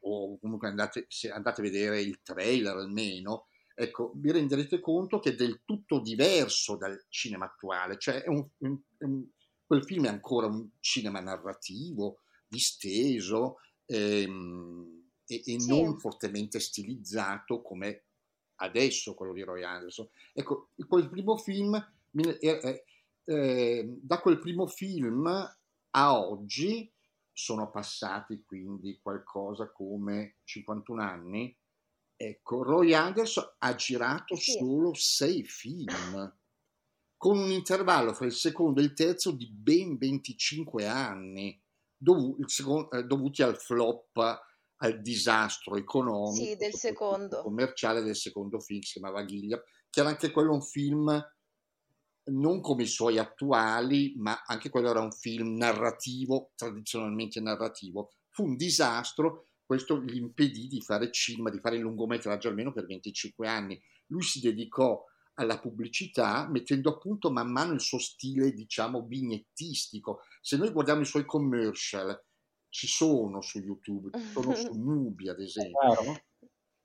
o 0.00 0.38
comunque 0.38 0.68
andate, 0.68 1.06
se 1.08 1.30
andate 1.30 1.60
a 1.60 1.64
vedere 1.64 2.00
il 2.00 2.20
trailer 2.22 2.76
almeno, 2.76 3.46
ecco, 3.74 4.12
vi 4.16 4.32
renderete 4.32 4.80
conto 4.80 5.20
che 5.20 5.30
è 5.30 5.34
del 5.34 5.62
tutto 5.64 6.00
diverso 6.00 6.76
dal 6.76 7.06
cinema 7.08 7.46
attuale. 7.46 7.98
Cioè, 7.98 8.22
è 8.22 8.28
un, 8.28 8.46
un, 8.58 8.78
un, 8.98 9.26
quel 9.64 9.84
film 9.84 10.06
è 10.06 10.08
ancora 10.08 10.46
un 10.46 10.68
cinema 10.80 11.20
narrativo, 11.20 12.20
disteso 12.46 13.58
ehm, 13.86 15.10
e, 15.26 15.42
e 15.44 15.60
sì. 15.60 15.68
non 15.68 15.98
fortemente 15.98 16.58
stilizzato 16.58 17.62
come 17.62 18.04
adesso 18.56 19.14
quello 19.14 19.32
di 19.32 19.42
Roy 19.42 19.62
Anderson. 19.62 20.08
Ecco, 20.32 20.70
quel 20.86 21.08
primo 21.08 21.36
film 21.36 21.76
è, 22.40 22.82
eh, 23.24 23.98
da 24.00 24.20
quel 24.20 24.38
primo 24.38 24.66
film 24.66 25.26
a 25.90 26.18
oggi 26.18 26.90
sono 27.38 27.70
passati 27.70 28.42
quindi 28.44 28.98
qualcosa 29.00 29.70
come 29.70 30.38
51 30.42 31.00
anni. 31.00 31.56
Ecco, 32.16 32.64
Roy 32.64 32.94
Anderson 32.94 33.54
ha 33.58 33.74
girato 33.76 34.34
solo 34.34 34.92
sei 34.94 35.44
film, 35.44 36.36
con 37.16 37.38
un 37.38 37.52
intervallo 37.52 38.12
fra 38.12 38.26
il 38.26 38.32
secondo 38.32 38.80
e 38.80 38.84
il 38.84 38.92
terzo 38.92 39.30
di 39.30 39.48
ben 39.52 39.96
25 39.96 40.84
anni, 40.88 41.62
dovu- 41.96 42.44
secondo, 42.46 42.90
eh, 42.90 43.04
dovuti 43.04 43.42
al 43.42 43.56
flop, 43.56 44.42
al 44.78 45.00
disastro 45.00 45.76
economico 45.76 46.44
sì, 46.44 46.56
del 46.56 46.74
secondo. 46.74 47.42
commerciale 47.42 48.02
del 48.02 48.16
secondo 48.16 48.58
film, 48.58 48.80
si 48.80 48.98
chiamava 48.98 49.22
Ghiglia, 49.22 49.62
che 49.88 50.00
era 50.00 50.08
anche 50.08 50.32
quello 50.32 50.54
un 50.54 50.62
film 50.62 51.24
non 52.30 52.60
come 52.60 52.84
i 52.84 52.86
suoi 52.86 53.18
attuali, 53.18 54.14
ma 54.16 54.42
anche 54.46 54.70
quello 54.70 54.90
era 54.90 55.00
un 55.00 55.12
film 55.12 55.56
narrativo, 55.56 56.52
tradizionalmente 56.54 57.40
narrativo. 57.40 58.12
Fu 58.30 58.44
un 58.44 58.56
disastro, 58.56 59.48
questo 59.64 60.00
gli 60.02 60.16
impedì 60.16 60.66
di 60.66 60.80
fare 60.80 61.10
cinema, 61.10 61.50
di 61.50 61.60
fare 61.60 61.76
il 61.76 61.82
lungometraggio 61.82 62.48
almeno 62.48 62.72
per 62.72 62.86
25 62.86 63.48
anni. 63.48 63.80
Lui 64.06 64.22
si 64.22 64.40
dedicò 64.40 65.04
alla 65.34 65.58
pubblicità 65.58 66.48
mettendo 66.48 66.90
a 66.90 66.98
punto 66.98 67.30
man 67.30 67.50
mano 67.50 67.72
il 67.72 67.80
suo 67.80 67.98
stile, 67.98 68.52
diciamo, 68.52 69.06
vignettistico. 69.06 70.20
Se 70.40 70.56
noi 70.56 70.70
guardiamo 70.70 71.02
i 71.02 71.06
suoi 71.06 71.24
commercial, 71.24 72.18
ci 72.68 72.86
sono 72.86 73.40
su 73.40 73.58
YouTube, 73.58 74.10
ci 74.18 74.26
sono 74.32 74.54
su 74.54 74.72
Mubi 74.78 75.28
ad 75.28 75.40
esempio, 75.40 76.27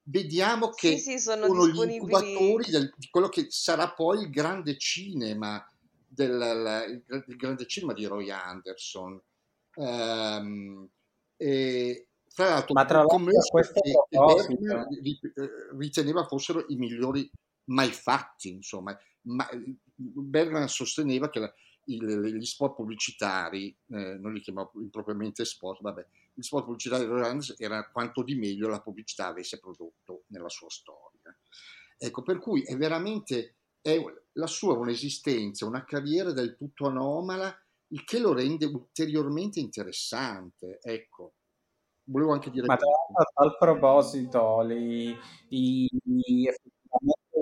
vediamo 0.04 0.70
che 0.70 0.98
sì, 0.98 1.12
sì, 1.12 1.20
sono, 1.20 1.46
sono 1.46 1.86
gli 1.86 1.92
incubatori 1.92 2.70
del, 2.70 2.94
di 2.98 3.08
quello 3.10 3.30
che 3.30 3.48
sarà 3.50 3.92
poi 3.92 4.24
il 4.24 4.30
grande 4.30 4.78
cinema 4.78 5.66
del, 6.08 6.38
la, 6.38 6.84
il, 6.86 7.04
il, 7.08 7.36
grande 7.36 7.66
cinema 7.68 7.94
di 7.94 8.06
Roy 8.06 8.30
Anderson. 8.30 9.22
Um, 9.76 10.88
e, 11.38 12.08
tra 12.34 12.50
l'altro 12.50 12.74
ma 12.74 12.86
tra 12.86 13.00
l'altro 13.00 13.20
questo 13.50 13.80
che 13.82 13.92
Bergman 14.10 14.88
riteneva 15.78 16.26
fossero 16.26 16.66
i 16.68 16.76
migliori 16.76 17.30
mai 17.66 17.92
fatti 17.92 18.50
insomma. 18.50 18.98
Ma 19.22 19.48
Bergman 19.96 20.68
sosteneva 20.68 21.30
che 21.30 21.40
la, 21.40 21.54
il, 21.86 22.36
gli 22.36 22.46
spot 22.46 22.76
pubblicitari 22.76 23.76
eh, 23.90 24.18
non 24.20 24.34
li 24.34 24.42
chiamava 24.42 24.70
impropriamente 24.76 25.46
spot 25.46 25.82
vabbè 25.82 26.06
il 26.36 26.44
spot 26.44 26.66
pubblicitario 26.66 27.08
di 27.08 27.20
Rand 27.20 27.56
era 27.58 27.90
quanto 27.90 28.24
di 28.24 28.36
meglio 28.36 28.68
la 28.68 28.82
pubblicità 28.82 29.28
avesse 29.28 29.60
prodotto 29.60 30.24
nella 30.28 30.50
sua 30.50 30.70
storia. 30.70 31.36
Ecco, 31.98 32.22
per 32.22 32.40
cui 32.40 32.64
è 32.64 32.76
veramente 32.76 33.58
è 33.82 34.02
la 34.34 34.48
sua 34.48 34.78
un'esistenza, 34.78 35.66
una 35.66 35.84
carriera 35.84 36.32
del 36.32 36.56
tutto 36.56 36.88
anomala, 36.88 37.54
il 37.88 38.04
che 38.06 38.18
lo 38.18 38.34
rende 38.34 38.66
ulteriormente 38.66 39.60
interessante. 39.60 40.80
Ecco, 40.82 41.34
volevo 42.06 42.32
anche 42.32 42.50
dire... 42.50 42.66
Ma 42.66 42.76
a 42.76 43.58
proposito, 43.58 44.62
i, 44.70 45.16
i, 45.50 46.50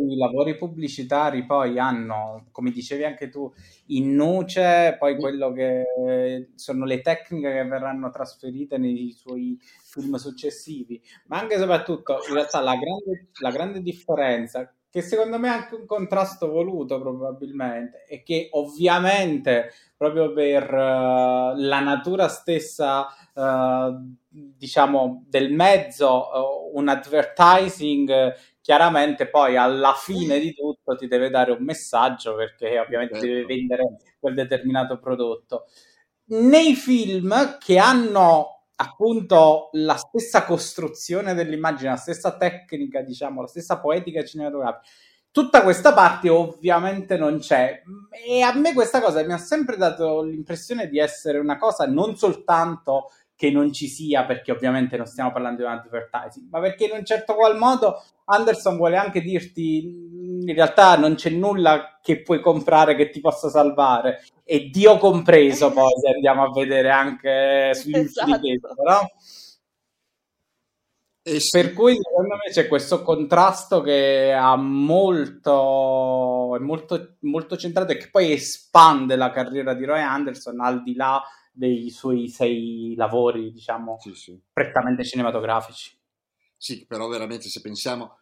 i 0.07 0.17
lavori 0.17 0.57
pubblicitari 0.57 1.45
poi 1.45 1.79
hanno, 1.79 2.47
come 2.51 2.71
dicevi 2.71 3.03
anche 3.03 3.29
tu, 3.29 3.51
in 3.87 4.13
nuce 4.15 4.95
poi 4.99 5.17
quello 5.17 5.51
che 5.51 6.51
sono 6.55 6.85
le 6.85 7.01
tecniche 7.01 7.51
che 7.51 7.63
verranno 7.63 8.09
trasferite 8.09 8.77
nei 8.77 9.11
suoi 9.11 9.57
film 9.83 10.15
successivi, 10.15 11.01
ma 11.27 11.39
anche 11.39 11.55
e 11.55 11.57
soprattutto 11.57 12.17
in 12.27 12.33
realtà 12.33 12.61
la 12.61 12.75
grande, 12.75 13.29
la 13.39 13.51
grande 13.51 13.81
differenza 13.81 14.73
che 14.91 15.01
secondo 15.01 15.39
me 15.39 15.47
è 15.47 15.51
anche 15.51 15.75
un 15.75 15.85
contrasto 15.85 16.49
voluto 16.49 16.99
probabilmente 16.99 18.03
e 18.07 18.23
che 18.23 18.49
ovviamente 18.51 19.71
proprio 19.95 20.33
per 20.33 20.69
uh, 20.69 21.53
la 21.55 21.79
natura 21.79 22.27
stessa 22.27 23.07
uh, 23.33 24.15
diciamo 24.27 25.23
del 25.27 25.53
mezzo 25.53 26.71
uh, 26.73 26.77
un 26.77 26.89
advertising 26.89 28.33
chiaramente 28.59 29.29
poi 29.29 29.55
alla 29.55 29.93
fine 29.95 30.39
di 30.39 30.53
tutto 30.53 30.97
ti 30.97 31.07
deve 31.07 31.29
dare 31.29 31.51
un 31.51 31.63
messaggio 31.63 32.35
perché 32.35 32.77
ovviamente 32.77 33.13
certo. 33.13 33.27
deve 33.27 33.45
vendere 33.45 33.83
quel 34.19 34.35
determinato 34.35 34.99
prodotto. 34.99 35.67
nei 36.25 36.75
film 36.75 37.57
che 37.59 37.77
hanno 37.77 38.60
appunto 38.81 39.69
la 39.73 39.95
stessa 39.95 40.43
costruzione 40.43 41.33
dell'immagine, 41.35 41.91
la 41.91 41.95
stessa 41.95 42.35
tecnica, 42.35 43.01
diciamo, 43.01 43.41
la 43.41 43.47
stessa 43.47 43.79
poetica 43.79 44.23
cinematografica, 44.23 44.81
tutta 45.31 45.61
questa 45.61 45.93
parte 45.93 46.29
ovviamente 46.29 47.15
non 47.17 47.37
c'è. 47.39 47.81
E 48.25 48.41
a 48.41 48.53
me 48.55 48.73
questa 48.73 48.99
cosa 48.99 49.23
mi 49.23 49.33
ha 49.33 49.37
sempre 49.37 49.77
dato 49.77 50.23
l'impressione 50.23 50.87
di 50.87 50.99
essere 50.99 51.37
una 51.37 51.57
cosa 51.57 51.85
non 51.85 52.17
soltanto 52.17 53.11
che 53.41 53.49
non 53.49 53.73
ci 53.73 53.87
sia 53.87 54.23
perché 54.23 54.51
ovviamente 54.51 54.97
non 54.97 55.07
stiamo 55.07 55.31
parlando 55.31 55.61
di 55.61 55.63
un 55.63 55.71
advertising, 55.71 56.47
ma 56.51 56.59
perché 56.59 56.85
in 56.85 56.91
un 56.93 57.03
certo 57.03 57.33
qual 57.33 57.57
modo 57.57 58.03
Anderson 58.25 58.77
vuole 58.77 58.97
anche 58.97 59.19
dirti 59.19 60.43
in 60.45 60.53
realtà 60.53 60.95
non 60.95 61.15
c'è 61.15 61.31
nulla 61.31 61.97
che 62.03 62.21
puoi 62.21 62.39
comprare 62.39 62.95
che 62.95 63.09
ti 63.09 63.19
possa 63.19 63.49
salvare 63.49 64.23
e 64.43 64.69
Dio 64.69 64.99
compreso 64.99 65.71
poi 65.73 65.89
se 65.99 66.13
andiamo 66.13 66.43
a 66.43 66.51
vedere 66.51 66.91
anche 66.91 67.73
sugli 67.73 67.95
esatto. 67.95 68.39
tempo, 68.39 68.67
no? 68.83 69.09
Eh 71.23 71.39
sì. 71.39 71.49
Per 71.49 71.73
cui 71.73 71.95
secondo 71.95 72.35
me 72.35 72.51
c'è 72.51 72.67
questo 72.67 73.01
contrasto 73.01 73.81
che 73.81 74.33
ha 74.33 74.55
molto, 74.55 76.55
è 76.55 76.59
molto, 76.59 77.15
molto 77.21 77.57
centrato 77.57 77.93
e 77.93 77.97
che 77.97 78.09
poi 78.11 78.33
espande 78.33 79.15
la 79.15 79.31
carriera 79.31 79.73
di 79.73 79.85
Roy 79.85 80.01
Anderson 80.01 80.59
al 80.59 80.83
di 80.83 80.93
là 80.93 81.23
dei 81.61 81.91
suoi 81.91 82.27
sei 82.27 82.95
lavori, 82.95 83.51
diciamo, 83.51 83.99
sì, 83.99 84.15
sì. 84.15 84.41
prettamente 84.51 85.03
cinematografici. 85.03 85.95
Sì, 86.57 86.87
però 86.87 87.07
veramente 87.07 87.49
se 87.49 87.61
pensiamo, 87.61 88.17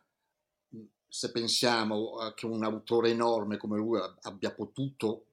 se 1.08 1.32
pensiamo 1.32 2.16
che 2.36 2.46
un 2.46 2.64
autore 2.66 3.12
enorme 3.12 3.56
come 3.56 3.78
lui 3.78 3.98
abbia 4.24 4.54
potuto 4.54 5.26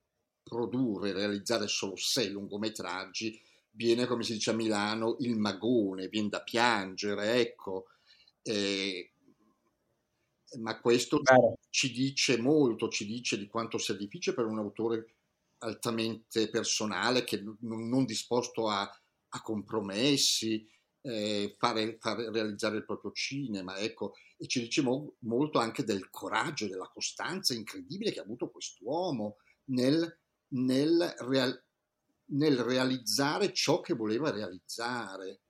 produrre, 0.44 1.12
realizzare 1.12 1.66
solo 1.66 1.96
sei 1.96 2.30
lungometraggi, 2.30 3.40
viene, 3.72 4.06
come 4.06 4.22
si 4.22 4.34
dice 4.34 4.50
a 4.50 4.54
Milano, 4.54 5.16
il 5.20 5.36
magone, 5.36 6.06
viene 6.06 6.28
da 6.28 6.42
piangere, 6.42 7.40
ecco. 7.40 7.86
Eh, 8.42 9.10
ma 10.58 10.80
questo 10.80 11.20
Beh. 11.20 11.54
ci 11.70 11.90
dice 11.92 12.38
molto, 12.38 12.88
ci 12.88 13.04
dice 13.04 13.36
di 13.36 13.48
quanto 13.48 13.78
sia 13.78 13.94
difficile 13.94 14.36
per 14.36 14.46
un 14.46 14.58
autore 14.58 15.15
altamente 15.58 16.48
personale, 16.50 17.24
che 17.24 17.42
non, 17.42 17.88
non 17.88 18.04
disposto 18.04 18.68
a, 18.68 18.82
a 18.82 19.42
compromessi, 19.42 20.66
eh, 21.06 21.54
fare, 21.56 21.96
fare, 22.00 22.30
realizzare 22.30 22.78
il 22.78 22.84
proprio 22.84 23.12
cinema, 23.12 23.78
ecco, 23.78 24.14
e 24.36 24.46
ci 24.48 24.60
dice 24.60 24.82
mo- 24.82 25.14
molto 25.20 25.58
anche 25.58 25.84
del 25.84 26.10
coraggio 26.10 26.68
della 26.68 26.90
costanza 26.92 27.54
incredibile 27.54 28.12
che 28.12 28.18
ha 28.18 28.24
avuto 28.24 28.50
quest'uomo 28.50 29.36
nel, 29.66 30.20
nel, 30.48 31.14
real- 31.18 31.64
nel 32.30 32.58
realizzare 32.58 33.52
ciò 33.52 33.80
che 33.80 33.94
voleva 33.94 34.30
realizzare. 34.30 35.42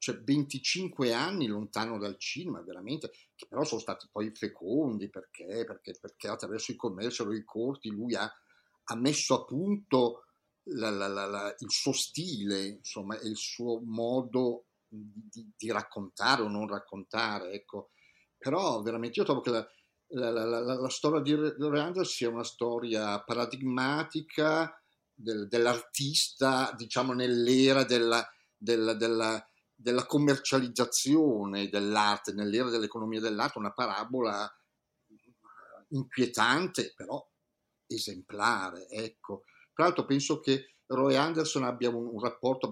Cioè 0.00 0.20
25 0.20 1.12
anni 1.12 1.46
lontano 1.46 1.98
dal 1.98 2.18
cinema, 2.18 2.62
veramente, 2.62 3.10
che 3.34 3.46
però 3.48 3.64
sono 3.64 3.80
stati 3.80 4.08
poi 4.12 4.32
fecondi 4.32 5.10
perché, 5.10 5.64
perché, 5.64 5.96
perché 6.00 6.28
attraverso 6.28 6.70
i 6.70 6.76
commercial 6.76 7.28
o 7.28 7.34
i 7.34 7.44
corti 7.44 7.90
lui 7.90 8.14
ha, 8.14 8.32
ha 8.90 8.96
messo 8.96 9.34
a 9.34 9.44
punto 9.44 10.24
la, 10.70 10.90
la, 10.90 11.06
la, 11.08 11.54
il 11.58 11.70
suo 11.70 11.92
stile, 11.92 12.64
insomma, 12.64 13.18
il 13.20 13.36
suo 13.36 13.80
modo 13.84 14.66
di, 14.86 15.50
di, 15.56 15.70
raccontare 15.70 16.42
o 16.42 16.48
non 16.48 16.68
raccontare, 16.68 17.52
ecco. 17.52 17.90
Però 18.36 18.80
veramente 18.82 19.18
io 19.18 19.24
trovo 19.24 19.40
che 19.40 19.50
la, 19.50 20.88
storia 20.88 21.20
di 21.20 21.36
Leandro 21.58 22.04
sia 22.04 22.28
una 22.28 22.44
storia 22.44 23.22
paradigmatica 23.22 24.80
del, 25.12 25.48
dell'artista, 25.48 26.72
diciamo, 26.76 27.12
nell'era 27.12 27.84
della, 27.84 28.26
della, 28.56 28.94
della, 28.94 29.50
della 29.74 30.06
commercializzazione 30.06 31.68
dell'arte, 31.68 32.32
nell'era 32.32 32.70
dell'economia 32.70 33.20
dell'arte, 33.20 33.58
una 33.58 33.72
parabola 33.72 34.50
inquietante, 35.90 36.92
però 36.94 37.22
esemplare, 37.88 38.88
ecco. 38.88 39.44
Tra 39.72 39.84
l'altro 39.84 40.04
penso 40.04 40.40
che 40.40 40.74
Roy 40.86 41.16
Anderson 41.16 41.64
abbia 41.64 41.90
un, 41.90 42.06
un 42.06 42.20
rapporto 42.20 42.70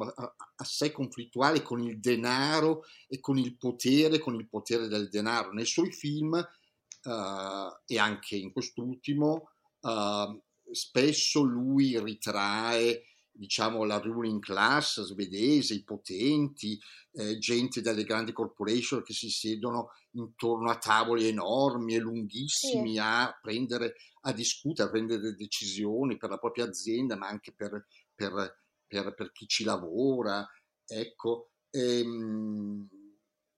assai 0.56 0.92
conflittuale 0.92 1.62
con 1.62 1.82
il 1.82 2.00
denaro 2.00 2.84
e 3.08 3.20
con 3.20 3.36
il 3.38 3.56
potere, 3.56 4.18
con 4.18 4.34
il 4.34 4.48
potere 4.48 4.88
del 4.88 5.08
denaro. 5.08 5.52
Nei 5.52 5.66
suoi 5.66 5.92
film 5.92 6.32
uh, 6.32 7.82
e 7.86 7.98
anche 7.98 8.36
in 8.36 8.52
quest'ultimo 8.52 9.50
uh, 9.80 10.42
spesso 10.70 11.42
lui 11.42 12.00
ritrae 12.00 13.02
diciamo, 13.36 13.84
la 13.84 13.98
ruling 13.98 14.40
class 14.40 15.02
svedese, 15.02 15.74
i 15.74 15.84
potenti, 15.84 16.78
eh, 17.12 17.38
gente 17.38 17.80
dalle 17.80 18.04
grandi 18.04 18.32
corporation 18.32 19.02
che 19.02 19.12
si 19.12 19.28
siedono 19.28 19.90
intorno 20.12 20.70
a 20.70 20.78
tavoli 20.78 21.26
enormi 21.26 21.94
e 21.94 21.98
lunghissimi 21.98 22.92
sì. 22.92 22.98
a 22.98 23.38
prendere, 23.40 23.94
a 24.22 24.32
discutere, 24.32 24.88
a 24.88 24.90
prendere 24.90 25.34
decisioni 25.34 26.16
per 26.16 26.30
la 26.30 26.38
propria 26.38 26.64
azienda, 26.64 27.16
ma 27.16 27.28
anche 27.28 27.52
per, 27.52 27.86
per, 28.14 28.60
per, 28.86 29.14
per 29.14 29.32
chi 29.32 29.46
ci 29.46 29.64
lavora. 29.64 30.46
Ecco, 30.84 31.50
e, 31.70 31.98
ehm, 31.98 32.88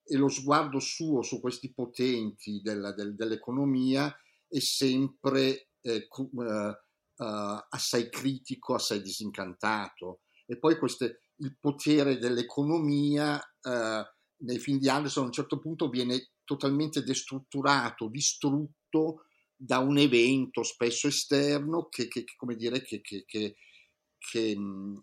e, 0.05 0.17
lo 0.17 0.29
sguardo 0.29 0.81
suo 0.81 1.23
su 1.23 1.41
questi 1.41 1.73
potenti 1.73 2.61
della, 2.63 2.93
del, 2.93 3.15
dell'economia 3.15 4.15
è 4.49 4.59
sempre 4.61 5.69
eh, 5.83 6.09
uh, 6.11 6.77
uh, 7.19 7.67
assai 7.69 8.11
critico, 8.11 8.75
assai 8.75 9.01
disincantato. 9.01 10.21
E 10.47 10.59
poi 10.59 10.79
queste, 10.79 11.23
il 11.37 11.57
potere 11.59 12.19
dell'economia 12.19 13.37
uh, 13.37 14.03
nei 14.45 14.59
film 14.59 14.79
di 14.79 14.89
Anderson 14.89 15.25
a 15.25 15.27
un 15.27 15.33
certo 15.33 15.59
punto 15.59 15.89
viene 15.89 16.31
totalmente 16.45 17.03
destrutturato, 17.03 18.09
distrutto 18.09 19.25
da 19.55 19.79
un 19.79 19.99
evento 19.99 20.63
spesso 20.63 21.09
esterno 21.09 21.89
che, 21.89 22.07
che 22.09 22.25
come 22.37 22.55
dire, 22.55 22.81
che, 22.83 23.01
che, 23.01 23.25
che, 23.27 24.57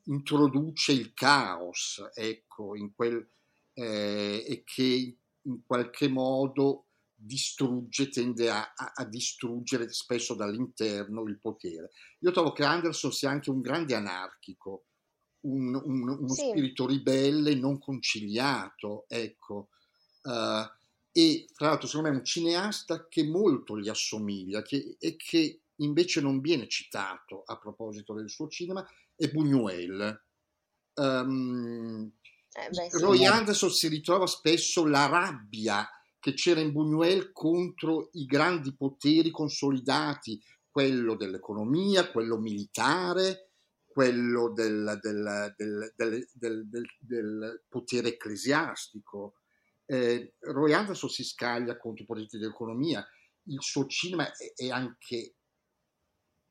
introduce 0.05 0.93
il 0.93 1.13
caos, 1.13 2.01
ecco, 2.13 2.75
in 2.75 2.93
quel, 2.93 3.29
eh, 3.73 4.45
e 4.47 4.63
che 4.63 5.17
in 5.41 5.63
qualche 5.65 6.07
modo 6.07 6.84
distrugge, 7.25 8.09
tende 8.09 8.49
a, 8.49 8.73
a, 8.75 8.93
a, 8.95 9.05
distruggere 9.05 9.91
spesso 9.91 10.35
dall'interno 10.35 11.23
il 11.23 11.39
potere. 11.39 11.91
Io 12.19 12.31
trovo 12.31 12.51
che 12.51 12.63
Anderson 12.63 13.11
sia 13.11 13.29
anche 13.29 13.49
un 13.49 13.61
grande 13.61 13.95
anarchico, 13.95 14.85
un, 15.41 15.75
un, 15.75 16.09
uno 16.09 16.33
sì. 16.33 16.49
spirito 16.49 16.85
ribelle 16.85 17.55
non 17.55 17.79
conciliato, 17.79 19.05
ecco. 19.07 19.69
Uh, 20.21 20.65
e 21.11 21.45
tra 21.53 21.69
l'altro 21.69 21.87
secondo 21.87 22.09
me 22.09 22.15
è 22.15 22.17
un 22.19 22.25
cineasta 22.25 23.07
che 23.07 23.23
molto 23.23 23.79
gli 23.79 23.87
assomiglia 23.87 24.61
che, 24.63 24.97
e 24.99 25.15
che 25.15 25.61
invece 25.75 26.19
non 26.19 26.41
viene 26.41 26.67
citato 26.67 27.43
a 27.45 27.57
proposito 27.57 28.13
del 28.13 28.29
suo 28.29 28.47
cinema 28.47 28.85
è 29.15 29.27
Buñuel. 29.27 30.19
Um, 30.95 32.11
eh 32.51 32.69
beh, 32.69 32.89
sì. 32.89 32.99
Roy 32.99 33.25
Anderson 33.25 33.69
si 33.69 33.87
ritrova 33.87 34.27
spesso 34.27 34.85
la 34.85 35.05
rabbia 35.07 35.87
che 36.25 36.33
c'era 36.33 36.59
in 36.59 36.71
Buñuel 36.71 37.29
contro 37.31 38.09
i 38.13 38.25
grandi 38.25 38.73
poteri 38.75 39.29
consolidati, 39.29 40.41
quello 40.71 41.15
dell'economia, 41.15 42.09
quello 42.09 42.39
militare, 42.39 43.51
quello 43.85 44.51
del, 44.51 44.99
del, 45.01 45.93
del, 45.95 46.67
del 46.97 47.63
potere 47.69 48.07
ecclesiastico. 48.07 49.35
Eh, 49.85 50.33
Roy 50.39 50.73
Anderson 50.73 51.09
si 51.11 51.23
scaglia 51.23 51.77
contro 51.77 52.01
i 52.01 52.07
poteri 52.07 52.39
dell'economia, 52.39 53.07
il 53.43 53.61
suo 53.61 53.85
cinema 53.85 54.27
è, 54.27 54.51
è 54.55 54.69
anche 54.71 55.35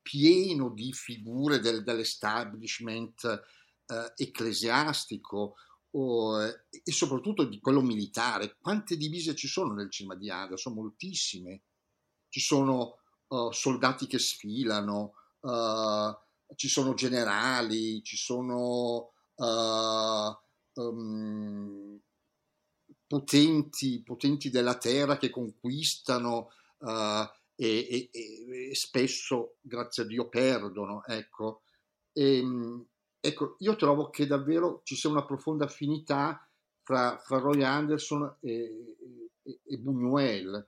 pieno 0.01 0.69
di 0.69 0.93
figure 0.93 1.59
del, 1.59 1.83
dell'establishment 1.83 3.25
eh, 3.87 4.13
ecclesiastico 4.15 5.55
o, 5.95 6.41
e 6.43 6.91
soprattutto 6.91 7.45
di 7.45 7.59
quello 7.59 7.81
militare. 7.81 8.57
Quante 8.59 8.97
divise 8.97 9.35
ci 9.35 9.47
sono 9.47 9.73
nel 9.73 9.89
cinema 9.89 10.15
di 10.15 10.29
Anderson? 10.29 10.73
Moltissime. 10.73 11.63
Ci 12.29 12.39
sono 12.39 12.99
uh, 13.27 13.51
soldati 13.51 14.07
che 14.07 14.19
sfilano, 14.19 15.13
uh, 15.41 16.15
ci 16.55 16.67
sono 16.67 16.93
generali, 16.93 18.03
ci 18.03 18.17
sono 18.17 19.13
uh, 19.35 20.81
um, 20.81 21.99
potenti, 23.07 24.03
potenti, 24.03 24.49
della 24.49 24.77
terra 24.77 25.17
che 25.17 25.29
conquistano 25.29 26.49
e, 27.57 27.87
e, 27.89 28.09
e, 28.11 28.75
spesso, 28.75 29.57
grazie 29.61 30.03
a 30.03 30.05
Dio, 30.05 30.27
perdono. 30.27 31.03
Ecco. 31.05 31.61
E, 32.11 32.37
ehm, 32.37 32.85
Ecco, 33.25 33.55
io 33.59 33.75
trovo 33.75 34.09
che 34.09 34.27
davvero 34.27 34.81
ci 34.83 34.95
sia 34.95 35.09
una 35.09 35.25
profonda 35.25 35.65
affinità 35.65 36.47
fra, 36.81 37.17
fra 37.17 37.39
Roy 37.39 37.63
Anderson 37.63 38.37
e, 38.41 38.95
e, 39.41 39.59
e 39.63 39.77
Buñuel. 39.77 40.65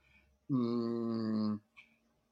Mm, 0.54 1.56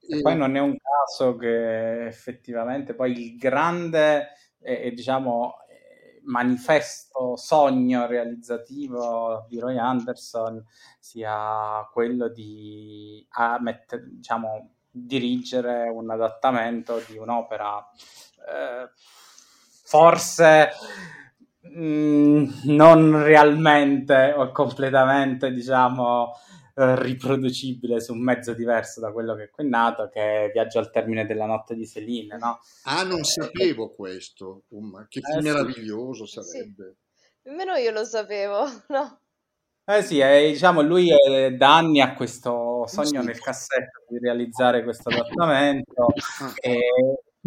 e 0.07 0.21
poi 0.21 0.35
non 0.37 0.55
è 0.55 0.59
un 0.59 0.77
caso 0.77 1.35
che 1.35 2.05
effettivamente 2.05 2.93
poi 2.93 3.11
il 3.11 3.37
grande, 3.37 4.29
eh, 4.59 4.91
diciamo, 4.91 5.55
manifesto 6.25 7.35
sogno 7.35 8.05
realizzativo 8.05 9.45
di 9.47 9.59
Roy 9.59 9.77
Anderson 9.77 10.63
sia 10.99 11.87
quello 11.91 12.29
di 12.29 13.25
ah, 13.31 13.59
mette, 13.59 14.03
diciamo, 14.07 14.71
dirigere 14.89 15.89
un 15.89 16.09
adattamento 16.09 17.01
di 17.07 17.17
un'opera 17.17 17.85
eh, 18.47 18.89
forse 19.85 20.71
mh, 21.61 21.79
mm, 21.79 22.49
non 22.63 23.23
realmente 23.23 24.33
o 24.35 24.51
completamente 24.51 25.51
diciamo 25.51 26.33
eh, 26.77 27.01
riproducibile 27.01 28.01
su 28.01 28.11
un 28.11 28.21
mezzo 28.21 28.53
diverso 28.53 28.99
da 28.99 29.11
quello 29.11 29.35
che 29.35 29.43
è 29.43 29.49
qui 29.49 29.65
nato, 29.67 30.09
che 30.09 30.45
è 30.45 30.51
Viaggio 30.51 30.79
al 30.79 30.91
termine 30.91 31.25
della 31.25 31.45
notte 31.45 31.75
di 31.75 31.87
Celine, 31.87 32.37
no? 32.37 32.59
Ah, 32.83 33.03
non 33.03 33.19
eh, 33.19 33.23
sapevo 33.23 33.93
questo, 33.93 34.63
um, 34.69 35.05
che 35.07 35.21
film 35.21 35.39
eh, 35.39 35.41
meraviglioso 35.41 36.25
sì. 36.25 36.41
sarebbe. 36.41 36.95
Sì. 37.13 37.49
Nemmeno 37.49 37.75
io 37.75 37.91
lo 37.91 38.03
sapevo, 38.03 38.65
no? 38.89 39.19
Eh 39.85 40.01
sì, 40.01 40.19
eh, 40.19 40.51
diciamo, 40.51 40.81
lui 40.81 41.09
è, 41.11 41.51
da 41.53 41.77
anni 41.77 42.01
ha 42.01 42.15
questo 42.15 42.85
sogno 42.87 43.21
nel 43.21 43.39
cassetto 43.39 44.03
di 44.09 44.17
realizzare 44.17 44.83
questo 44.83 45.09
adattamento 45.09 46.07
ah. 46.39 46.53
e 46.59 46.79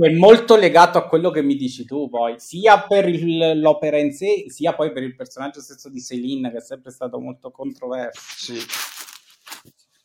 è 0.06 0.14
molto 0.14 0.56
legato 0.56 0.98
a 0.98 1.08
quello 1.08 1.30
che 1.30 1.42
mi 1.42 1.56
dici 1.56 1.84
tu 1.84 2.08
poi, 2.08 2.38
sia 2.38 2.86
per 2.86 3.08
il, 3.08 3.60
l'opera 3.60 3.98
in 3.98 4.12
sé, 4.12 4.44
sia 4.48 4.74
poi 4.74 4.92
per 4.92 5.02
il 5.02 5.16
personaggio 5.16 5.60
stesso 5.60 5.88
di 5.88 6.00
Celine, 6.00 6.50
che 6.50 6.58
è 6.58 6.62
sempre 6.62 6.90
stato 6.90 7.18
molto 7.18 7.50
controverso. 7.50 8.20
Sì 8.36 8.58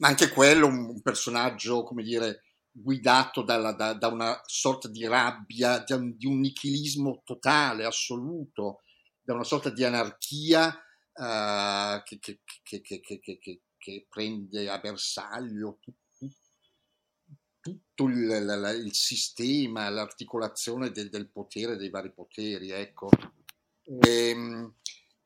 ma 0.04 0.10
anche 0.10 0.30
quello 0.30 0.68
un 0.68 1.02
personaggio, 1.02 1.84
come 1.84 2.04
dire, 2.04 2.42
guidato 2.70 3.42
dalla, 3.42 3.72
da, 3.72 3.94
da, 3.94 4.08
una 4.08 4.42
sorta 4.46 4.90
di 4.90 5.06
rabbia, 5.08 5.80
di 5.80 5.94
un, 5.94 6.18
di 6.18 6.26
un, 6.26 6.40
nichilismo 6.42 7.22
totale, 7.24 7.86
assoluto, 7.86 8.82
da 9.22 9.34
una 9.34 9.46
sorta 9.46 9.70
di 9.70 9.86
anarchia 9.86 10.68
uh, 10.68 12.04
che, 12.04 12.20
che, 12.20 12.42
che, 12.82 12.82
che, 13.78 14.06
prende 14.10 14.70
a 14.70 14.80
bersaglio 14.80 15.78
tutto, 15.80 16.03
tutto 17.64 18.10
il, 18.10 18.18
il, 18.18 18.82
il, 18.84 18.94
sistema, 18.94 19.90
l'articolazione 19.90 20.92
del, 20.92 21.10
del, 21.10 21.30
potere, 21.30 21.78
dei 21.78 21.90
vari 21.90 22.12
poteri. 22.12 22.72
Ecco. 22.72 23.10
E, 23.82 24.30
ehm, 24.30 24.74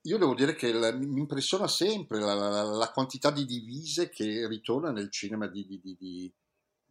io 0.03 0.17
devo 0.19 0.35
dire 0.35 0.53
che 0.53 0.71
la, 0.71 0.93
mi 0.93 1.19
impressiona 1.19 1.67
sempre 1.67 2.19
la, 2.19 2.35
la, 2.35 2.61
la, 2.61 2.91
quantità 2.91 3.31
di 3.31 3.43
divise 3.43 4.09
che 4.09 4.47
ritorna 4.47 4.91
nel 4.91 5.09
cinema 5.09 5.47
di, 5.47 5.65
di, 5.65 5.81
di, 5.81 6.31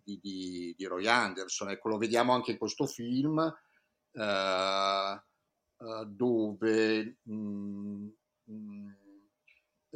di, 0.03 0.75
di 0.77 0.85
Roy 0.85 1.07
Anderson. 1.07 1.71
Ecco, 1.71 1.91
lo 1.91 1.99
vediamo 1.99 2.33
anche 2.33 2.51
in 2.51 2.59
questo 2.59 2.87
film 2.87 3.39
uh, 3.39 4.21
uh, 4.21 6.05
dove, 6.07 7.19
mm, 7.31 8.09
mm, 8.51 8.89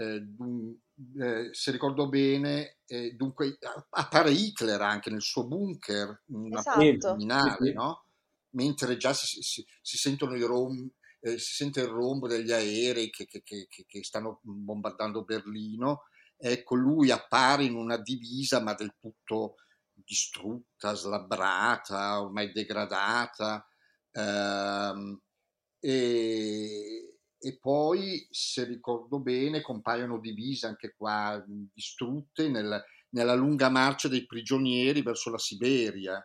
eh, 0.00 0.20
dun, 0.20 0.78
eh, 1.20 1.48
se 1.52 1.70
ricordo 1.70 2.08
bene, 2.08 2.78
eh, 2.86 3.12
dunque 3.12 3.58
appare 3.90 4.30
Hitler 4.30 4.80
anche 4.80 5.10
nel 5.10 5.22
suo 5.22 5.46
bunker, 5.46 6.22
una 6.26 6.58
esatto. 6.58 6.78
criminale, 6.78 7.72
no? 7.72 8.04
mentre 8.52 8.96
già 8.96 9.12
si, 9.12 9.42
si, 9.42 9.64
si 9.80 9.96
sentono 9.96 10.34
i 10.34 10.42
rompi 10.42 10.92
eh, 11.20 11.38
si 11.38 11.54
sente 11.54 11.80
il 11.80 11.88
rombo 11.88 12.26
degli 12.26 12.50
aerei 12.50 13.10
che, 13.10 13.26
che, 13.26 13.42
che, 13.42 13.66
che, 13.68 14.02
stanno 14.02 14.40
bombardando 14.42 15.22
Berlino. 15.22 16.04
Ecco, 16.36 16.74
lui 16.74 17.10
appare 17.10 17.64
in 17.64 17.74
una 17.74 17.98
divisa, 17.98 18.60
ma 18.60 18.72
del 18.72 18.94
tutto 18.98 19.56
distrutta, 19.92 20.94
slabbrata, 20.94 22.22
ormai 22.22 22.52
degradata. 22.52 23.66
Ehm, 24.12 25.20
e, 25.78 27.09
e, 27.40 27.58
poi, 27.58 28.26
se 28.30 28.64
ricordo 28.64 29.18
bene, 29.18 29.62
compaiono 29.62 30.18
divise 30.18 30.66
anche 30.66 30.94
qua 30.96 31.42
distrutte 31.46 32.48
nel, 32.48 32.82
nella 33.10 33.34
lunga 33.34 33.70
marcia 33.70 34.08
dei 34.08 34.26
prigionieri 34.26 35.02
verso 35.02 35.30
la 35.30 35.38
Siberia. 35.38 36.22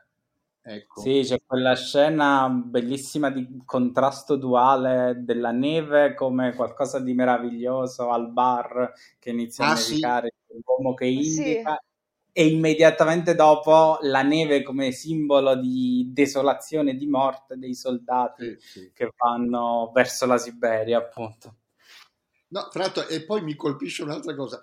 Ecco. 0.68 1.02
Sì, 1.02 1.22
c'è 1.24 1.38
quella 1.46 1.76
scena 1.76 2.50
bellissima 2.50 3.30
di 3.30 3.62
contrasto 3.66 4.36
duale 4.36 5.22
della 5.24 5.52
neve 5.52 6.16
come 6.16 6.56
qualcosa 6.56 7.00
di 7.00 7.14
meraviglioso 7.14 8.10
al 8.10 8.32
bar 8.32 8.92
che 9.20 9.30
inizia 9.30 9.66
ah, 9.66 9.72
a 9.72 9.76
nevicare, 9.76 10.34
sì. 10.48 10.60
l'uomo 10.66 10.96
che 10.96 11.06
indica 11.06 11.80
sì. 11.80 11.95
E 12.38 12.48
immediatamente 12.48 13.34
dopo 13.34 13.98
la 14.02 14.22
neve 14.22 14.62
come 14.62 14.92
simbolo 14.92 15.56
di 15.56 16.10
desolazione 16.12 16.92
e 16.92 16.96
di 16.98 17.08
morte 17.08 17.58
dei 17.58 17.74
soldati 17.74 18.58
sì, 18.60 18.92
che 18.94 19.14
vanno 19.16 19.90
verso 19.94 20.26
la 20.26 20.38
Siberia, 20.38 20.98
appunto. 20.98 21.60
No, 22.50 22.68
tra 22.68 22.82
l'altro, 22.82 23.08
e 23.08 23.24
poi 23.24 23.42
mi 23.42 23.56
colpisce 23.56 24.04
un'altra 24.04 24.36
cosa, 24.36 24.62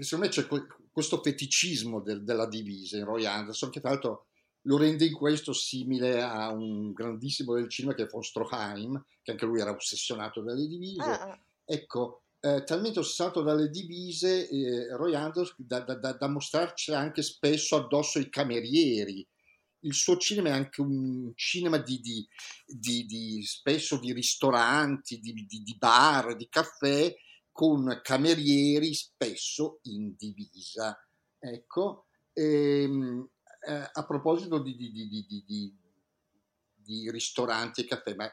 secondo 0.00 0.24
me 0.24 0.32
c'è 0.32 0.48
questo 0.90 1.20
feticismo 1.22 2.00
del, 2.00 2.24
della 2.24 2.48
divisa 2.48 2.96
in 2.96 3.04
Roy 3.04 3.24
Anderson, 3.24 3.70
che 3.70 3.78
tra 3.78 3.90
l'altro 3.90 4.26
lo 4.62 4.76
rende 4.76 5.04
in 5.04 5.14
questo 5.14 5.52
simile 5.52 6.20
a 6.20 6.50
un 6.50 6.90
grandissimo 6.92 7.54
del 7.54 7.68
cinema 7.68 7.94
che 7.94 8.02
è 8.02 8.08
von 8.08 8.24
Stroheim, 8.24 9.00
che 9.22 9.30
anche 9.30 9.46
lui 9.46 9.60
era 9.60 9.70
ossessionato 9.70 10.40
dalle 10.40 10.66
divise. 10.66 11.02
Ah. 11.02 11.22
ah. 11.22 11.40
Ecco, 11.64 12.21
eh, 12.44 12.64
talmente 12.64 12.98
ossessionato 12.98 13.40
dalle 13.42 13.70
divise, 13.70 14.48
eh, 14.48 14.96
Roy 14.96 15.14
Anderson, 15.14 15.54
da, 15.58 15.78
da, 15.80 15.94
da, 15.94 16.28
mostrarci 16.28 16.92
anche 16.92 17.22
spesso 17.22 17.76
addosso 17.76 18.18
ai 18.18 18.28
camerieri. 18.28 19.24
Il 19.84 19.94
suo 19.94 20.16
cinema 20.16 20.48
è 20.48 20.52
anche 20.52 20.80
un 20.80 21.30
cinema 21.36 21.78
di, 21.78 22.00
di, 22.00 22.26
di, 22.66 23.06
di 23.06 23.42
spesso 23.44 23.96
di 23.98 24.12
ristoranti, 24.12 25.20
di, 25.20 25.76
bar, 25.78 26.34
di 26.34 26.48
caffè, 26.48 27.14
con 27.52 28.00
camerieri 28.02 28.92
spesso 28.92 29.78
in 29.82 30.14
divisa. 30.16 30.98
Ecco, 31.38 32.06
ehm, 32.32 33.28
eh, 33.68 33.90
a 33.92 34.04
proposito 34.04 34.58
di, 34.60 34.74
di, 34.74 34.90
di, 34.90 35.76
di, 36.74 37.10
ristoranti 37.10 37.82
e 37.82 37.86
caffè, 37.86 38.14
ma 38.14 38.28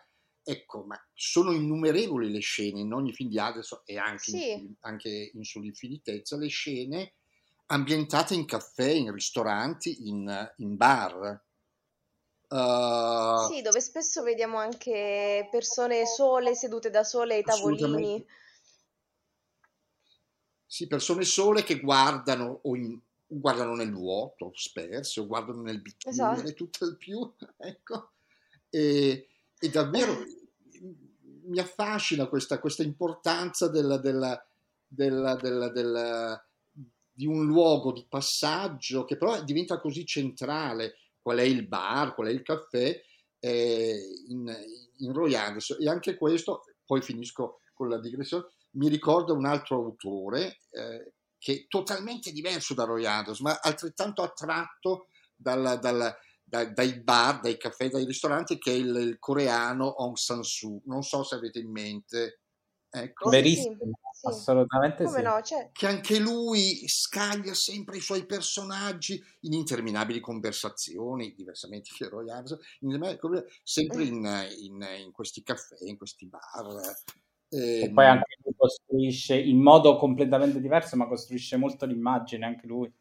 ecco, 0.49 0.83
ma 0.83 0.99
sono 1.13 1.51
innumerevoli 1.51 2.31
le 2.31 2.39
scene 2.39 2.79
in 2.79 2.91
ogni 2.93 3.13
film 3.13 3.29
di 3.29 3.39
Adesso 3.39 3.83
e 3.85 3.97
anche, 3.97 4.31
sì. 4.31 4.51
in, 4.51 4.73
anche 4.81 5.31
in 5.33 5.43
Sull'infinitezza, 5.43 6.37
le 6.37 6.47
scene 6.47 7.13
ambientate 7.67 8.33
in 8.33 8.45
caffè, 8.45 8.89
in 8.89 9.13
ristoranti, 9.13 10.07
in, 10.07 10.53
in 10.57 10.75
bar. 10.75 11.43
Uh, 12.47 13.53
sì, 13.53 13.61
dove 13.61 13.79
spesso 13.79 14.23
vediamo 14.23 14.57
anche 14.57 15.47
persone 15.51 16.07
sole 16.07 16.55
sedute 16.55 16.89
da 16.89 17.03
sole 17.03 17.35
ai 17.35 17.43
tavolini. 17.43 18.25
Sì, 20.65 20.87
persone 20.87 21.23
sole 21.25 21.63
che 21.63 21.79
guardano 21.79 22.61
o 22.63 22.75
in, 22.75 22.99
guardano 23.27 23.75
nel 23.75 23.93
vuoto, 23.93 24.51
spesso, 24.55 25.27
guardano 25.27 25.61
nel 25.61 25.81
bicchiere, 25.81 26.15
esatto. 26.15 26.53
tutto 26.53 26.85
il 26.85 26.97
più, 26.97 27.31
ecco. 27.57 28.13
E, 28.69 29.27
e 29.59 29.69
davvero 29.69 30.23
mi 31.49 31.59
affascina 31.59 32.27
questa, 32.27 32.59
questa 32.59 32.83
importanza 32.83 33.67
della, 33.67 33.97
della, 33.97 34.41
della, 34.87 36.45
di 37.11 37.25
un 37.25 37.45
luogo 37.45 37.91
di 37.91 38.05
passaggio 38.07 39.05
che 39.05 39.17
però 39.17 39.43
diventa 39.43 39.79
così 39.79 40.05
centrale, 40.05 40.95
qual 41.21 41.39
è 41.39 41.43
il 41.43 41.67
bar, 41.67 42.15
qual 42.15 42.27
è 42.27 42.31
il 42.31 42.41
caffè, 42.41 43.01
eh, 43.39 43.99
in, 44.27 44.55
in 44.97 45.13
Roy 45.13 45.35
Anderson. 45.35 45.77
E 45.81 45.89
anche 45.89 46.15
questo, 46.15 46.63
poi 46.85 47.01
finisco 47.01 47.59
con 47.73 47.89
la 47.89 47.99
digressione, 47.99 48.47
mi 48.71 48.87
ricorda 48.87 49.33
un 49.33 49.45
altro 49.45 49.77
autore, 49.77 50.59
eh, 50.71 51.13
che 51.37 51.53
è 51.53 51.65
totalmente 51.67 52.31
diverso 52.31 52.73
da 52.73 52.83
Roy 52.83 53.05
Anderson, 53.05 53.51
ma 53.51 53.59
altrettanto 53.61 54.21
attratto 54.21 55.07
dalla, 55.35 55.77
dalla, 55.77 56.15
da, 56.49 56.65
dai 56.65 57.01
bar, 57.01 57.39
dai 57.39 57.57
caffè, 57.57 57.89
dai 57.89 58.05
ristoranti, 58.05 58.57
che 58.57 58.71
è 58.71 58.75
il, 58.75 58.95
il 58.95 59.19
coreano 59.19 59.93
Aung 59.93 60.17
San 60.17 60.43
Suu. 60.43 60.81
Non 60.85 61.03
so 61.03 61.23
se 61.23 61.35
avete 61.35 61.59
in 61.59 61.71
mente. 61.71 62.41
Ecco. 62.91 63.29
Verissimo, 63.29 63.77
sì, 64.11 64.27
assolutamente 64.27 65.07
sì. 65.07 65.21
No, 65.21 65.41
cioè... 65.43 65.69
Che 65.71 65.85
anche 65.85 66.17
lui 66.17 66.83
scaglia 66.87 67.53
sempre 67.53 67.97
i 67.97 68.01
suoi 68.01 68.25
personaggi 68.25 69.23
in 69.41 69.53
interminabili 69.53 70.19
conversazioni, 70.19 71.35
diversamente 71.35 71.91
che 71.95 72.09
Roy 72.09 72.31
Anderson, 72.31 72.59
sempre 73.61 74.03
in, 74.03 74.25
in, 74.61 74.85
in 75.03 75.11
questi 75.11 75.43
caffè, 75.43 75.75
in 75.81 75.97
questi 75.97 76.25
bar 76.27 76.95
e, 77.51 77.81
e 77.81 77.91
poi 77.91 78.05
ehm, 78.05 78.11
anche 78.11 78.37
lui 78.43 78.53
costruisce 78.55 79.35
in 79.35 79.59
modo 79.59 79.97
completamente 79.97 80.61
diverso, 80.61 80.95
ma 80.95 81.07
costruisce 81.07 81.57
molto 81.57 81.85
l'immagine 81.85 82.45
anche 82.45 82.67
lui. 82.67 82.91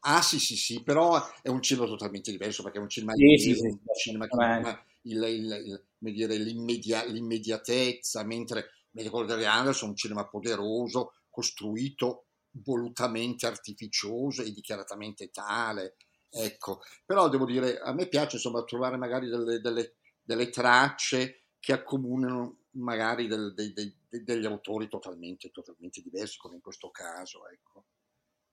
Ah 0.00 0.22
sì 0.22 0.38
sì 0.38 0.56
sì, 0.56 0.82
però 0.82 1.20
è 1.42 1.48
un 1.48 1.60
cinema 1.62 1.86
totalmente 1.86 2.30
diverso 2.30 2.62
perché 2.62 2.78
è 2.78 2.80
un 2.80 2.88
cinema, 2.88 3.12
sì, 3.14 3.36
sì, 3.38 3.54
sì, 3.54 3.66
un 3.66 3.78
cinema 3.98 4.26
che 4.28 4.36
ha 4.36 4.84
il, 5.02 5.22
il, 5.22 5.84
il, 5.98 6.12
dire, 6.14 6.36
l'immedia, 6.36 7.04
l'immediatezza, 7.04 8.22
mentre 8.24 8.70
Medical 8.92 9.26
di 9.26 9.44
Anderson 9.44 9.88
è 9.88 9.90
un 9.90 9.96
cinema 9.96 10.28
poderoso, 10.28 11.14
costruito 11.28 12.26
volutamente 12.64 13.46
artificioso 13.46 14.42
e 14.42 14.52
dichiaratamente 14.52 15.30
tale. 15.30 15.96
Ecco, 16.30 16.80
però 17.04 17.28
devo 17.28 17.44
dire, 17.44 17.78
a 17.80 17.92
me 17.92 18.06
piace 18.08 18.36
insomma 18.36 18.62
trovare 18.64 18.96
magari 18.96 19.28
delle, 19.28 19.60
delle, 19.60 19.96
delle 20.22 20.50
tracce 20.50 21.46
che 21.58 21.72
accomunano 21.72 22.58
magari 22.76 23.26
del, 23.26 23.54
dei, 23.54 23.72
dei, 23.72 23.92
degli 24.08 24.46
autori 24.46 24.88
totalmente, 24.88 25.50
totalmente 25.50 26.00
diversi, 26.00 26.38
come 26.38 26.56
in 26.56 26.60
questo 26.60 26.90
caso. 26.90 27.48
Ecco. 27.48 27.86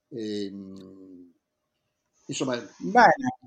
E, 0.10 0.46
ehm, 0.46 1.23
insomma, 2.26 2.56
bene. 2.78 3.38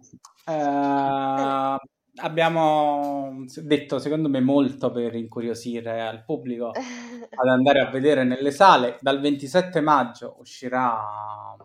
Uh, 0.46 1.76
abbiamo 2.16 3.44
detto, 3.62 3.98
secondo 3.98 4.28
me, 4.28 4.40
molto 4.40 4.90
per 4.90 5.14
incuriosire 5.14 6.00
al 6.00 6.24
pubblico 6.24 6.70
ad 6.70 7.48
andare 7.48 7.80
a 7.80 7.90
vedere 7.90 8.24
nelle 8.24 8.50
sale. 8.50 8.98
Dal 9.00 9.20
27 9.20 9.80
maggio 9.80 10.36
uscirà 10.38 11.56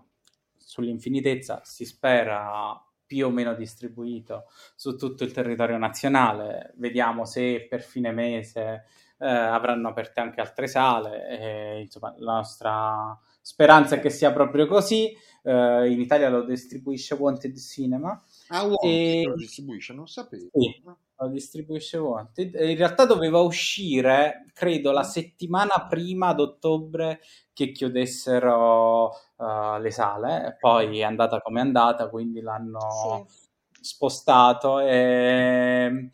sull'infinitezza, 0.58 1.62
si 1.64 1.86
spera 1.86 2.82
più 3.06 3.26
o 3.26 3.30
meno 3.30 3.54
distribuito 3.56 4.46
su 4.76 4.96
tutto 4.96 5.24
il 5.24 5.34
territorio 5.34 5.78
nazionale. 5.78 6.74
Vediamo 6.78 7.26
se 7.26 7.68
per 7.70 7.82
fine 7.82 8.12
mese 8.14 8.86
eh, 9.20 9.28
avranno 9.28 9.90
aperte 9.90 10.22
anche 10.22 10.40
altre 10.40 10.68
sale. 10.68 11.28
E, 11.28 11.82
insomma, 11.82 12.16
la 12.18 12.36
nostra 12.36 13.20
speranza 13.42 14.00
che 14.00 14.10
sia 14.10 14.32
proprio 14.32 14.68
così. 14.68 15.14
Uh, 15.44 15.86
in 15.86 16.00
Italia 16.00 16.30
lo 16.30 16.44
distribuisce 16.44 17.16
Wanted 17.16 17.58
Cinema. 17.58 18.24
Ah, 18.50 18.64
Wanted 18.64 18.90
e... 18.90 19.24
lo 19.26 19.36
distribuisce, 19.36 19.94
non 19.94 20.08
sapevo. 20.08 20.50
Sì, 20.54 20.82
lo 21.18 21.28
distribuisce 21.30 21.98
Wanted. 21.98 22.54
In 22.54 22.78
realtà 22.78 23.06
doveva 23.06 23.40
uscire, 23.40 24.46
credo, 24.54 24.92
la 24.92 25.04
settimana 25.04 25.88
prima 25.90 26.28
ad 26.28 26.40
ottobre 26.40 27.22
che 27.54 27.72
chiudessero 27.72 29.10
uh, 29.38 29.80
le 29.80 29.92
sale, 29.92 30.58
poi 30.60 31.00
è 31.00 31.04
andata 31.04 31.42
come 31.42 31.60
è 31.60 31.64
andata, 31.64 32.08
quindi 32.08 32.42
l'hanno 32.42 33.26
sì. 33.28 33.50
spostato. 33.82 34.80
E 34.80 36.12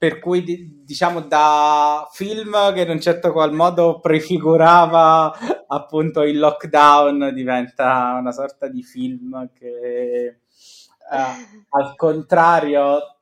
per 0.00 0.18
cui 0.18 0.80
diciamo 0.82 1.20
da 1.20 2.08
film 2.10 2.72
che 2.72 2.80
in 2.80 2.88
un 2.88 3.00
certo 3.02 3.32
qual 3.32 3.52
modo 3.52 4.00
prefigurava 4.00 5.30
appunto 5.68 6.22
il 6.22 6.38
lockdown 6.38 7.34
diventa 7.34 8.16
una 8.18 8.32
sorta 8.32 8.66
di 8.66 8.82
film 8.82 9.50
che 9.52 10.24
eh, 10.26 10.38
al 11.68 11.96
contrario 11.96 13.18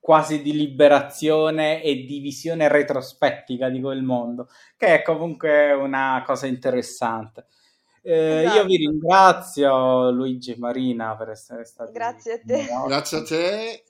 quasi 0.00 0.42
di 0.42 0.54
liberazione 0.54 1.84
e 1.84 2.02
di 2.02 2.18
visione 2.18 2.66
retrospettica 2.66 3.68
di 3.68 3.80
quel 3.80 4.02
mondo 4.02 4.48
che 4.76 4.86
è 4.98 5.02
comunque 5.02 5.70
una 5.70 6.20
cosa 6.26 6.48
interessante 6.48 7.46
eh, 8.02 8.42
esatto. 8.42 8.56
Io 8.56 8.64
vi 8.64 8.76
ringrazio 8.76 10.10
Luigi 10.10 10.52
e 10.52 10.58
Marina 10.58 11.16
per 11.16 11.30
essere 11.30 11.64
stati. 11.64 11.92
Grazie 11.92 12.32
a 12.34 12.40
te. 12.44 12.66
Grazie 12.86 13.18
a 13.18 13.22
te. 13.22 13.84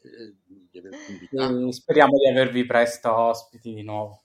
Eh, 0.73 1.73
speriamo 1.73 2.19
di 2.19 2.29
avervi 2.29 2.65
presto 2.67 3.15
ospiti 3.15 3.73
di 3.73 3.83
nuovo. 3.83 4.23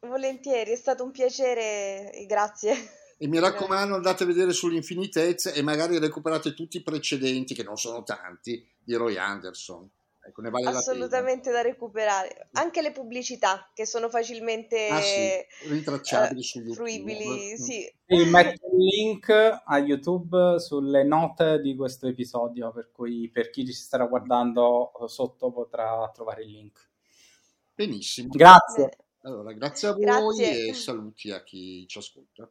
Volentieri, 0.00 0.72
è 0.72 0.76
stato 0.76 1.04
un 1.04 1.10
piacere, 1.10 2.24
grazie. 2.26 2.74
E 3.18 3.28
mi 3.28 3.38
raccomando, 3.38 3.94
andate 3.94 4.22
a 4.22 4.26
vedere 4.26 4.52
sull'infinitezza 4.52 5.52
e 5.52 5.60
magari 5.60 5.98
recuperate 5.98 6.54
tutti 6.54 6.78
i 6.78 6.82
precedenti, 6.82 7.54
che 7.54 7.62
non 7.62 7.76
sono 7.76 8.02
tanti, 8.02 8.66
di 8.82 8.94
Roy 8.94 9.18
Anderson. 9.18 9.90
Ecco, 10.30 10.48
vale 10.50 10.68
Assolutamente 10.68 11.50
da 11.50 11.60
recuperare. 11.60 12.48
Anche 12.52 12.80
le 12.80 12.92
pubblicità 12.92 13.70
che 13.74 13.84
sono 13.84 14.08
facilmente 14.08 14.88
ah, 14.88 15.00
sì. 15.00 15.68
rintracciabili 15.68 16.40
uh, 16.40 16.42
su 16.42 16.58
YouTube. 16.58 16.74
Fruibili, 16.76 17.56
sì. 17.56 17.84
E 18.06 18.24
metto 18.26 18.66
il 18.66 18.84
link 18.84 19.28
a 19.28 19.78
YouTube 19.78 20.58
sulle 20.58 21.04
note 21.04 21.60
di 21.60 21.74
questo 21.74 22.06
episodio, 22.06 22.72
per 22.72 22.90
cui 22.92 23.28
per 23.30 23.50
chi 23.50 23.66
ci 23.66 23.72
starà 23.72 24.06
guardando 24.06 24.92
sotto 25.06 25.50
potrà 25.52 26.10
trovare 26.14 26.42
il 26.42 26.50
link. 26.50 26.88
Benissimo. 27.74 28.28
Grazie. 28.30 28.96
Allora, 29.22 29.52
grazie 29.52 29.88
a 29.88 29.92
voi 29.92 30.00
grazie. 30.02 30.68
e 30.68 30.74
saluti 30.74 31.30
a 31.30 31.42
chi 31.42 31.86
ci 31.86 31.98
ascolta. 31.98 32.50